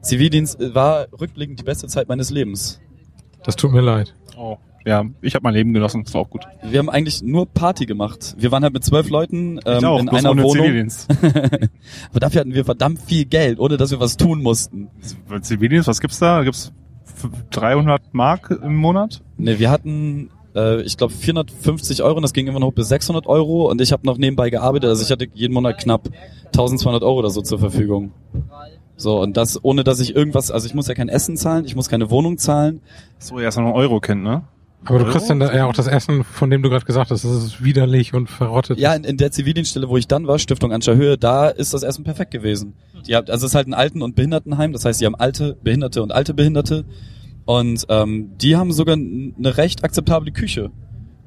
[0.00, 2.80] Zivildienst äh, war rückblickend die beste Zeit meines Lebens.
[3.42, 4.14] Das tut mir leid.
[4.40, 4.56] Oh.
[4.86, 6.46] Ja, ich habe mein Leben genossen, das war auch gut.
[6.62, 8.34] Wir haben eigentlich nur Party gemacht.
[8.38, 10.52] Wir waren halt mit zwölf Leuten ähm, auch, in einer Wohnung.
[10.52, 11.06] Zivildienst.
[12.10, 14.88] Aber dafür hatten wir verdammt viel Geld, ohne dass wir was tun mussten.
[15.42, 16.42] Zivildienst, was gibt's da?
[16.44, 16.72] Gibt's
[17.04, 19.20] f- 300 Mark im Monat?
[19.36, 23.26] Ne, wir hatten, äh, ich glaube, 450 Euro und das ging immer noch bis 600
[23.26, 26.08] Euro und ich habe noch nebenbei gearbeitet, also ich hatte jeden Monat knapp
[26.46, 28.12] 1200 Euro oder so zur Verfügung.
[29.00, 31.74] So, und das ohne, dass ich irgendwas, also ich muss ja kein Essen zahlen, ich
[31.74, 32.80] muss keine Wohnung zahlen.
[33.18, 34.42] So, erst noch ein Euro kennt, ne?
[34.84, 37.24] Aber du kriegst dann da ja auch das Essen, von dem du gerade gesagt hast,
[37.24, 38.78] das ist widerlich und verrottet.
[38.78, 41.82] Ja, in, in der Zivildienststelle, wo ich dann war, Stiftung Anscher Höhe, da ist das
[41.82, 42.74] Essen perfekt gewesen.
[43.06, 45.56] Die habt, also es ist halt ein Alten- und Behindertenheim, das heißt, die haben alte
[45.62, 46.84] Behinderte und alte Behinderte.
[47.44, 50.70] Und ähm, die haben sogar eine recht akzeptable Küche.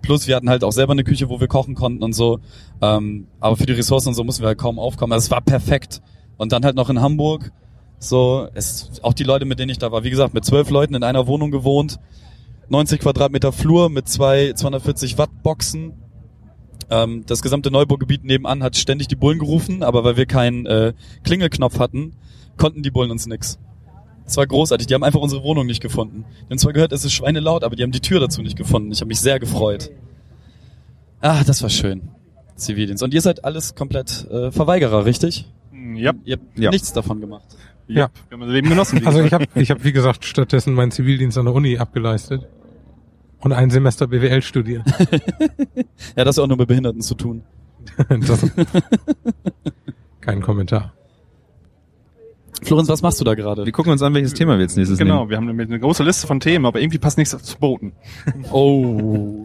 [0.01, 2.39] Plus wir hatten halt auch selber eine Küche, wo wir kochen konnten und so.
[2.81, 5.13] Ähm, aber für die Ressourcen und so mussten wir halt kaum aufkommen.
[5.13, 6.01] Also es war perfekt.
[6.37, 7.51] Und dann halt noch in Hamburg.
[8.03, 10.93] So, es auch die Leute, mit denen ich da war, wie gesagt, mit zwölf Leuten
[10.93, 11.99] in einer Wohnung gewohnt.
[12.67, 15.93] 90 Quadratmeter Flur mit zwei 240 Watt Boxen.
[16.89, 20.93] Ähm, das gesamte Neubaugebiet nebenan hat ständig die Bullen gerufen, aber weil wir keinen äh,
[21.23, 22.13] Klingelknopf hatten,
[22.57, 23.57] konnten die Bullen uns nix.
[24.25, 24.87] Das war großartig.
[24.87, 26.25] Die haben einfach unsere Wohnung nicht gefunden.
[26.41, 28.91] Die haben zwar gehört, es ist schweinelaut, aber die haben die Tür dazu nicht gefunden.
[28.91, 29.91] Ich habe mich sehr gefreut.
[31.21, 32.09] Ah, das war schön.
[32.57, 33.01] Zivildienst.
[33.01, 35.49] Und ihr seid alles komplett äh, Verweigerer, richtig?
[35.95, 36.69] Ja, Ihr habt Ja.
[36.69, 37.45] nichts davon gemacht.
[37.87, 38.01] Ja.
[38.01, 38.09] Ja.
[38.29, 39.05] Wir haben unser Leben genossen.
[39.05, 42.47] Also ich habe, ich hab, wie gesagt, stattdessen meinen Zivildienst an der Uni abgeleistet
[43.39, 44.83] und ein Semester BWL studiert.
[46.15, 47.43] Ja, das ist auch nur mit Behinderten zu tun.
[48.09, 48.45] das,
[50.21, 50.93] kein Kommentar.
[52.61, 53.65] Florenz, was machst du da gerade?
[53.65, 55.29] Wir gucken uns an, welches Thema wir jetzt nächstes Genau, nehmen.
[55.31, 57.93] wir haben nämlich eine große Liste von Themen, aber irgendwie passt nichts zu Booten.
[58.51, 59.42] Oh.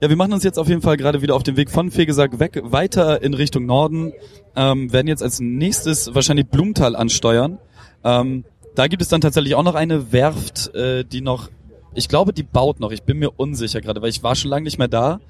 [0.00, 2.38] Ja, wir machen uns jetzt auf jeden Fall gerade wieder auf den Weg von Fegesack
[2.38, 4.12] weg, weiter in Richtung Norden,
[4.56, 7.58] ähm, werden jetzt als nächstes wahrscheinlich Blumenthal ansteuern.
[8.04, 8.44] Ähm,
[8.74, 11.50] da gibt es dann tatsächlich auch noch eine Werft, äh, die noch,
[11.94, 14.64] ich glaube, die baut noch, ich bin mir unsicher gerade, weil ich war schon lange
[14.64, 15.20] nicht mehr da.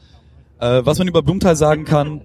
[0.58, 2.22] Äh, was man über Blumenthal sagen kann,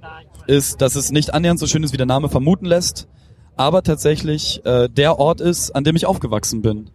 [0.48, 3.08] ist, dass es nicht annähernd so schön ist, wie der Name vermuten lässt,
[3.56, 6.90] aber tatsächlich äh, der Ort ist, an dem ich aufgewachsen bin.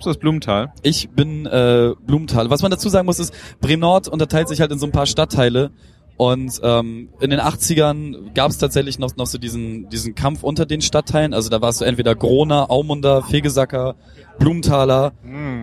[0.00, 0.72] Kommst du aus Blumenthal?
[0.82, 2.48] Ich bin äh, Blumenthal.
[2.48, 5.04] Was man dazu sagen muss, ist, Bremen Nord unterteilt sich halt in so ein paar
[5.04, 5.72] Stadtteile.
[6.20, 10.66] Und ähm, in den 80ern gab es tatsächlich noch, noch so diesen, diesen Kampf unter
[10.66, 11.32] den Stadtteilen.
[11.32, 13.94] Also da warst du entweder Groner, Aumunder, Fegesacker,
[14.38, 15.12] Blumenthaler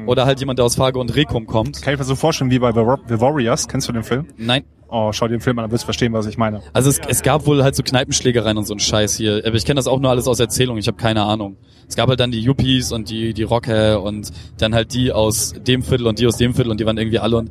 [0.07, 1.81] oder halt jemand, der aus Fargo und Rekum kommt.
[1.83, 3.67] Kann ich mir so vorstellen wie bei The Wa- The Warriors.
[3.67, 4.25] Kennst du den Film?
[4.37, 4.63] Nein.
[4.89, 6.61] Oh, schau dir den Film an, dann wirst du verstehen, was ich meine.
[6.73, 9.43] Also es, es gab wohl halt so Kneipenschlägereien und so ein Scheiß hier.
[9.45, 10.77] Aber ich kenne das auch nur alles aus Erzählung.
[10.79, 11.57] Ich habe keine Ahnung.
[11.87, 15.53] Es gab halt dann die Yuppies und die die Rocker und dann halt die aus
[15.67, 17.49] dem Viertel und die aus dem Viertel und die waren irgendwie alle und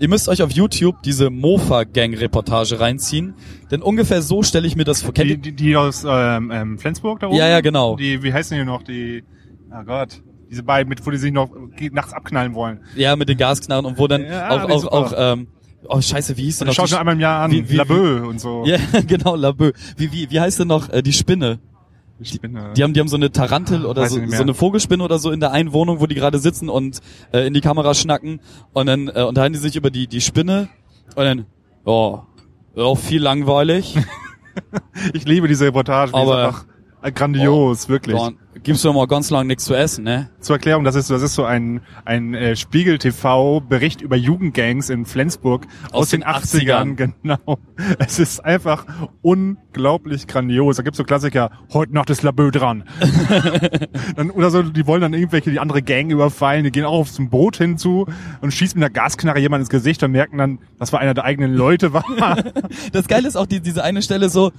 [0.00, 3.34] ihr müsst euch auf YouTube diese Mofa Gang Reportage reinziehen,
[3.70, 5.14] denn ungefähr so stelle ich mir das vor.
[5.14, 7.36] Kennt Die, die, die aus ähm, ähm, Flensburg da oben?
[7.36, 7.96] Ja, ja, genau.
[7.96, 8.82] Die, wie heißen die noch?
[8.82, 9.22] Die,
[9.70, 11.50] oh Gott, diese beiden, mit, wo die sich noch
[11.92, 12.80] nachts abknallen wollen.
[12.96, 14.92] Ja, mit den Gasknarren und wo dann Ja, auch auch super.
[14.94, 15.46] auch ähm,
[15.86, 17.52] oh Scheiße, wie hieß denn Das noch schaut die schon einmal im Jahr an.
[17.52, 18.64] Wie- wie- Labö und so.
[18.66, 19.72] Ja, genau, Labö.
[19.96, 21.60] Wie wie wie heißt denn noch äh, die Spinne?
[22.20, 25.18] Äh, Die haben, die haben so eine Tarantel oder Weiß so, so eine Vogelspinne oder
[25.18, 27.00] so in der einen Wohnung, wo die gerade sitzen und
[27.32, 28.40] äh, in die Kamera schnacken
[28.72, 30.68] und dann äh, unterhalten die sich über die die Spinne
[31.16, 31.46] und dann
[31.84, 32.20] oh,
[32.76, 33.96] oh viel langweilig.
[35.14, 36.12] ich liebe diese Reportage.
[36.12, 36.66] Die Aber- ist
[37.02, 38.18] einfach grandios, wirklich.
[38.18, 40.30] Dann gibt's doch mal ganz lang nichts zu essen, ne?
[40.40, 45.66] Zur Erklärung, das ist, das ist so ein, ein äh, Spiegel-TV-Bericht über Jugendgangs in Flensburg
[45.86, 46.94] aus, Aus den den 80ern.
[46.94, 47.58] Genau.
[47.98, 48.84] Es ist einfach
[49.22, 50.76] unglaublich grandios.
[50.76, 52.84] Da gibt's so Klassiker, heute Nacht ist Labö dran.
[54.16, 57.12] dann, oder so, die wollen dann irgendwelche, die andere Gang überfallen, die gehen auch auf
[57.12, 58.06] zum Boot hinzu
[58.40, 61.24] und schießen mit einer Gasknarre jemand ins Gesicht und merken dann, das war einer der
[61.24, 62.04] eigenen Leute war.
[62.92, 64.52] Das Geile ist auch die, diese eine Stelle so,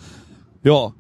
[0.64, 0.92] ja,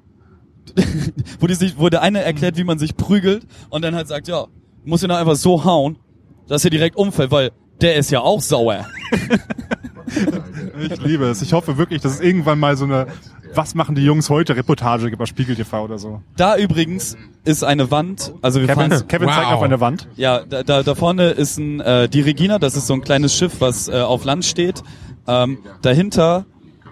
[1.39, 4.27] wo die sich, wo der eine erklärt, wie man sich prügelt und dann halt sagt,
[4.27, 4.45] ja,
[4.85, 5.97] muss ihn einfach so hauen,
[6.47, 7.51] dass er direkt umfällt, weil
[7.81, 8.85] der ist ja auch sauer.
[10.79, 11.41] Ich liebe es.
[11.41, 13.07] Ich hoffe wirklich, dass es irgendwann mal so eine
[13.53, 16.21] Was machen die Jungs heute Reportage gibt bei Spiegel TV oder so.
[16.37, 19.53] Da übrigens ist eine Wand, also wir Kevin, fahren Kevin zeigt Wow.
[19.53, 20.07] auf eine Wand.
[20.15, 23.35] Ja, da, da, da vorne ist ein, äh, die Regina, das ist so ein kleines
[23.35, 24.83] Schiff, was äh, auf Land steht.
[25.27, 26.45] Ähm, dahinter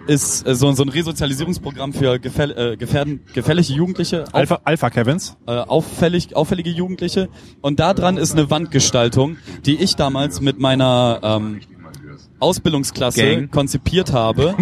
[0.06, 5.36] ist äh, so, so ein Resozialisierungsprogramm für gefäll, äh, gefährden, gefährliche Jugendliche, Alpha, Alpha Kevins.
[5.46, 7.28] äh, auffällig, auffällige Jugendliche.
[7.60, 9.36] Und da dran ist eine Wandgestaltung,
[9.66, 11.60] die ich damals mit meiner ähm,
[12.38, 13.50] Ausbildungsklasse Gang.
[13.50, 14.56] konzipiert habe,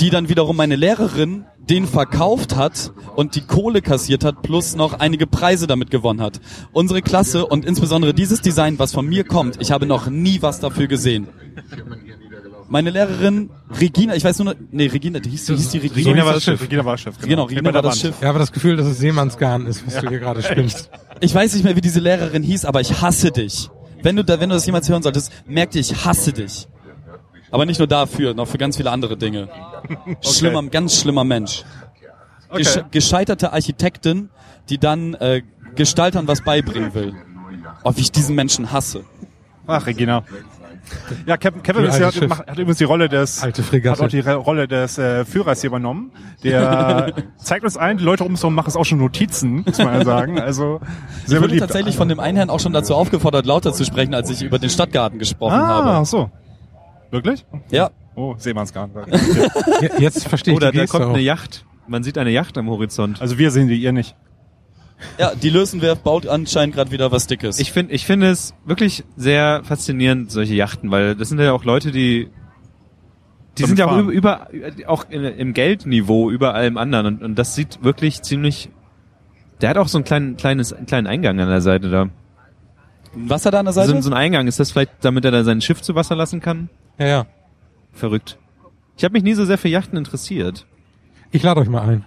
[0.00, 4.94] die dann wiederum meine Lehrerin den verkauft hat und die Kohle kassiert hat, plus noch
[4.94, 6.40] einige Preise damit gewonnen hat.
[6.72, 10.58] Unsere Klasse und insbesondere dieses Design, was von mir kommt, ich habe noch nie was
[10.58, 11.28] dafür gesehen.
[12.72, 16.08] Meine Lehrerin Regina, ich weiß nur noch, nee, Regina, die hieß, die hieß die Regina.
[16.08, 16.62] Regina war das Schiff.
[16.62, 17.18] Regina war das Schiff.
[17.20, 18.00] Genau, Steht Regina war das.
[18.00, 18.14] Schiff.
[18.18, 20.88] Ich habe das Gefühl, dass es Seemannsgarn ist, was du hier gerade spinnst.
[21.20, 23.68] Ich weiß nicht mehr, wie diese Lehrerin hieß, aber ich hasse dich.
[24.02, 26.66] Wenn du da, wenn du das jemals hören solltest, merk dir, ich hasse dich.
[27.50, 29.50] Aber nicht nur dafür, noch für ganz viele andere Dinge.
[30.22, 31.64] Schlimmer, ganz schlimmer Mensch.
[32.48, 32.84] Okay.
[32.90, 34.30] gescheiterte Architektin,
[34.70, 35.42] die dann äh,
[35.74, 37.12] Gestaltern was beibringen will.
[37.84, 39.04] Oh, wie ich diesen Menschen hasse.
[39.66, 40.24] Ach, Regina.
[41.26, 44.00] Ja, Kevin, Kevin ist macht, hat übrigens die Rolle des, Alte Fregatte.
[44.00, 46.12] hat auch die Rolle des äh, Führers hier übernommen.
[46.44, 49.78] Der zeigt uns ein, die Leute um uns herum machen es auch schon Notizen, muss
[49.78, 50.38] man ja sagen.
[50.40, 50.80] Also
[51.24, 51.60] sehr Ich wurde beliebt.
[51.60, 54.58] tatsächlich von dem einen Herrn auch schon dazu aufgefordert, lauter zu sprechen, als ich über
[54.58, 56.06] den Stadtgarten gesprochen Ah, ach habe.
[56.06, 56.30] so.
[57.10, 57.44] Wirklich?
[57.70, 58.90] Ja, Oh, Seemannsgarn.
[59.80, 61.10] Je- Jetzt verstehe ich Oder die da kommt auch.
[61.14, 61.64] eine Yacht.
[61.86, 63.22] Man sieht eine Yacht am Horizont.
[63.22, 64.14] Also wir sehen die, ihr nicht.
[65.18, 67.58] Ja, die Lösenwerft baut anscheinend gerade wieder was Dickes.
[67.58, 71.64] Ich finde ich finde es wirklich sehr faszinierend, solche Yachten, weil das sind ja auch
[71.64, 72.28] Leute, die
[73.58, 74.08] die sind ja auch Fahren.
[74.10, 78.70] über, über auch in, im Geldniveau über allem anderen und, und das sieht wirklich ziemlich
[79.60, 82.08] der hat auch so einen kleinen kleines einen kleinen Eingang an der Seite da.
[83.14, 83.94] Was hat er an der So, Seite?
[83.94, 86.40] ein- so ein Eingang, ist das vielleicht damit er da sein Schiff zu Wasser lassen
[86.40, 86.70] kann?
[86.98, 87.26] Ja, ja.
[87.92, 88.38] Verrückt.
[88.96, 90.66] Ich habe mich nie so sehr für Yachten interessiert.
[91.30, 92.04] Ich lade euch mal ein.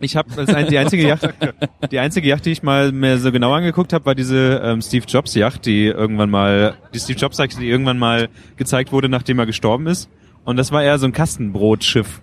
[0.00, 1.28] Ich habe das ein, die einzige Yacht,
[1.90, 5.04] die einzige Yacht, die ich mal mir so genau angeguckt habe, war diese ähm, Steve
[5.06, 9.38] Jobs Yacht, die irgendwann mal, die Steve Jobs Yacht, die irgendwann mal gezeigt wurde, nachdem
[9.38, 10.10] er gestorben ist.
[10.44, 12.20] Und das war eher so ein Kastenbrotschiff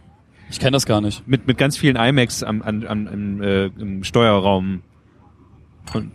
[0.50, 1.28] Ich kenne das gar nicht.
[1.28, 4.84] mit mit ganz vielen IMAX am, an, an, im, äh, im Steuerraum.
[5.94, 6.12] Und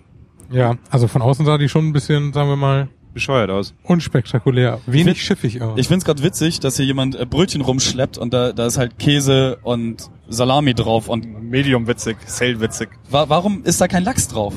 [0.51, 3.75] Ja, also von außen sah die schon ein bisschen, sagen wir mal, bescheuert aus.
[3.83, 4.79] unspektakulär.
[4.87, 5.79] Wenig find- schiffig aus.
[5.79, 8.99] Ich find's grad witzig, dass hier jemand äh, Brötchen rumschleppt und da, da ist halt
[8.99, 11.09] Käse und Salami drauf.
[11.09, 12.91] Und Medium witzig, Sail witzig.
[13.11, 14.53] wa warum ist da kein Lachs drauf?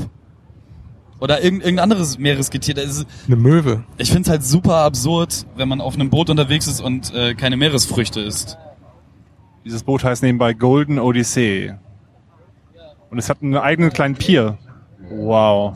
[1.22, 2.76] Oder irgend, irgendein anderes Meeresgetier.
[2.76, 3.84] Das ist, Eine Möwe.
[3.98, 7.57] ich find's halt super absurd, wenn man auf einem Boot unterwegs ist und äh, keine
[7.57, 8.57] Meeresfrüchte isst.
[9.65, 11.73] Dieses Boot heißt nebenbei Golden Odyssey.
[13.10, 14.57] Und es hat einen eigenen kleinen Pier.
[15.10, 15.76] Wow.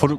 [0.00, 0.18] Foto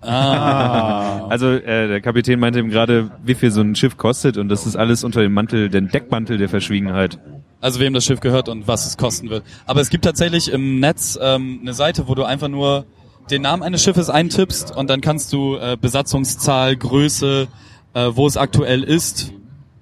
[0.00, 1.26] Ah.
[1.28, 4.66] Also äh, der Kapitän meinte ihm gerade, wie viel so ein Schiff kostet und das
[4.66, 7.18] ist alles unter dem Mantel, den Deckmantel der Verschwiegenheit.
[7.60, 9.42] Also wem das Schiff gehört und was es kosten wird.
[9.66, 12.86] Aber es gibt tatsächlich im Netz ähm, eine Seite, wo du einfach nur
[13.30, 17.48] den Namen eines Schiffes eintippst und dann kannst du äh, Besatzungszahl, Größe,
[17.94, 19.32] äh, wo es aktuell ist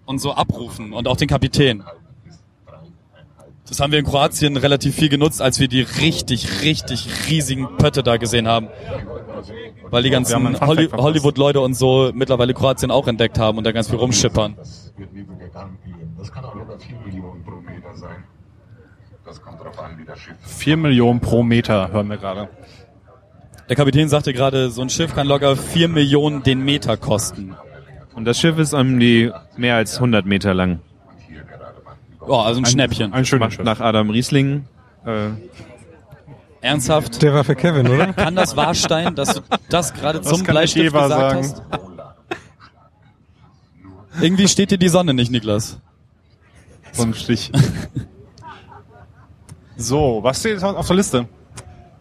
[0.07, 1.85] und so abrufen und auch den Kapitän.
[3.69, 8.03] Das haben wir in Kroatien relativ viel genutzt, als wir die richtig, richtig riesigen Pötte
[8.03, 8.69] da gesehen haben.
[9.91, 10.89] Weil die ganzen Holly.
[10.91, 14.55] Hollywood-Leute und so mittlerweile Kroatien auch entdeckt haben und da ganz viel rumschippern.
[14.57, 15.27] Das wird gehen.
[16.37, 18.25] Kann auch über 4 Millionen pro Meter sein.
[19.25, 22.51] Das kommt drauf an, wie das Schiff 4 Millionen pro Meter, hören wir gerade.
[23.71, 27.57] Der Kapitän sagte gerade, so ein Schiff kann locker 4 Millionen den Meter kosten.
[28.15, 30.81] Und das Schiff ist um die mehr als 100 Meter lang.
[32.29, 33.13] Ja, also ein, Schnäppchen.
[33.13, 34.67] Ein schönes nach Adam Riesling.
[35.05, 35.31] Äh,
[36.61, 37.23] Ernsthaft?
[37.23, 38.13] Der war für Kevin, oder?
[38.13, 41.39] Kann das wahr sein, dass du das gerade zum Bleistift gesagt sagen.
[41.39, 41.63] hast?
[44.21, 45.79] Irgendwie steht dir die Sonne nicht, Niklas.
[46.93, 47.53] So ein Stich.
[49.77, 51.29] so, was steht jetzt auf der Liste?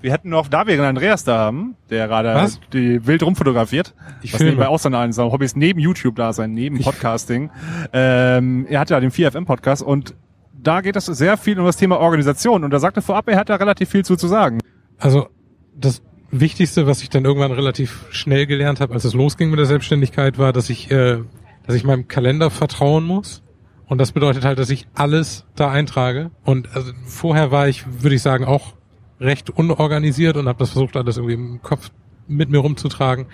[0.01, 2.59] Wir hätten noch, da wir einen Andreas da haben, der gerade Was?
[2.73, 3.93] die wild rumfotografiert.
[4.22, 7.49] Ich was nebenbei auch seine seine Hobbys neben YouTube da sein, neben Podcasting.
[7.93, 10.15] Ähm, er hat ja den 4FM Podcast und
[10.53, 13.49] da geht es sehr viel um das Thema Organisation und er sagte vorab, er hat
[13.49, 14.59] da relativ viel zu, zu sagen.
[14.97, 15.27] Also
[15.76, 16.01] das
[16.31, 20.38] Wichtigste, was ich dann irgendwann relativ schnell gelernt habe, als es losging mit der Selbstständigkeit,
[20.38, 21.19] war, dass ich, äh,
[21.65, 23.43] dass ich meinem Kalender vertrauen muss.
[23.88, 26.31] Und das bedeutet halt, dass ich alles da eintrage.
[26.43, 28.73] Und also vorher war ich, würde ich sagen, auch
[29.19, 31.91] recht unorganisiert und habe das versucht, alles irgendwie im Kopf
[32.27, 33.27] mit mir rumzutragen.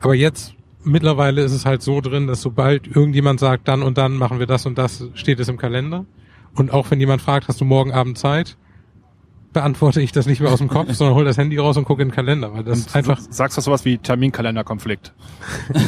[0.00, 4.14] Aber jetzt mittlerweile ist es halt so drin, dass sobald irgendjemand sagt, dann und dann
[4.16, 6.06] machen wir das und das, steht es im Kalender.
[6.54, 8.56] Und auch wenn jemand fragt, hast du morgen Abend Zeit,
[9.52, 12.02] beantworte ich das nicht mehr aus dem Kopf, sondern hol das Handy raus und gucke
[12.02, 15.12] in den Kalender, weil das einfach Sagst du sowas wie Terminkalenderkonflikt?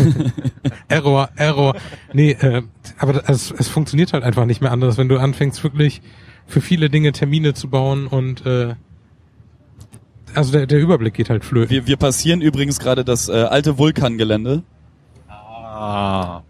[0.89, 1.77] Error, Error.
[2.13, 2.63] Nee, äh,
[2.99, 6.03] aber es, es funktioniert halt einfach nicht mehr anders, wenn du anfängst wirklich
[6.47, 8.75] für viele Dinge Termine zu bauen und äh,
[10.35, 11.71] also der, der Überblick geht halt flöten.
[11.71, 14.63] Wir, wir passieren übrigens gerade das äh, alte Vulkangelände.
[15.29, 16.43] Ah.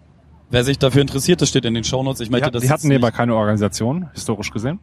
[0.51, 2.21] Wer sich dafür interessiert, das steht in den Shownotes.
[2.21, 4.79] Ich Die, möchte hat, das die hatten nicht- keine Organisation, historisch gesehen.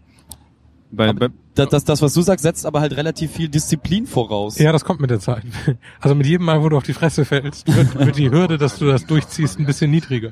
[0.91, 4.57] bei, bei, das, das, das, was du sagst, setzt aber halt relativ viel Disziplin voraus.
[4.57, 5.43] Ja, das kommt mit der Zeit.
[6.01, 8.80] Also mit jedem Mal, wo du auf die Fresse fällst, wird, wird die Hürde, dass
[8.80, 10.31] du das durchziehst, ein bisschen niedriger.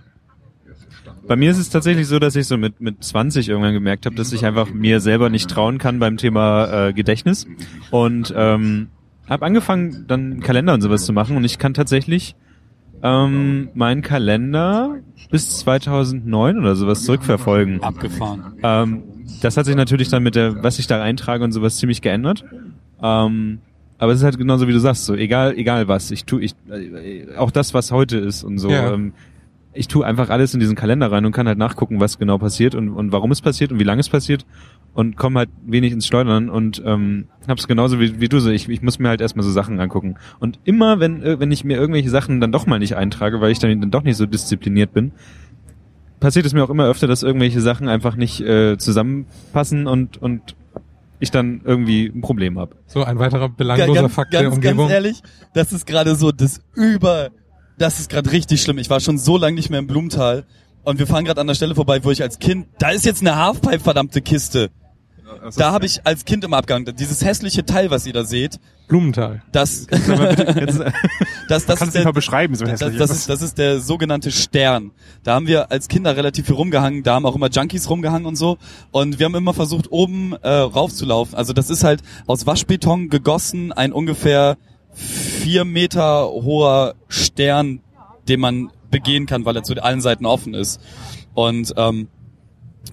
[1.28, 4.16] Bei mir ist es tatsächlich so, dass ich so mit, mit 20 irgendwann gemerkt habe,
[4.16, 7.48] dass ich einfach mir selber nicht trauen kann beim Thema äh, Gedächtnis.
[7.92, 8.88] Und ähm,
[9.28, 11.36] habe angefangen, dann einen Kalender und sowas zu machen.
[11.36, 12.36] Und ich kann tatsächlich
[13.04, 14.96] ähm, meinen Kalender
[15.30, 17.84] bis 2009 oder sowas zurückverfolgen.
[17.84, 18.54] Abgefahren.
[18.64, 19.04] Ähm,
[19.42, 22.46] das hat sich natürlich dann mit der, was ich da eintrage und sowas ziemlich geändert.
[23.04, 23.60] Ähm,
[24.00, 26.12] aber es ist halt genauso wie du sagst, so egal, egal was.
[26.12, 28.70] Ich tu, ich äh, auch das, was heute ist und so.
[28.70, 28.94] Ja.
[28.94, 29.14] Ähm,
[29.74, 32.76] ich tue einfach alles in diesen Kalender rein und kann halt nachgucken, was genau passiert
[32.76, 34.46] und, und warum es passiert und wie lange es passiert
[34.94, 38.50] und komme halt wenig ins Schleudern und ähm, hab's genauso wie, wie du so.
[38.50, 40.16] Ich, ich muss mir halt erstmal so Sachen angucken.
[40.40, 43.52] Und immer, wenn, äh, wenn ich mir irgendwelche Sachen dann doch mal nicht eintrage, weil
[43.52, 45.12] ich dann, dann doch nicht so diszipliniert bin,
[46.20, 50.56] passiert es mir auch immer öfter, dass irgendwelche Sachen einfach nicht äh, zusammenpassen und, und
[51.20, 52.76] ich dann irgendwie ein Problem habe.
[52.86, 54.88] So ein weiterer belangloser ganz, Fakt der ganz, Umgebung.
[54.88, 55.22] ganz ehrlich,
[55.54, 57.30] das ist gerade so das über,
[57.78, 58.78] das ist gerade richtig schlimm.
[58.78, 60.46] Ich war schon so lange nicht mehr im Blumenthal
[60.84, 63.22] und wir fahren gerade an der Stelle vorbei, wo ich als Kind, da ist jetzt
[63.22, 64.70] eine Halfpipe verdammte Kiste.
[65.58, 69.42] Da habe ich als Kind im Abgang dieses hässliche Teil, was ihr da seht, Blumenthal.
[69.52, 69.98] das, das,
[71.50, 73.82] das Kannst ist du mal beschreiben, so das, hässlich das, ist ist, das ist der
[73.82, 74.92] sogenannte Stern.
[75.24, 78.38] Da haben wir als Kinder relativ viel rumgehangen, da haben auch immer Junkies rumgehangen und
[78.38, 78.58] so.
[78.92, 81.36] Und wir haben immer versucht, oben äh, raufzulaufen.
[81.36, 84.58] Also das ist halt aus Waschbeton gegossen, ein ungefähr
[84.94, 87.82] vier Meter hoher Stern,
[88.28, 90.82] den man begehen kann, weil er zu allen Seiten offen ist.
[91.34, 92.08] Und ähm,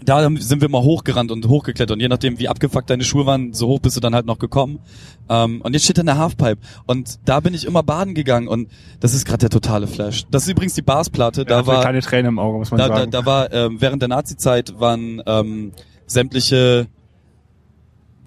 [0.05, 3.53] da sind wir mal hochgerannt und hochgeklettert und je nachdem wie abgefuckt deine Schuhe waren,
[3.55, 4.81] so hoch bist du dann halt noch gekommen.
[5.29, 8.71] Ähm, und jetzt steht da eine Halfpipe und da bin ich immer baden gegangen und
[9.01, 10.27] das ist gerade der totale Flash.
[10.31, 12.89] Das ist übrigens die Barsplatte, da Da war keine Träne im Auge, muss man da,
[12.89, 13.11] da, sagen.
[13.13, 15.73] da war ähm, während der Nazi-Zeit waren ähm,
[16.07, 16.87] sämtliche,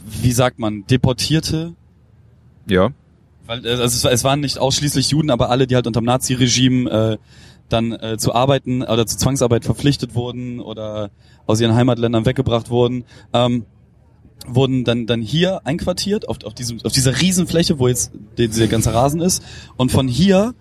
[0.06, 1.74] wie sagt man, Deportierte,
[2.66, 2.90] Ja.
[3.48, 6.90] Weil äh, also es, es waren nicht ausschließlich Juden, aber alle, die halt unterm Nazi-Regime
[6.90, 7.18] äh,
[7.70, 11.10] dann äh, zu arbeiten oder zu Zwangsarbeit verpflichtet wurden oder
[11.48, 13.04] aus ihren Heimatländern weggebracht wurden,
[13.34, 13.66] ähm,
[14.48, 18.68] wurden dann dann hier einquartiert auf, auf diesem auf dieser Riesenfläche, wo jetzt die- dieser
[18.68, 19.44] ganze Rasen ist
[19.76, 20.54] und von hier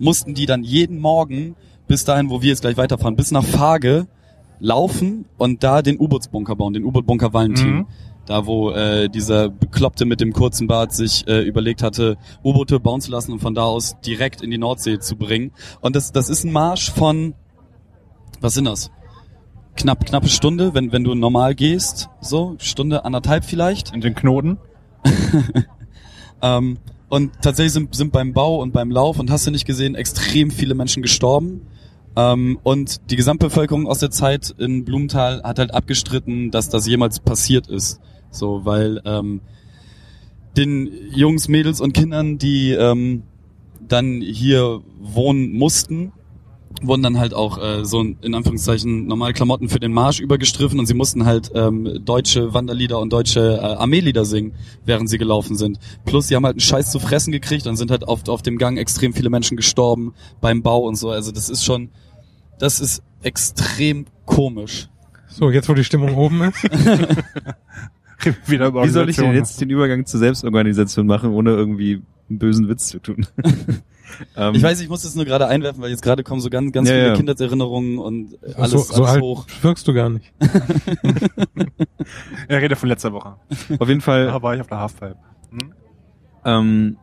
[0.00, 1.54] mussten die dann jeden Morgen
[1.86, 4.06] bis dahin, wo wir jetzt gleich weiterfahren, bis nach Fage
[4.60, 7.70] laufen und da den U-Bootsbunker bauen, den U-Boot-Bunker Valentin.
[7.70, 7.86] Mhm.
[8.28, 13.00] Da, wo äh, dieser Bekloppte mit dem kurzen Bart sich äh, überlegt hatte, U-Boote bauen
[13.00, 15.52] zu lassen und von da aus direkt in die Nordsee zu bringen.
[15.80, 17.34] Und das, das ist ein Marsch von,
[18.40, 18.90] was sind das?
[19.76, 23.94] Knapp, knappe Stunde, wenn, wenn du normal gehst, so, Stunde, anderthalb vielleicht.
[23.94, 24.58] In den Knoten.
[26.40, 26.78] Ähm,
[27.08, 30.50] und tatsächlich sind, sind beim Bau und beim Lauf, und hast du nicht gesehen, extrem
[30.50, 31.62] viele Menschen gestorben.
[32.16, 37.20] Ähm, und die Gesamtbevölkerung aus der Zeit in Blumenthal hat halt abgestritten, dass das jemals
[37.20, 38.00] passiert ist.
[38.30, 39.40] So, weil ähm,
[40.56, 43.22] den Jungs, Mädels und Kindern, die ähm,
[43.80, 46.12] dann hier wohnen mussten,
[46.82, 50.86] wurden dann halt auch äh, so in Anführungszeichen normale Klamotten für den Marsch übergestriffen und
[50.86, 55.78] sie mussten halt ähm, deutsche Wanderlieder und deutsche äh, Armeelieder singen, während sie gelaufen sind.
[56.04, 58.58] Plus sie haben halt einen Scheiß zu fressen gekriegt und sind halt auf, auf dem
[58.58, 61.10] Gang extrem viele Menschen gestorben beim Bau und so.
[61.10, 61.90] Also das ist schon,
[62.58, 64.88] das ist extrem komisch.
[65.28, 66.58] So, jetzt wo die Stimmung oben ist.
[68.46, 72.38] Wieder über Wie soll ich denn jetzt den Übergang zur Selbstorganisation machen, ohne irgendwie einen
[72.38, 73.26] bösen Witz zu tun?
[74.36, 76.72] ähm, Ich weiß, ich muss das nur gerade einwerfen, weil jetzt gerade kommen so ganz,
[76.72, 77.14] ganz Ja, viele ja.
[77.14, 79.46] Kindheitserinnerungen und alles, so so alles alt hoch.
[79.62, 80.32] wirkst du gar nicht.
[82.48, 83.36] Er redet von letzter Woche.
[83.78, 85.16] auf jeden Fall Da war ich auf der Halfpipe.
[85.50, 85.72] Hm?
[86.44, 86.96] ähm,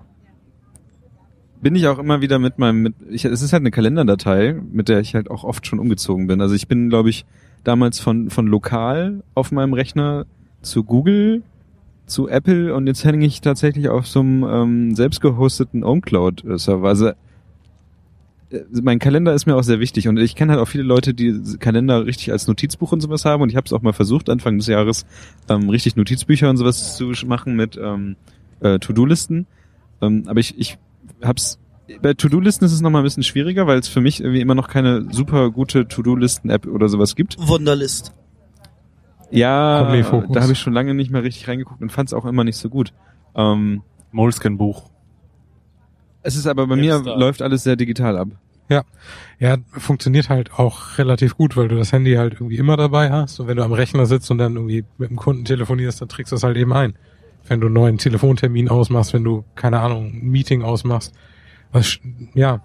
[1.61, 4.87] bin ich auch immer wieder mit meinem, mit, ich, es ist halt eine Kalenderdatei, mit
[4.89, 6.41] der ich halt auch oft schon umgezogen bin.
[6.41, 7.25] Also ich bin, glaube ich,
[7.63, 10.25] damals von, von lokal auf meinem Rechner
[10.65, 11.43] zu Google,
[12.05, 16.87] zu Apple und jetzt hänge ich tatsächlich auf so einem ähm, selbst gehosteten OwnCloud-Server.
[16.87, 17.13] Also äh,
[18.81, 21.57] mein Kalender ist mir auch sehr wichtig und ich kenne halt auch viele Leute, die
[21.59, 24.57] Kalender richtig als Notizbuch und sowas haben und ich habe es auch mal versucht, Anfang
[24.57, 25.05] des Jahres
[25.49, 28.15] ähm, richtig Notizbücher und sowas zu machen mit ähm,
[28.59, 29.47] äh, To-Do-Listen.
[30.01, 30.77] Ähm, aber ich, ich
[31.23, 31.59] hab's
[32.01, 34.67] bei To-Do-Listen ist es nochmal ein bisschen schwieriger, weil es für mich irgendwie immer noch
[34.67, 37.37] keine super gute To-Do-Listen-App oder sowas gibt.
[37.39, 38.11] Wunderlist.
[39.31, 42.43] Ja, da habe ich schon lange nicht mehr richtig reingeguckt und fand es auch immer
[42.43, 42.93] nicht so gut.
[43.35, 43.81] Ähm,
[44.11, 44.89] Moleskin-Buch.
[46.23, 48.29] es ist aber bei Jetzt mir läuft alles sehr digital ab.
[49.37, 53.39] Ja, funktioniert halt auch relativ gut, weil du das Handy halt irgendwie immer dabei hast
[53.39, 56.31] und wenn du am Rechner sitzt und dann irgendwie mit dem Kunden telefonierst, dann trägst
[56.31, 56.95] du das halt eben ein.
[57.47, 61.13] Wenn du einen neuen Telefontermin ausmachst, wenn du, keine Ahnung, ein Meeting ausmachst.
[61.71, 61.99] Was,
[62.33, 62.61] ja,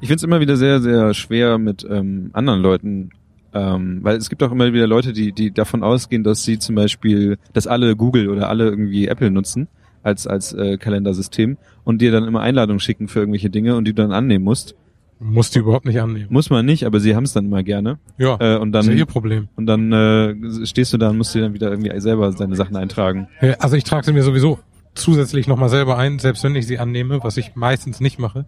[0.00, 3.10] Ich finde es immer wieder sehr, sehr schwer mit ähm, anderen Leuten,
[3.54, 6.74] ähm, weil es gibt auch immer wieder Leute, die, die davon ausgehen, dass sie zum
[6.74, 9.68] Beispiel, dass alle Google oder alle irgendwie Apple nutzen
[10.02, 13.92] als, als äh, Kalendersystem und dir dann immer Einladungen schicken für irgendwelche Dinge und die
[13.94, 14.74] du dann annehmen musst.
[15.18, 16.28] musst du überhaupt nicht annehmen.
[16.30, 17.98] Muss man nicht, aber sie haben es dann immer gerne.
[18.16, 19.48] Ja, Äh, und das ist ja ihr dann Problem.
[19.56, 22.76] und dann äh, stehst du da und musst dir dann wieder irgendwie selber deine Sachen
[22.76, 23.28] eintragen.
[23.42, 24.58] Ja, Also ich trage sie mir sowieso
[24.94, 28.46] zusätzlich nochmal selber ein, selbst wenn ich sie annehme, was ich meistens nicht mache.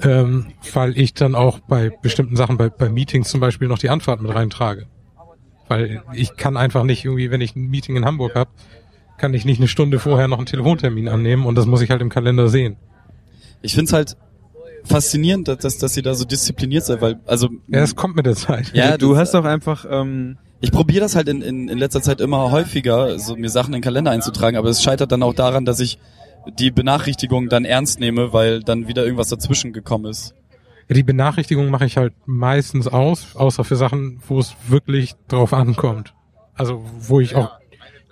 [0.00, 3.90] Ähm, weil ich dann auch bei bestimmten Sachen, bei, bei Meetings zum Beispiel noch die
[3.90, 4.86] Anfahrt mit reintrage.
[5.66, 8.50] Weil ich kann einfach nicht irgendwie, wenn ich ein Meeting in Hamburg habe,
[9.18, 12.00] kann ich nicht eine Stunde vorher noch einen Telefontermin annehmen und das muss ich halt
[12.00, 12.76] im Kalender sehen.
[13.60, 14.16] Ich find's halt
[14.84, 18.24] faszinierend, dass, dass, dass sie da so diszipliniert sind, weil, also, Ja, es kommt mit
[18.24, 18.70] der Zeit.
[18.74, 22.20] Ja, du hast doch einfach ähm, ich probiere das halt in, in, in letzter Zeit
[22.20, 25.64] immer häufiger, so mir Sachen in den Kalender einzutragen, aber es scheitert dann auch daran,
[25.64, 25.98] dass ich
[26.58, 30.34] die Benachrichtigung dann ernst nehme, weil dann wieder irgendwas dazwischen gekommen ist.
[30.88, 35.52] Ja, die Benachrichtigung mache ich halt meistens aus, außer für Sachen, wo es wirklich drauf
[35.52, 36.14] ankommt.
[36.54, 37.50] Also wo ich auch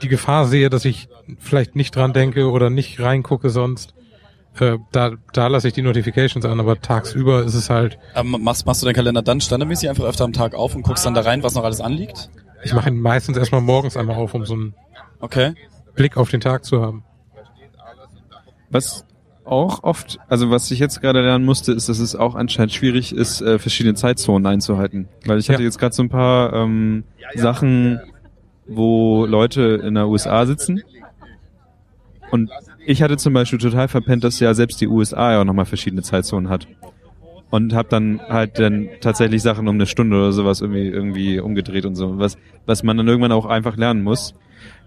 [0.03, 1.09] die Gefahr sehe, dass ich
[1.39, 3.95] vielleicht nicht dran denke oder nicht reingucke sonst.
[4.59, 8.65] Äh, da, da lasse ich die Notifications an, aber tagsüber ist es halt, Aber machst,
[8.67, 11.23] machst du deinen Kalender dann standardmäßig einfach öfter am Tag auf und guckst dann da
[11.23, 12.31] rein, was noch alles anliegt?
[12.65, 14.75] ich mache ihn meistens erstmal morgens einmal auf, um so einen
[15.21, 15.55] Okay.
[15.95, 17.05] Blick auf den Tag zu haben.
[18.71, 19.05] Was
[19.45, 23.15] auch oft, also was ich jetzt gerade lernen musste, ist, dass es auch anscheinend schwierig
[23.15, 25.09] ist, äh, verschiedene Zeitzonen einzuhalten.
[25.25, 25.67] Weil ich hatte Ja.
[25.67, 27.05] jetzt gerade so ein paar ähm,
[27.37, 28.01] Sachen,
[28.67, 30.83] wo Leute in der USA sitzen.
[32.33, 32.51] Und
[32.85, 36.03] ich hatte zum Beispiel total verpennt, dass ja selbst die USA ja auch nochmal verschiedene
[36.03, 36.67] Zeitzonen hat.
[37.51, 41.87] und habe dann halt dann tatsächlich Sachen um eine Stunde oder sowas irgendwie irgendwie umgedreht
[41.87, 42.37] und so, was
[42.67, 44.35] was man dann irgendwann auch einfach lernen muss.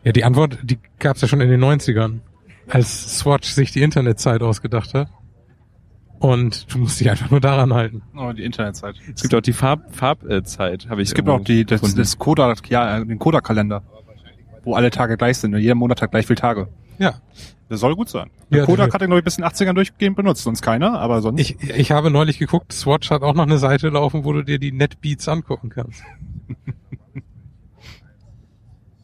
[0.04, 2.20] Ja, die Antwort, die gab's ja schon in den 90ern,
[2.70, 5.10] als Swatch sich die Internetzeit ausgedacht hat.
[6.20, 8.02] Und du musst dich einfach nur daran halten.
[8.16, 8.96] Oh, die Internetzeit.
[9.14, 11.98] Es gibt auch die Farb Farbzeit, habe ich Es gibt auch die, das, gefunden.
[11.98, 13.84] das Coda, ja, äh, den Coda-Kalender,
[14.64, 16.68] wo alle Tage gleich sind und jeder Monat hat gleich viele Tage.
[16.98, 17.22] Ja.
[17.70, 18.32] Das soll gut sein.
[18.50, 21.00] Ja, Ja, Kodak hat den, glaube ich, bis in den 80ern durchgehend benutzt, sonst keiner,
[21.00, 21.40] aber sonst.
[21.40, 24.58] Ich, ich habe neulich geguckt, Swatch hat auch noch eine Seite laufen, wo du dir
[24.58, 26.04] die Netbeats angucken kannst.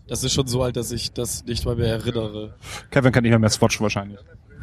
[0.07, 2.53] Das ist schon so alt, dass ich das nicht mal mehr erinnere.
[2.91, 4.19] Kevin kennt nicht mehr, mehr Swatch wahrscheinlich.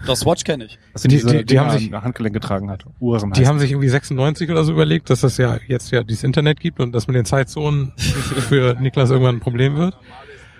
[0.06, 0.78] Das Watch kenne ich.
[0.92, 2.84] Das sind Die- diese, die- die haben sich- Handgelenk getragen hat.
[3.00, 6.24] Uhren Die haben sich irgendwie 96 oder so überlegt, dass das ja jetzt ja dieses
[6.24, 9.96] Internet gibt und dass mit den Zeitzonen für Niklas irgendwann ein Problem wird.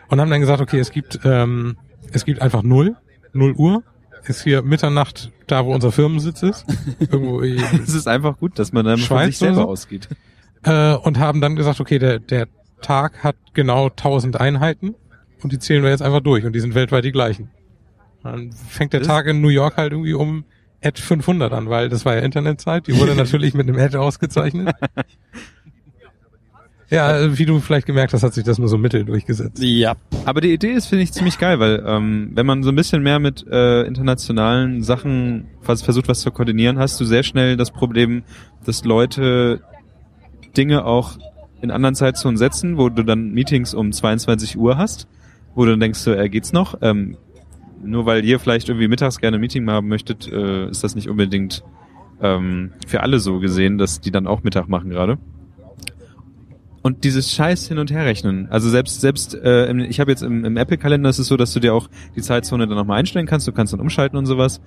[0.09, 1.76] Und haben dann gesagt, okay, es gibt, ähm,
[2.12, 2.96] es gibt einfach null,
[3.32, 3.82] null Uhr.
[4.26, 6.64] Ist hier Mitternacht da, wo unser Firmensitz ist.
[7.00, 9.68] Irgendwo es ist einfach gut, dass man dann von Schweiz sich selber so?
[9.68, 10.09] ausgeht.
[10.62, 12.46] äh, und haben dann gesagt, okay, der, der
[12.82, 14.94] Tag hat genau 1000 Einheiten
[15.42, 17.50] und die zählen wir jetzt einfach durch und die sind weltweit die gleichen.
[18.22, 20.44] Dann fängt der Das- Tag in New York halt irgendwie um
[20.84, 24.74] Ad 500 an, weil das war ja Internetzeit, die wurde natürlich mit einem Ad ausgezeichnet.
[26.90, 29.62] Ja, wie du vielleicht gemerkt hast, hat sich das nur so mittel durchgesetzt.
[29.62, 29.94] Ja.
[30.26, 33.02] Aber die Idee ist, finde ich, ziemlich geil, weil ähm, wenn man so ein bisschen
[33.02, 37.70] mehr mit äh, internationalen Sachen was, versucht, was zu koordinieren, hast du sehr schnell das
[37.70, 38.24] Problem,
[38.66, 39.62] dass Leute
[40.54, 41.16] Dinge auch
[41.62, 45.09] in anderen Zeitzonen setzen, wo du dann Meetings um 22 Uhr hast,
[45.55, 46.76] wo du dann denkst, so, äh, geht's noch?
[46.82, 47.16] Ähm,
[47.82, 51.09] nur weil ihr vielleicht irgendwie mittags gerne ein Meeting haben möchtet, äh, ist das nicht
[51.09, 51.64] unbedingt
[52.20, 55.18] ähm, für alle so gesehen, dass die dann auch Mittag machen gerade.
[56.82, 58.48] Und dieses Scheiß hin und her rechnen.
[58.51, 61.36] Also selbst selbst äh, im, ich habe jetzt im, im Apple Kalender ist es so,
[61.36, 63.47] dass du dir auch die Zeitzone dann nochmal einstellen kannst.
[63.47, 64.60] Du kannst dann umschalten und sowas.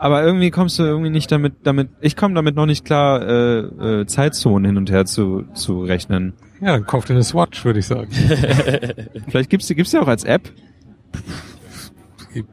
[0.00, 1.90] Aber irgendwie kommst du irgendwie nicht damit damit.
[2.00, 6.32] Ich komme damit noch nicht klar, äh, äh, Zeitzonen hin und her zu zu rechnen.
[6.62, 8.10] Ja, dann kauft ihr eine Swatch, würde ich sagen.
[9.28, 10.50] Vielleicht gibt's die gibt's ja auch als App.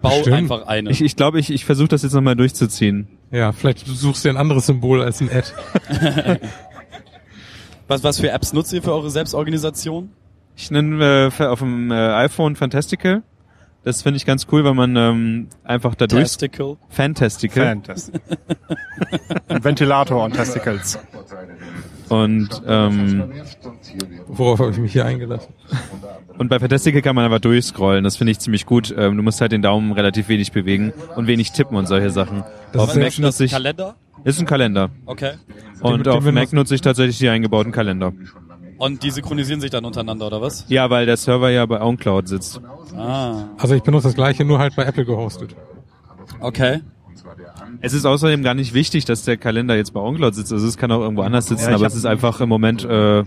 [0.02, 0.36] Bau Bestimmt.
[0.36, 0.90] einfach eine.
[0.90, 3.07] Ich, ich glaube, ich, ich versuche das jetzt nochmal durchzuziehen.
[3.32, 5.48] Ja, vielleicht suchst du dir ein anderes Symbol als ein Ad.
[7.88, 10.10] was, was für Apps nutzt ihr für eure Selbstorganisation?
[10.57, 13.24] Ich nenne äh, auf dem äh, iPhone Fantastical.
[13.84, 16.78] Das finde ich ganz cool, weil man ähm, einfach dadurch Testicle.
[16.90, 18.22] Fantastical Fantastic.
[19.48, 20.99] Ein Ventilator und Testicles.
[22.10, 23.32] und ähm,
[24.28, 25.54] Worauf habe ich mich hier eingelassen?
[26.38, 28.04] Und bei Fantastical kann man einfach durchscrollen.
[28.04, 28.94] Das finde ich ziemlich gut.
[28.98, 32.44] Ähm, du musst halt den Daumen relativ wenig bewegen und wenig tippen und solche Sachen.
[32.74, 33.95] Das auf ist Mac nutze ich, Kalender?
[34.24, 34.90] ist ein Kalender.
[35.06, 35.34] Okay.
[35.82, 38.12] Und den auf wir Mac nutze ich tatsächlich die eingebauten Kalender.
[38.78, 40.66] Und die synchronisieren sich dann untereinander, oder was?
[40.68, 42.62] Ja, weil der Server ja bei OwnCloud sitzt.
[42.95, 45.56] Ah, Also ich benutze das gleiche, nur halt bei Apple gehostet.
[46.40, 46.82] okay.
[47.82, 50.54] Es ist außerdem gar nicht wichtig, dass der Kalender jetzt bei OwnCloud sitzt.
[50.54, 53.24] Also es kann auch irgendwo anders sitzen, Ja, aber es ist einfach im Moment äh,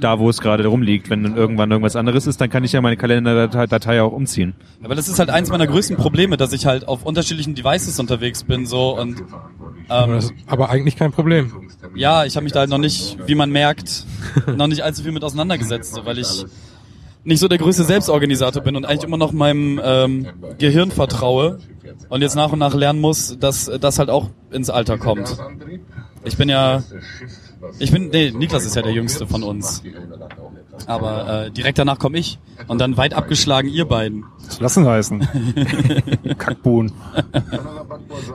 [0.00, 1.10] da, wo es gerade rumliegt.
[1.10, 4.54] Wenn dann irgendwann irgendwas anderes ist, dann kann ich ja meine Kalenderdatei Datei auch umziehen.
[4.82, 8.44] Aber das ist halt eins meiner größten Probleme, dass ich halt auf unterschiedlichen Devices unterwegs
[8.44, 9.22] bin, so und
[9.88, 11.52] Aber, ähm, aber eigentlich kein Problem.
[11.94, 14.04] ja, ich habe mich da halt noch nicht, wie man merkt,
[14.56, 16.44] noch nicht allzu viel mit auseinandergesetzt, so, weil ich
[17.24, 21.58] nicht so der größte Selbstorganisator bin und eigentlich immer noch meinem ähm, Gehirn vertraue
[22.08, 25.36] und jetzt nach und nach lernen muss, dass das halt auch ins Alter kommt.
[26.24, 26.82] Ich bin ja,
[27.78, 29.82] ich bin, nee, Niklas ist ja der Jüngste von uns,
[30.86, 34.24] aber äh, direkt danach komme ich und dann weit abgeschlagen ihr beiden.
[34.46, 35.28] Was lassen heißen?
[36.38, 36.92] Kackbuhn.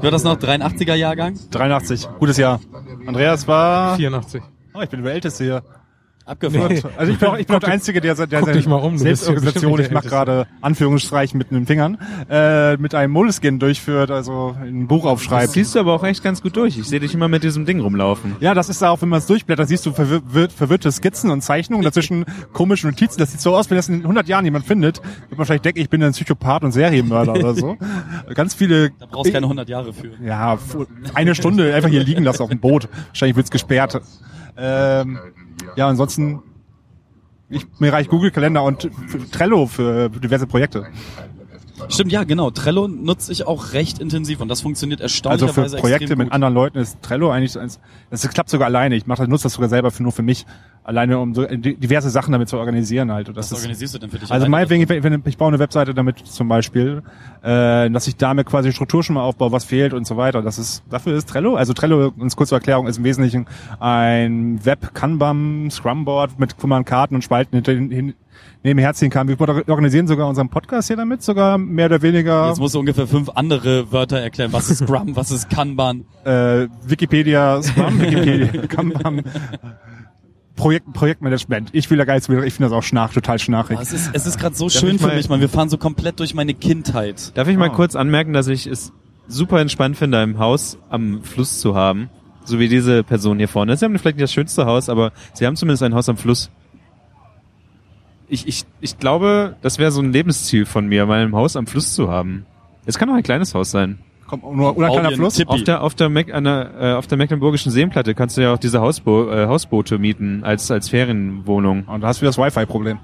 [0.01, 1.39] War das noch 83er Jahrgang?
[1.51, 2.07] 83.
[2.19, 2.59] Gutes Jahr.
[3.05, 3.95] Andreas war...
[3.97, 4.41] 84.
[4.73, 5.63] Oh, ich bin der Älteste hier.
[6.25, 6.73] Abgefahren.
[6.73, 6.81] Nee.
[6.97, 9.73] Also ich bin auch, ich bin auch der Einzige, der, der guck mal um, Selbstorganisation,
[9.73, 11.97] ich nicht mach der gerade Anführungsstreichen mit den Fingern,
[12.29, 15.51] äh, mit einem Moleskin durchführt, also ein Buch Das aufschreibt.
[15.51, 16.77] siehst du aber auch echt ganz gut durch.
[16.77, 18.37] Ich sehe dich immer mit diesem Ding rumlaufen.
[18.39, 21.83] Ja, das ist auch, wenn man es durchblättert, siehst du verwirr verwirrte Skizzen und Zeichnungen,
[21.83, 22.23] dazwischen
[22.53, 23.19] komische Notizen.
[23.19, 25.81] Das sieht so aus, wenn das in 100 Jahren jemand findet, wird man wahrscheinlich denken,
[25.81, 27.77] ich bin ein Psychopath und Serienmörder oder so.
[28.33, 28.91] Ganz viele...
[28.91, 30.11] Da brauchst du keine 100 Jahre für.
[30.25, 30.57] Ja,
[31.15, 32.87] eine Stunde einfach hier liegen lassen auf dem Boot.
[33.09, 34.01] Wahrscheinlich wird's gesperrt.
[34.57, 35.19] Ähm,
[35.75, 36.41] ja, ansonsten,
[37.49, 38.89] ich, mir reicht Google Kalender und
[39.31, 40.87] Trello für diverse Projekte.
[41.89, 42.51] Stimmt, ja, genau.
[42.51, 46.53] Trello nutze ich auch recht intensiv und das funktioniert Also erstaunlicherweise für Projekte mit anderen
[46.53, 47.79] Leuten ist Trello eigentlich so eins,
[48.09, 48.95] das klappt sogar alleine.
[48.95, 50.45] Ich mache das, nutze das sogar selber für, nur für mich.
[50.85, 53.29] Alleine um so di- diverse Sachen damit zu organisieren halt.
[53.29, 54.29] Und das Was ist, organisierst du denn für dich?
[54.29, 57.03] also meinetwegen, ich, wenn, ich baue eine Webseite damit zum Beispiel,
[57.41, 60.41] äh, dass ich damit quasi Struktur schon mal aufbaue, was fehlt und so weiter.
[60.41, 61.55] Das ist, dafür ist Trello.
[61.55, 63.45] Also Trello, uns kurze Erklärung, ist im Wesentlichen
[63.79, 68.13] ein Web-Kanban, Scrumboard mit Kummern, Karten und Spalten, hinter, hin,
[68.63, 69.27] nebenher kam.
[69.27, 72.47] Wir organisieren sogar unseren Podcast hier damit, sogar mehr oder weniger.
[72.49, 74.51] Jetzt musst du ungefähr fünf andere Wörter erklären.
[74.53, 76.05] Was ist Scrum, was ist Kanban?
[76.25, 79.23] Äh, Wikipedia, Scrum, Wikipedia, Kanban.
[80.55, 81.69] Projekt, Projektmanagement.
[81.73, 83.77] Ich will da gar nichts mehr, ich finde das auch schnarch, total schnarchig.
[83.77, 85.39] Oh, es ist, es ist gerade so schön ich für mal- mich, man.
[85.41, 87.35] Wir fahren so komplett durch meine Kindheit.
[87.35, 87.73] Darf ich mal Ah.
[87.73, 88.93] kurz anmerken, dass ich es
[89.27, 92.09] super entspannt finde, ein Haus am Fluss zu haben?
[92.45, 93.75] So wie diese Person hier vorne.
[93.77, 96.51] Sie haben vielleicht nicht das schönste Haus, aber sie haben zumindest ein Haus am Fluss.
[98.27, 101.67] Ich, ich, ich glaube, das wäre so ein Lebensziel von mir, mal ein Haus am
[101.67, 102.45] Fluss zu haben.
[102.85, 103.99] Es kann auch ein kleines Haus sein.
[104.27, 105.45] Kommt nur, oder ein kleiner Fluss.
[105.45, 108.53] Auf der, auf der, Meck, an der, äh, auf der Mecklenburgischen Seenplatte kannst du ja
[108.53, 111.83] auch diese Hausbo äh, Hausboote mieten als, als Ferienwohnung.
[111.83, 112.99] Und da hast du wieder das Wi-Fi-Problem.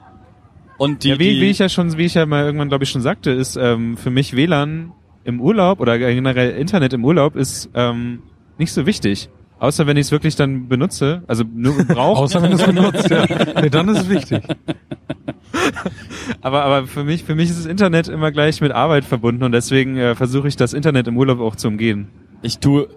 [0.78, 2.86] Und die, ja, wie, die, wie ich ja schon, wie ich ja mal irgendwann, glaube
[2.86, 4.94] ich, schon sagte, ist ähm, für mich WLAN
[5.26, 8.24] im Urlaub oder generell Internet im Urlaub ist ähm,
[8.58, 9.30] nicht so wichtig.
[9.60, 12.22] Außer wenn ich es wirklich dann benutze, also nur brauche.
[12.22, 13.26] Außer wenn du es benutzt, ja.
[13.62, 14.44] Nee, dann ist es wichtig.
[16.42, 19.52] aber aber für mich für mich ist das Internet immer gleich mit Arbeit verbunden und
[19.52, 22.08] deswegen äh, versuche ich das Internet im Urlaub auch zu umgehen.
[22.42, 22.88] ich tue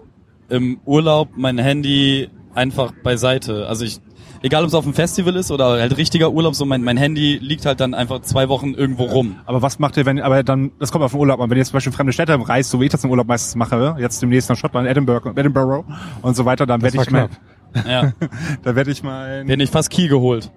[0.49, 3.67] im Urlaub mein Handy einfach beiseite.
[3.67, 3.99] Also ich,
[4.43, 7.39] egal ob es auf einem Festival ist oder halt richtiger Urlaub, so mein, mein Handy
[7.41, 9.37] liegt halt dann einfach zwei Wochen irgendwo rum.
[9.45, 11.49] Aber was macht ihr, wenn, aber dann, das kommt auf den Urlaub an.
[11.49, 13.55] Wenn ihr zum Beispiel in fremde Städte reist, so wie ich das im Urlaub meistens
[13.55, 15.83] mache, jetzt demnächst nach Schottland, Edinburgh, Edinburgh
[16.21, 17.85] und so weiter, dann werde ich mal, knapp.
[17.87, 18.13] Ja,
[18.61, 20.51] da werde ich mal, den ich fast Key geholt.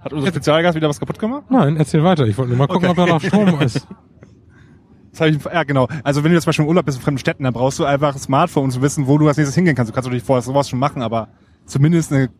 [0.00, 1.44] hat unser Spezialgast wieder was kaputt gemacht?
[1.50, 2.26] Nein, erzähl weiter.
[2.26, 3.00] Ich wollte nur mal gucken, Okay.
[3.00, 3.86] ob da noch Strom ist.
[5.18, 5.88] Ich, ja, genau.
[6.04, 7.84] Also wenn du jetzt zum Beispiel im Urlaub bist in fremden Städten, dann brauchst du
[7.86, 9.90] einfach ein Smartphone, um zu wissen, wo du als nächstes hingehen kannst.
[9.90, 11.28] Du kannst natürlich vorher sowas schon machen, aber
[11.66, 12.30] zumindest eine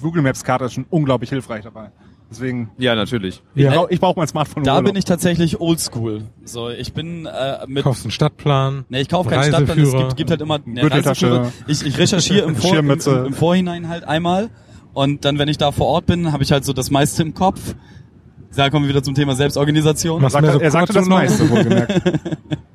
[0.00, 1.90] Google Maps Karte ist schon unglaublich hilfreich dabei.
[2.30, 3.42] Deswegen, Ja, natürlich.
[3.56, 3.70] Ja.
[3.70, 4.84] ich brauche ich brauch mein Smartphone Da Urlaub.
[4.86, 6.22] bin ich tatsächlich oldschool.
[6.44, 8.84] So, ich bin äh, mit Kaufst einen Stadtplan.
[8.88, 11.26] Ne, ich kaufe keinen Stadtplan, es gibt, gibt halt immer eine Gürteltasche.
[11.26, 11.52] Reiseführer.
[11.66, 14.48] Ich, ich recherchiere im, Vor im, im, Vorhinein halt einmal
[14.92, 17.34] und dann, wenn ich da vor Ort bin, habe ich halt so das meiste im
[17.34, 17.74] Kopf.
[18.54, 22.00] Da kommen wir wieder zum Thema Selbstorganisation Was- Sagt, so er sagte das meiste, wohlgemerkt.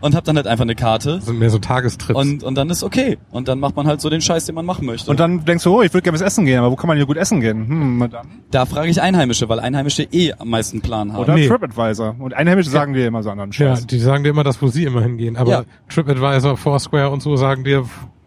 [0.00, 2.18] und habe dann halt einfach eine Karte Das sind mehr so Tagestrips.
[2.18, 3.18] und, und dann ist okay.
[3.30, 5.10] Und dann macht man halt so den Scheiß, den man machen möchte.
[5.10, 6.96] Und dann denkst du, oh, ich würde gerne was essen gehen, aber wo kann man
[6.96, 7.66] hier gut essen gehen?
[7.68, 8.28] Hm, Madame.
[8.50, 11.20] da frage ich Einheimische, weil Einheimische eh am meisten Plan haben.
[11.22, 11.48] Oder Nee.
[11.48, 12.16] TripAdvisor.
[12.18, 13.86] Und Einheimische sagen dir immer so anderen ja, Scheiß.
[13.86, 15.36] die sagen dir immer das, wo sie immer hingehen.
[15.36, 15.64] Aber Ja.
[15.88, 17.84] TripAdvisor, Foursquare und so sagen dir,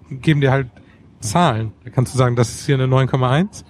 [0.10, 0.68] geben dir halt
[1.20, 1.72] Zahlen.
[1.84, 3.64] Da kannst du sagen, das ist hier eine 9,1.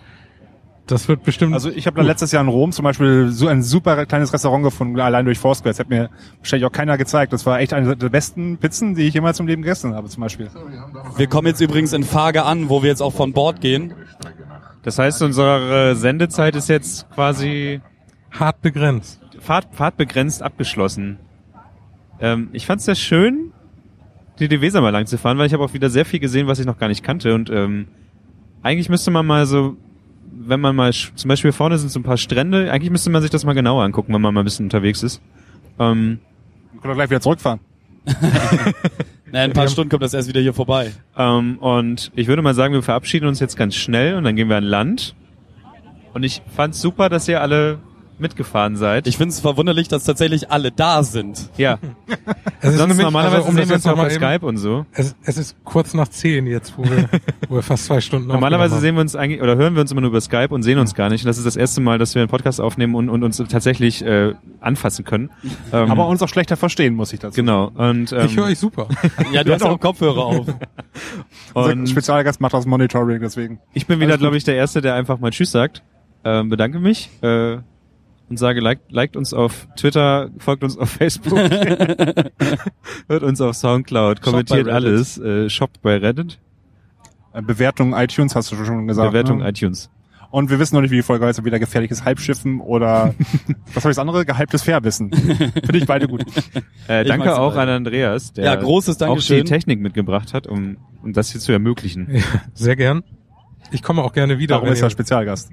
[0.88, 1.54] Das wird bestimmt.
[1.54, 4.64] Also ich habe da letztes Jahr in Rom zum Beispiel so ein super kleines Restaurant
[4.64, 5.72] gefunden, allein durch Foursquare.
[5.72, 7.34] Das hat mir wahrscheinlich auch keiner gezeigt.
[7.34, 10.22] Das war echt eine der besten Pizzen, die ich jemals im Leben gegessen habe zum
[10.22, 10.50] Beispiel.
[11.18, 13.94] Wir kommen jetzt übrigens in Fage an, wo wir jetzt auch von Bord gehen.
[14.84, 17.82] Das heißt, unsere Sendezeit ist jetzt quasi
[18.32, 19.22] hart begrenzt.
[19.40, 21.20] Fahrt, fahrtbegrenzt abgeschlossen.
[22.20, 23.52] Ähm, ich fand es sehr schön,
[24.40, 26.48] die die Weser mal lang zu fahren, weil ich habe auch wieder sehr viel gesehen,
[26.48, 27.34] was ich noch gar nicht kannte.
[27.34, 27.88] Und ähm,
[28.64, 29.76] eigentlich müsste man mal so,
[30.32, 33.32] wenn man mal, zum Beispiel vorne sind so ein paar Strände, eigentlich müsste man sich
[33.32, 35.22] das mal genauer angucken, wenn man mal ein bisschen unterwegs ist.
[35.80, 36.20] Ähm,
[36.74, 37.60] Wir können doch gleich wieder zurückfahren.
[39.32, 40.92] Na, in ein paar Stunden kommt das erst wieder hier vorbei.
[41.18, 44.48] ähm, und ich würde mal sagen, wir verabschieden uns jetzt ganz schnell und dann gehen
[44.50, 45.16] wir an Land.
[46.14, 47.80] Und ich fand's super, dass ihr alle
[48.20, 49.08] mitgefahren seid.
[49.08, 51.50] Ich finde es verwunderlich, dass tatsächlich alle da sind.
[51.58, 51.78] ja,
[52.60, 54.58] Es ist sonst nämlich- normalerweise also, um sehen wir jetzt uns mal bei Skype und
[54.58, 54.86] so.
[54.94, 57.08] Es, es ist kurz nach zehn jetzt, wo wir,
[57.50, 60.02] wo wir fast zwei Stunden Normalerweise sehen wir uns eigentlich oder hören wir uns immer
[60.02, 61.24] nur über Skype und sehen uns gar nicht.
[61.24, 64.04] Und das ist das erste Mal, dass wir einen Podcast aufnehmen und, und uns tatsächlich
[64.04, 65.30] äh, anfassen können.
[65.72, 67.36] Ähm, Aber uns auch schlechter verstehen, muss ich dazu.
[67.36, 67.72] genau.
[67.76, 68.26] Und, ähm.
[68.26, 68.88] Ich höre euch super.
[69.32, 70.48] Ja, du hast auch Kopfhörer auf.
[71.54, 73.60] Und Spezialgast macht das Monitoring, deswegen.
[73.74, 75.84] ich bin wieder, glaube ich, der Erste, der einfach mal Tschüss sagt.
[76.24, 77.58] Ähm, bedanke mich äh,
[78.30, 81.38] und sage, liked, liked uns auf Twitter, folgt uns auf Facebook,
[83.08, 86.40] hört uns auf Soundcloud, kommentiert alles, äh, shoppt bei Reddit,
[87.34, 89.12] Äh, Bewertung iTunes hast du schon gesagt.
[89.12, 89.50] Bewertung ne?
[89.50, 89.90] iTunes.
[90.30, 93.14] Und wir wissen noch nicht, wie die Folge heißt, ob wieder gefährliches Halbschiffen oder
[93.74, 94.26] was habe ich das andere?
[94.26, 95.10] Gehyptes Fährwissen.
[95.12, 96.24] Finde ich beide gut.
[96.90, 99.44] Äh, Ich danke auch an Andreas, der Ja, großes auch die.
[99.44, 102.08] Technik mitgebracht hat, um, um das hier zu ermöglichen.
[102.12, 102.22] Ja,
[102.54, 103.04] sehr gern.
[103.72, 104.56] Ich komme auch gerne wieder.
[104.56, 105.50] Darum ist er Spezialgast.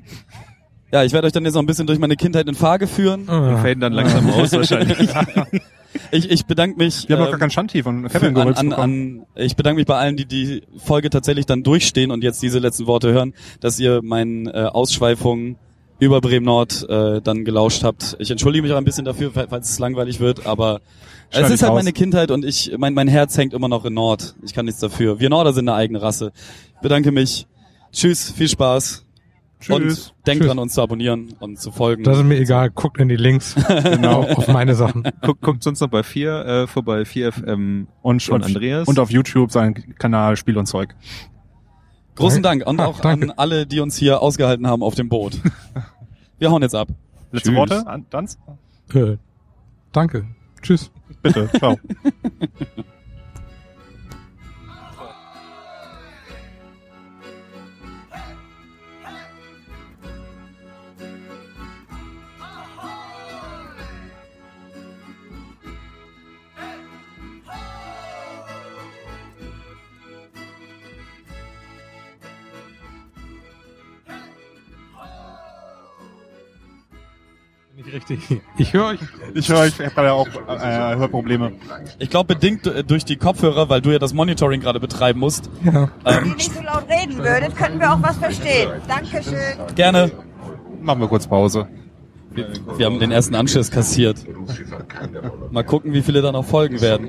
[0.92, 3.28] Ja, ich werde euch dann jetzt noch ein bisschen durch meine Kindheit in Fage führen.
[3.28, 3.56] Ah.
[3.58, 4.96] Faden dann langsam aus wahrscheinlich.
[6.10, 7.08] Ich, ich bedanke mich.
[7.08, 9.86] Wir haben ähm, gar keinen Shanti von Kevin an, geholt an, an, ich bedanke mich
[9.86, 13.78] bei allen, die die Folge tatsächlich dann durchstehen und jetzt diese letzten Worte hören, dass
[13.78, 15.54] ihr meinen äh, Ausschweifungen
[16.00, 18.16] über Bremen Nord äh, dann gelauscht habt.
[18.18, 20.80] Ich entschuldige mich auch ein bisschen dafür, fa- falls es langweilig wird, aber
[21.30, 21.78] Schneid es ist halt raus.
[21.78, 24.34] meine Kindheit und ich, mein, mein Herz hängt immer noch in Nord.
[24.44, 25.20] Ich kann nichts dafür.
[25.20, 26.32] Wir Norder sind eine eigene Rasse.
[26.74, 27.46] Ich bedanke mich.
[27.92, 29.03] Tschüss, viel Spaß.
[29.66, 30.08] Tschüss.
[30.10, 30.48] Und denkt Tschüss.
[30.48, 32.04] dran, uns zu abonnieren und zu folgen.
[32.04, 32.70] Das ist mir egal.
[32.70, 33.54] Guckt in die Links.
[33.68, 34.22] genau.
[34.24, 35.02] Auf meine Sachen.
[35.22, 38.88] Guckt, guckt sonst noch bei 4 äh, vorbei, 4FM Und, von und, Andreas.
[38.88, 40.94] und auf YouTube seinen Kanal Spiel und Zeug.
[42.16, 43.26] Großen Dank und Ah, auch danke.
[43.26, 45.40] an alle, die uns hier ausgehalten haben auf dem Boot.
[46.38, 46.88] Wir hauen jetzt ab.
[47.32, 47.58] Letzte Tschüss.
[47.58, 47.86] Worte?
[47.86, 48.38] An- Danz?
[48.92, 49.16] Äh,
[49.92, 50.26] danke.
[50.62, 50.90] Tschüss.
[51.22, 51.76] Bitte, ciao.
[77.94, 78.42] richtig.
[78.58, 79.00] Ich höre euch.
[79.34, 81.52] Ich höre, ich habe gerade auch äh, Hörprobleme.
[81.98, 85.48] Ich glaube bedingt äh, durch die Kopfhörer, weil du ja das Monitoring gerade betreiben musst.
[85.64, 85.88] Ja.
[86.04, 88.70] Wenn ihr nicht so laut reden würdet, könnten wir auch was verstehen.
[88.86, 89.74] Dankeschön.
[89.74, 90.10] Gerne.
[90.82, 91.66] Machen wir kurz Pause.
[92.32, 94.18] Wir, wir haben den ersten Anschiss kassiert.
[94.18, 95.52] Hat.
[95.52, 97.08] Mal gucken, wie viele da noch folgen werden.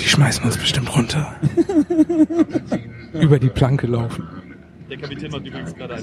[0.00, 1.34] Die schmeißen uns bestimmt runter.
[3.12, 4.28] Über die Planke laufen.
[4.90, 5.94] Der Kapitän macht übrigens gerade